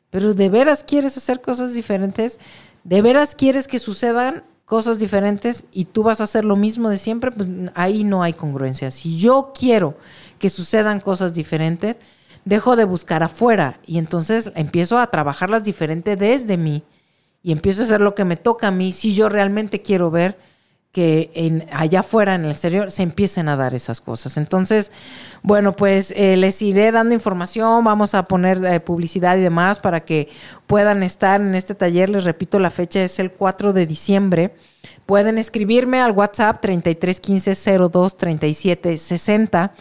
Pero 0.08 0.32
de 0.32 0.48
veras 0.48 0.82
quieres 0.82 1.14
hacer 1.18 1.42
cosas 1.42 1.74
diferentes, 1.74 2.38
de 2.84 3.02
veras 3.02 3.34
quieres 3.34 3.68
que 3.68 3.78
sucedan 3.78 4.44
cosas 4.72 4.98
diferentes 4.98 5.66
y 5.70 5.84
tú 5.84 6.02
vas 6.02 6.22
a 6.22 6.24
hacer 6.24 6.46
lo 6.46 6.56
mismo 6.56 6.88
de 6.88 6.96
siempre, 6.96 7.30
pues 7.30 7.46
ahí 7.74 8.04
no 8.04 8.22
hay 8.22 8.32
congruencia. 8.32 8.90
Si 8.90 9.18
yo 9.18 9.52
quiero 9.54 9.98
que 10.38 10.48
sucedan 10.48 10.98
cosas 10.98 11.34
diferentes, 11.34 11.98
dejo 12.46 12.74
de 12.74 12.84
buscar 12.86 13.22
afuera 13.22 13.80
y 13.84 13.98
entonces 13.98 14.50
empiezo 14.54 14.98
a 14.98 15.08
trabajarlas 15.08 15.62
diferente 15.62 16.16
desde 16.16 16.56
mí 16.56 16.84
y 17.42 17.52
empiezo 17.52 17.82
a 17.82 17.84
hacer 17.84 18.00
lo 18.00 18.14
que 18.14 18.24
me 18.24 18.38
toca 18.38 18.68
a 18.68 18.70
mí 18.70 18.92
si 18.92 19.14
yo 19.14 19.28
realmente 19.28 19.82
quiero 19.82 20.10
ver 20.10 20.38
que 20.92 21.30
en, 21.34 21.66
allá 21.72 22.00
afuera, 22.00 22.34
en 22.34 22.44
el 22.44 22.50
exterior, 22.50 22.90
se 22.90 23.02
empiecen 23.02 23.48
a 23.48 23.56
dar 23.56 23.74
esas 23.74 24.02
cosas. 24.02 24.36
Entonces, 24.36 24.92
bueno, 25.42 25.74
pues 25.74 26.12
eh, 26.14 26.36
les 26.36 26.60
iré 26.60 26.92
dando 26.92 27.14
información, 27.14 27.82
vamos 27.82 28.14
a 28.14 28.24
poner 28.24 28.62
eh, 28.62 28.78
publicidad 28.78 29.38
y 29.38 29.40
demás 29.40 29.80
para 29.80 30.04
que 30.04 30.28
puedan 30.66 31.02
estar 31.02 31.40
en 31.40 31.54
este 31.54 31.74
taller. 31.74 32.10
Les 32.10 32.24
repito, 32.24 32.58
la 32.58 32.70
fecha 32.70 33.02
es 33.02 33.18
el 33.18 33.32
4 33.32 33.72
de 33.72 33.86
diciembre. 33.86 34.54
Pueden 35.06 35.38
escribirme 35.38 35.98
al 36.00 36.12
WhatsApp 36.12 36.60
3315 36.60 37.88
02 37.90 38.16
37 38.18 38.98
60 38.98 39.72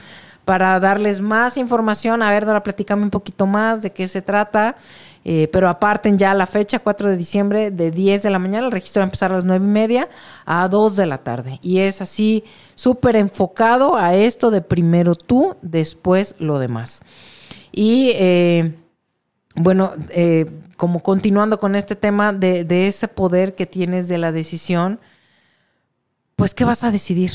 para 0.45 0.79
darles 0.79 1.21
más 1.21 1.57
información. 1.57 2.21
A 2.21 2.31
ver, 2.31 2.45
Dora, 2.45 2.63
platícame 2.63 3.03
un 3.03 3.09
poquito 3.09 3.45
más 3.45 3.81
de 3.81 3.91
qué 3.91 4.07
se 4.07 4.21
trata. 4.21 4.75
Eh, 5.23 5.47
pero 5.51 5.69
aparten 5.69 6.17
ya 6.17 6.33
la 6.33 6.47
fecha, 6.47 6.79
4 6.79 7.11
de 7.11 7.17
diciembre, 7.17 7.69
de 7.69 7.91
10 7.91 8.23
de 8.23 8.29
la 8.29 8.39
mañana. 8.39 8.65
El 8.65 8.71
registro 8.71 9.01
va 9.01 9.03
a 9.03 9.07
empezar 9.07 9.31
a 9.31 9.35
las 9.35 9.45
9 9.45 9.63
y 9.63 9.69
media 9.69 10.09
a 10.45 10.67
2 10.67 10.95
de 10.95 11.05
la 11.05 11.19
tarde. 11.19 11.59
Y 11.61 11.79
es 11.79 12.01
así 12.01 12.43
súper 12.75 13.15
enfocado 13.15 13.97
a 13.97 14.15
esto 14.15 14.49
de 14.49 14.61
primero 14.61 15.15
tú, 15.15 15.57
después 15.61 16.35
lo 16.39 16.57
demás. 16.57 17.01
Y 17.71 18.11
eh, 18.15 18.75
bueno, 19.55 19.93
eh, 20.09 20.49
como 20.75 21.03
continuando 21.03 21.59
con 21.59 21.75
este 21.75 21.95
tema 21.95 22.33
de, 22.33 22.63
de 22.63 22.87
ese 22.87 23.07
poder 23.07 23.53
que 23.53 23.67
tienes 23.67 24.07
de 24.07 24.17
la 24.17 24.31
decisión, 24.31 24.99
pues 26.35 26.55
¿qué 26.55 26.65
vas 26.65 26.83
a 26.83 26.89
decidir? 26.89 27.31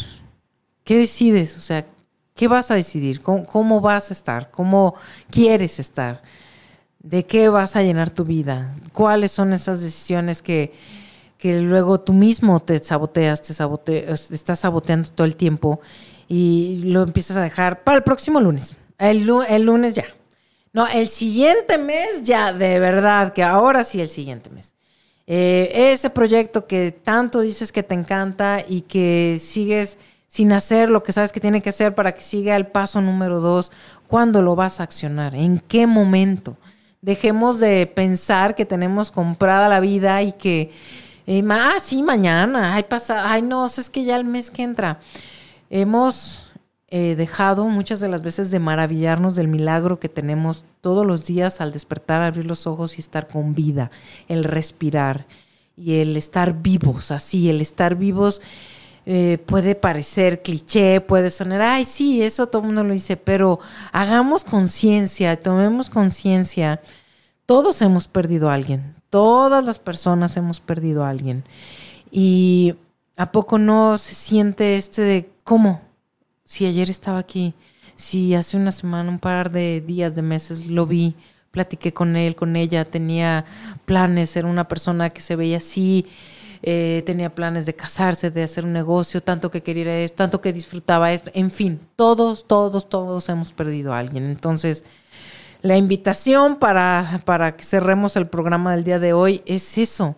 ¿Qué 0.82 0.98
decides? 0.98 1.56
O 1.56 1.60
sea, 1.60 1.86
¿qué 2.36 2.48
vas 2.48 2.70
a 2.70 2.74
decidir? 2.76 3.22
¿Cómo, 3.22 3.46
cómo 3.46 3.80
vas 3.80 4.10
a 4.10 4.14
estar? 4.14 4.50
¿Cómo 4.52 4.94
quieres 5.30 5.80
estar? 5.80 6.22
¿De 7.00 7.24
qué 7.26 7.48
vas 7.48 7.76
a 7.76 7.82
llenar 7.82 8.10
tu 8.10 8.24
vida? 8.24 8.74
¿Cuáles 8.92 9.32
son 9.32 9.52
esas 9.52 9.80
decisiones 9.82 10.42
que, 10.42 10.72
que 11.38 11.60
luego 11.60 12.00
tú 12.00 12.12
mismo 12.12 12.60
te 12.60 12.82
saboteas, 12.82 13.42
te 13.42 13.54
saboteas, 13.54 14.30
estás 14.30 14.60
saboteando 14.60 15.08
todo 15.10 15.26
el 15.26 15.36
tiempo 15.36 15.80
y 16.28 16.82
lo 16.84 17.02
empiezas 17.02 17.36
a 17.36 17.42
dejar 17.42 17.84
para 17.84 17.98
el 17.98 18.04
próximo 18.04 18.40
lunes? 18.40 18.76
El, 18.98 19.26
lu- 19.26 19.42
el 19.42 19.62
lunes 19.64 19.94
ya. 19.94 20.04
No, 20.72 20.86
el 20.86 21.06
siguiente 21.06 21.78
mes 21.78 22.22
ya, 22.22 22.52
de 22.52 22.78
verdad, 22.78 23.32
que 23.32 23.42
ahora 23.42 23.84
sí 23.84 24.00
el 24.00 24.08
siguiente 24.08 24.50
mes. 24.50 24.74
Eh, 25.26 25.90
ese 25.92 26.10
proyecto 26.10 26.66
que 26.66 26.92
tanto 26.92 27.40
dices 27.40 27.72
que 27.72 27.82
te 27.82 27.94
encanta 27.94 28.64
y 28.66 28.82
que 28.82 29.38
sigues 29.40 29.98
sin 30.26 30.52
hacer 30.52 30.90
lo 30.90 31.02
que 31.02 31.12
sabes 31.12 31.32
que 31.32 31.40
tiene 31.40 31.62
que 31.62 31.70
hacer 31.70 31.94
para 31.94 32.12
que 32.12 32.22
siga 32.22 32.56
el 32.56 32.66
paso 32.66 33.00
número 33.00 33.40
dos, 33.40 33.72
¿cuándo 34.06 34.42
lo 34.42 34.56
vas 34.56 34.80
a 34.80 34.84
accionar? 34.84 35.34
¿En 35.34 35.58
qué 35.60 35.86
momento? 35.86 36.56
Dejemos 37.00 37.60
de 37.60 37.86
pensar 37.86 38.54
que 38.54 38.64
tenemos 38.64 39.10
comprada 39.10 39.68
la 39.68 39.80
vida 39.80 40.22
y 40.22 40.32
que, 40.32 40.72
eh, 41.26 41.44
ah, 41.50 41.76
sí, 41.80 42.02
mañana, 42.02 42.74
ay, 42.74 42.84
pasa, 42.84 43.30
ay, 43.30 43.42
no, 43.42 43.66
es 43.66 43.90
que 43.90 44.04
ya 44.04 44.16
el 44.16 44.24
mes 44.24 44.50
que 44.50 44.62
entra. 44.62 44.98
Hemos 45.70 46.46
eh, 46.88 47.14
dejado 47.16 47.66
muchas 47.66 48.00
de 48.00 48.08
las 48.08 48.22
veces 48.22 48.50
de 48.50 48.60
maravillarnos 48.60 49.34
del 49.34 49.48
milagro 49.48 49.98
que 49.98 50.08
tenemos 50.08 50.64
todos 50.80 51.04
los 51.04 51.26
días 51.26 51.60
al 51.60 51.72
despertar, 51.72 52.22
abrir 52.22 52.46
los 52.46 52.66
ojos 52.66 52.98
y 52.98 53.00
estar 53.00 53.26
con 53.26 53.54
vida, 53.54 53.90
el 54.28 54.44
respirar 54.44 55.26
y 55.76 55.98
el 55.98 56.16
estar 56.16 56.62
vivos, 56.62 57.10
así, 57.10 57.48
el 57.48 57.60
estar 57.60 57.96
vivos 57.96 58.40
eh, 59.08 59.38
puede 59.46 59.76
parecer 59.76 60.42
cliché, 60.42 61.00
puede 61.00 61.30
sonar, 61.30 61.60
ay, 61.62 61.84
sí, 61.84 62.22
eso 62.22 62.48
todo 62.48 62.62
el 62.62 62.66
mundo 62.66 62.82
lo 62.82 62.92
dice, 62.92 63.16
pero 63.16 63.60
hagamos 63.92 64.42
conciencia, 64.42 65.40
tomemos 65.40 65.90
conciencia. 65.90 66.80
Todos 67.46 67.80
hemos 67.82 68.08
perdido 68.08 68.50
a 68.50 68.54
alguien, 68.54 68.96
todas 69.08 69.64
las 69.64 69.78
personas 69.78 70.36
hemos 70.36 70.58
perdido 70.58 71.04
a 71.04 71.10
alguien. 71.10 71.44
Y 72.10 72.74
¿a 73.16 73.30
poco 73.30 73.58
no 73.58 73.96
se 73.96 74.14
siente 74.16 74.74
este 74.74 75.02
de 75.02 75.30
cómo? 75.44 75.82
Si 76.44 76.66
ayer 76.66 76.90
estaba 76.90 77.18
aquí, 77.18 77.54
si 77.94 78.34
hace 78.34 78.56
una 78.56 78.72
semana, 78.72 79.08
un 79.08 79.20
par 79.20 79.52
de 79.52 79.80
días, 79.80 80.16
de 80.16 80.22
meses 80.22 80.66
lo 80.66 80.84
vi, 80.84 81.14
platiqué 81.52 81.92
con 81.92 82.16
él, 82.16 82.34
con 82.34 82.56
ella, 82.56 82.84
tenía 82.84 83.44
planes, 83.84 84.36
era 84.36 84.48
una 84.48 84.66
persona 84.66 85.10
que 85.10 85.20
se 85.20 85.36
veía 85.36 85.58
así, 85.58 86.06
eh, 86.62 87.02
tenía 87.06 87.34
planes 87.34 87.66
de 87.66 87.74
casarse, 87.74 88.30
de 88.30 88.42
hacer 88.42 88.64
un 88.64 88.72
negocio, 88.72 89.22
tanto 89.22 89.50
que 89.50 89.62
quería 89.62 89.98
esto, 89.98 90.16
tanto 90.16 90.40
que 90.40 90.52
disfrutaba 90.52 91.12
esto, 91.12 91.30
en 91.34 91.50
fin, 91.50 91.80
todos, 91.96 92.46
todos, 92.46 92.88
todos 92.88 93.28
hemos 93.28 93.52
perdido 93.52 93.92
a 93.92 93.98
alguien. 93.98 94.24
Entonces, 94.26 94.84
la 95.62 95.76
invitación 95.76 96.56
para, 96.56 97.22
para 97.24 97.56
que 97.56 97.64
cerremos 97.64 98.16
el 98.16 98.28
programa 98.28 98.74
del 98.74 98.84
día 98.84 98.98
de 98.98 99.12
hoy 99.12 99.42
es 99.46 99.78
eso. 99.78 100.16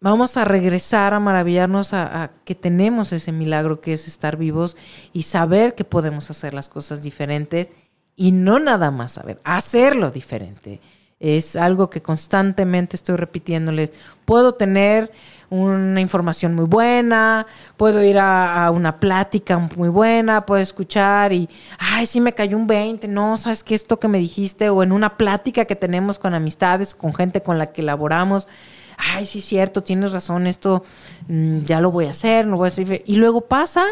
Vamos 0.00 0.36
a 0.36 0.44
regresar 0.44 1.14
a 1.14 1.20
maravillarnos 1.20 1.94
a, 1.94 2.24
a 2.24 2.30
que 2.44 2.54
tenemos 2.54 3.12
ese 3.12 3.32
milagro 3.32 3.80
que 3.80 3.94
es 3.94 4.06
estar 4.06 4.36
vivos 4.36 4.76
y 5.12 5.22
saber 5.22 5.74
que 5.74 5.84
podemos 5.84 6.30
hacer 6.30 6.52
las 6.52 6.68
cosas 6.68 7.02
diferentes 7.02 7.70
y 8.16 8.32
no 8.32 8.58
nada 8.58 8.90
más 8.90 9.12
saber, 9.12 9.40
hacerlo 9.44 10.10
diferente. 10.10 10.80
Es 11.20 11.56
algo 11.56 11.88
que 11.90 12.02
constantemente 12.02 12.96
estoy 12.96 13.16
repitiéndoles. 13.16 13.92
Puedo 14.24 14.54
tener 14.54 15.10
una 15.50 16.00
información 16.00 16.54
muy 16.54 16.64
buena, 16.64 17.46
puedo 17.76 18.02
ir 18.02 18.18
a, 18.18 18.70
una 18.72 18.98
plática 18.98 19.58
muy 19.76 19.88
buena, 19.88 20.46
puedo 20.46 20.60
escuchar 20.60 21.32
y, 21.32 21.48
ay, 21.78 22.06
sí 22.06 22.20
me 22.20 22.32
cayó 22.32 22.56
un 22.56 22.66
20, 22.66 23.06
no, 23.08 23.36
sabes 23.36 23.62
que 23.62 23.74
esto 23.74 24.00
que 24.00 24.08
me 24.08 24.18
dijiste, 24.18 24.68
o 24.70 24.82
en 24.82 24.90
una 24.90 25.16
plática 25.16 25.64
que 25.64 25.76
tenemos 25.76 26.18
con 26.18 26.34
amistades, 26.34 26.94
con 26.94 27.14
gente 27.14 27.42
con 27.42 27.58
la 27.58 27.72
que 27.72 27.82
elaboramos, 27.82 28.48
ay, 28.96 29.26
sí, 29.26 29.40
cierto, 29.40 29.82
tienes 29.82 30.12
razón, 30.12 30.46
esto 30.46 30.84
mm, 31.28 31.60
ya 31.60 31.80
lo 31.80 31.90
voy 31.90 32.06
a 32.06 32.10
hacer, 32.10 32.46
no 32.46 32.56
voy 32.56 32.66
a 32.66 32.68
hacer. 32.68 33.02
Y 33.06 33.16
luego 33.16 33.42
pasa 33.42 33.84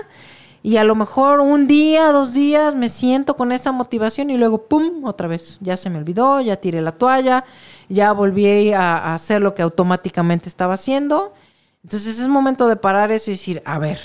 y 0.63 0.77
a 0.77 0.85
lo 0.85 0.95
mejor 0.95 1.41
un 1.41 1.67
día, 1.67 2.13
dos 2.13 2.33
días 2.33 2.77
me 2.77 2.89
siento 2.89 3.35
con 3.35 3.51
esa 3.51 3.73
motivación 3.73 4.31
y 4.31 4.39
luego, 4.39 4.67
¡pum!, 4.69 5.05
otra 5.05 5.27
vez, 5.27 5.59
ya 5.61 5.77
se 5.77 5.91
me 5.91 5.99
olvidó, 5.99 6.41
ya 6.41 6.57
tiré 6.57 6.81
la 6.81 6.93
toalla, 6.93 7.45
ya 7.89 8.13
volví 8.13 8.73
a, 8.73 9.13
hacer 9.15 9.41
lo 9.41 9.55
que 9.55 9.63
automáticamente 9.63 10.49
estaba 10.49 10.75
haciendo. 10.75 11.35
Entonces 11.83 12.21
es 12.21 12.29
momento 12.29 12.69
de 12.69 12.77
parar 12.77 13.11
eso 13.11 13.33
y 13.33 13.35
decir, 13.35 13.61
a 13.65 13.81
ver, 13.81 13.99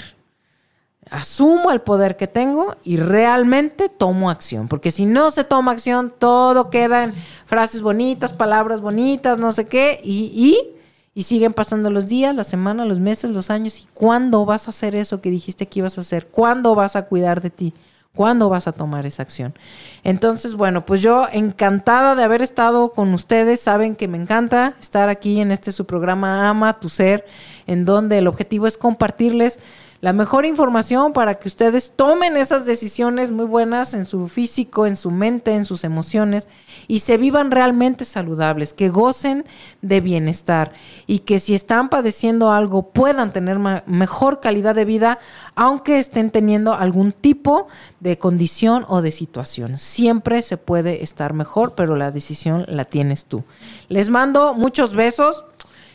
asumo 1.12 1.70
el 1.70 1.82
poder 1.82 2.18
que 2.18 2.26
tengo 2.26 2.76
y 2.84 2.98
realmente 2.98 3.88
tomo 3.88 4.32
acción. 4.32 4.68
Porque 4.68 4.90
si 4.90 5.06
no 5.06 5.30
se 5.30 5.44
toma 5.44 5.74
acción, 5.74 6.12
todo 6.18 6.72
queda 6.72 7.04
en 7.04 7.14
frases 7.46 7.84
bonitas, 7.84 8.34
palabras 8.34 8.82
bonitas, 8.82 9.38
no 9.38 9.52
sé 9.52 9.68
qué, 9.68 10.02
y, 10.04 10.32
y, 10.34 10.77
y 11.18 11.24
siguen 11.24 11.52
pasando 11.52 11.90
los 11.90 12.06
días, 12.06 12.36
las 12.36 12.46
semanas, 12.46 12.88
los 12.88 13.00
meses, 13.00 13.32
los 13.32 13.50
años. 13.50 13.80
¿Y 13.80 13.88
cuándo 13.96 14.46
vas 14.46 14.68
a 14.68 14.70
hacer 14.70 14.94
eso 14.94 15.20
que 15.20 15.32
dijiste 15.32 15.66
que 15.66 15.80
ibas 15.80 15.98
a 15.98 16.02
hacer? 16.02 16.28
¿Cuándo 16.28 16.76
vas 16.76 16.96
a 16.96 17.08
cuidar 17.08 17.42
de 17.42 17.50
ti? 17.50 17.74
¿Cuándo 18.14 18.50
vas 18.50 18.68
a 18.68 18.72
tomar 18.72 19.08
esa 19.08 19.24
acción? 19.24 19.56
Entonces, 20.04 20.54
bueno, 20.54 20.86
pues 20.86 21.02
yo 21.02 21.26
encantada 21.32 22.14
de 22.14 22.24
haber 22.24 22.44
estado 22.44 22.92
con 22.92 23.16
ustedes. 23.16 23.60
Saben 23.62 23.96
que 23.96 24.08
me 24.08 24.20
encanta 24.20 24.76
estar 24.80 25.10
aquí 25.10 25.42
en 25.42 25.52
este 25.52 25.72
su 25.72 25.88
programa 25.88 26.48
Ama 26.52 26.80
tu 26.80 26.88
Ser, 26.88 27.26
en 27.66 27.84
donde 27.84 28.20
el 28.20 28.28
objetivo 28.28 28.68
es 28.68 28.78
compartirles 28.78 29.60
la 30.02 30.14
mejor 30.14 30.46
información 30.46 31.14
para 31.14 31.36
que 31.36 31.48
ustedes 31.48 31.92
tomen 31.96 32.38
esas 32.38 32.66
decisiones 32.66 33.32
muy 33.32 33.46
buenas 33.46 33.94
en 33.94 34.06
su 34.06 34.28
físico, 34.28 34.86
en 34.86 34.96
su 34.96 35.12
mente, 35.12 35.54
en 35.54 35.66
sus 35.66 35.84
emociones 35.84 36.48
y 36.88 37.00
se 37.00 37.18
vivan 37.18 37.52
realmente 37.52 38.06
saludables, 38.06 38.74
que 38.74 38.90
gocen 38.90 39.46
de 39.82 40.02
bienestar 40.02 40.74
y 41.08 41.20
que 41.20 41.40
si 41.40 41.56
están 41.56 41.90
padeciendo 41.90 42.52
algo 42.52 42.90
puedan 42.90 43.34
tener 43.34 43.60
mejor 43.88 44.40
calidad 44.40 44.76
de 44.76 44.86
vida 44.86 45.20
aunque 45.56 45.98
estén 45.98 46.30
teniendo 46.30 46.74
algún 46.74 47.12
tipo 47.12 47.68
de 48.00 48.20
condición 48.20 48.86
o 48.88 49.02
de 49.02 49.12
situación. 49.12 49.78
Siempre 49.78 50.42
se 50.42 50.58
puede 50.58 51.04
estar 51.04 51.34
mejor, 51.34 51.74
pero 51.76 51.96
la 51.96 52.12
decisión 52.12 52.66
la 52.68 52.86
tienes 52.86 53.26
tú. 53.26 53.44
Les 53.90 54.10
mando 54.10 54.54
muchos 54.54 54.94
besos. 54.94 55.46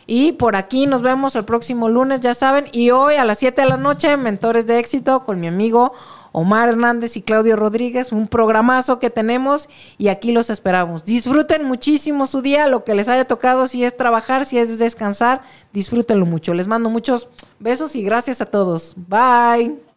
Y 0.05 0.33
por 0.33 0.55
aquí 0.55 0.85
nos 0.85 1.01
vemos 1.01 1.35
el 1.35 1.45
próximo 1.45 1.89
lunes, 1.89 2.21
ya 2.21 2.33
saben. 2.33 2.65
Y 2.71 2.91
hoy 2.91 3.15
a 3.15 3.25
las 3.25 3.39
7 3.39 3.61
de 3.61 3.67
la 3.67 3.77
noche, 3.77 4.17
Mentores 4.17 4.67
de 4.67 4.79
Éxito 4.79 5.23
con 5.23 5.39
mi 5.39 5.47
amigo 5.47 5.93
Omar 6.33 6.69
Hernández 6.69 7.15
y 7.15 7.21
Claudio 7.21 7.55
Rodríguez. 7.55 8.11
Un 8.11 8.27
programazo 8.27 8.99
que 8.99 9.09
tenemos 9.09 9.69
y 9.97 10.09
aquí 10.09 10.33
los 10.33 10.49
esperamos. 10.49 11.05
Disfruten 11.05 11.63
muchísimo 11.63 12.27
su 12.27 12.41
día, 12.41 12.67
lo 12.67 12.83
que 12.83 12.95
les 12.95 13.07
haya 13.07 13.25
tocado, 13.25 13.67
si 13.67 13.85
es 13.85 13.95
trabajar, 13.95 14.45
si 14.45 14.57
es 14.57 14.77
descansar, 14.77 15.43
disfrútenlo 15.71 16.25
mucho. 16.25 16.53
Les 16.53 16.67
mando 16.67 16.89
muchos 16.89 17.29
besos 17.59 17.95
y 17.95 18.03
gracias 18.03 18.41
a 18.41 18.47
todos. 18.47 18.95
Bye. 18.97 19.92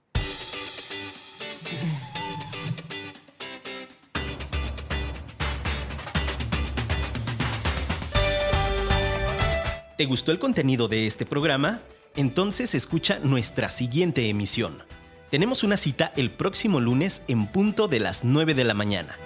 ¿Te 9.97 10.05
gustó 10.05 10.31
el 10.31 10.39
contenido 10.39 10.89
de 10.89 11.07
este 11.07 11.25
programa? 11.25 11.81
Entonces 12.17 12.75
escucha 12.75 13.19
nuestra 13.19 13.71
siguiente 13.71 14.29
emisión. 14.29 14.83
Tenemos 15.31 15.65
una 15.65 15.79
cita 15.79 16.13
el 16.17 16.31
próximo 16.31 16.81
lunes 16.81 17.23
en 17.29 17.47
punto 17.47 17.89
de 17.89 18.01
las 18.01 18.23
9 18.23 18.53
de 18.53 18.65
la 18.65 18.75
mañana. 18.75 19.17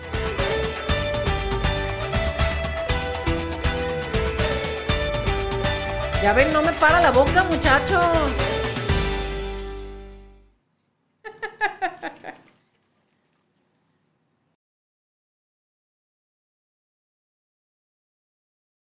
Ya 6.22 6.32
ven, 6.34 6.52
no 6.52 6.62
me 6.62 6.72
para 6.74 7.00
la 7.00 7.10
boca, 7.10 7.42
muchachos. 7.42 8.00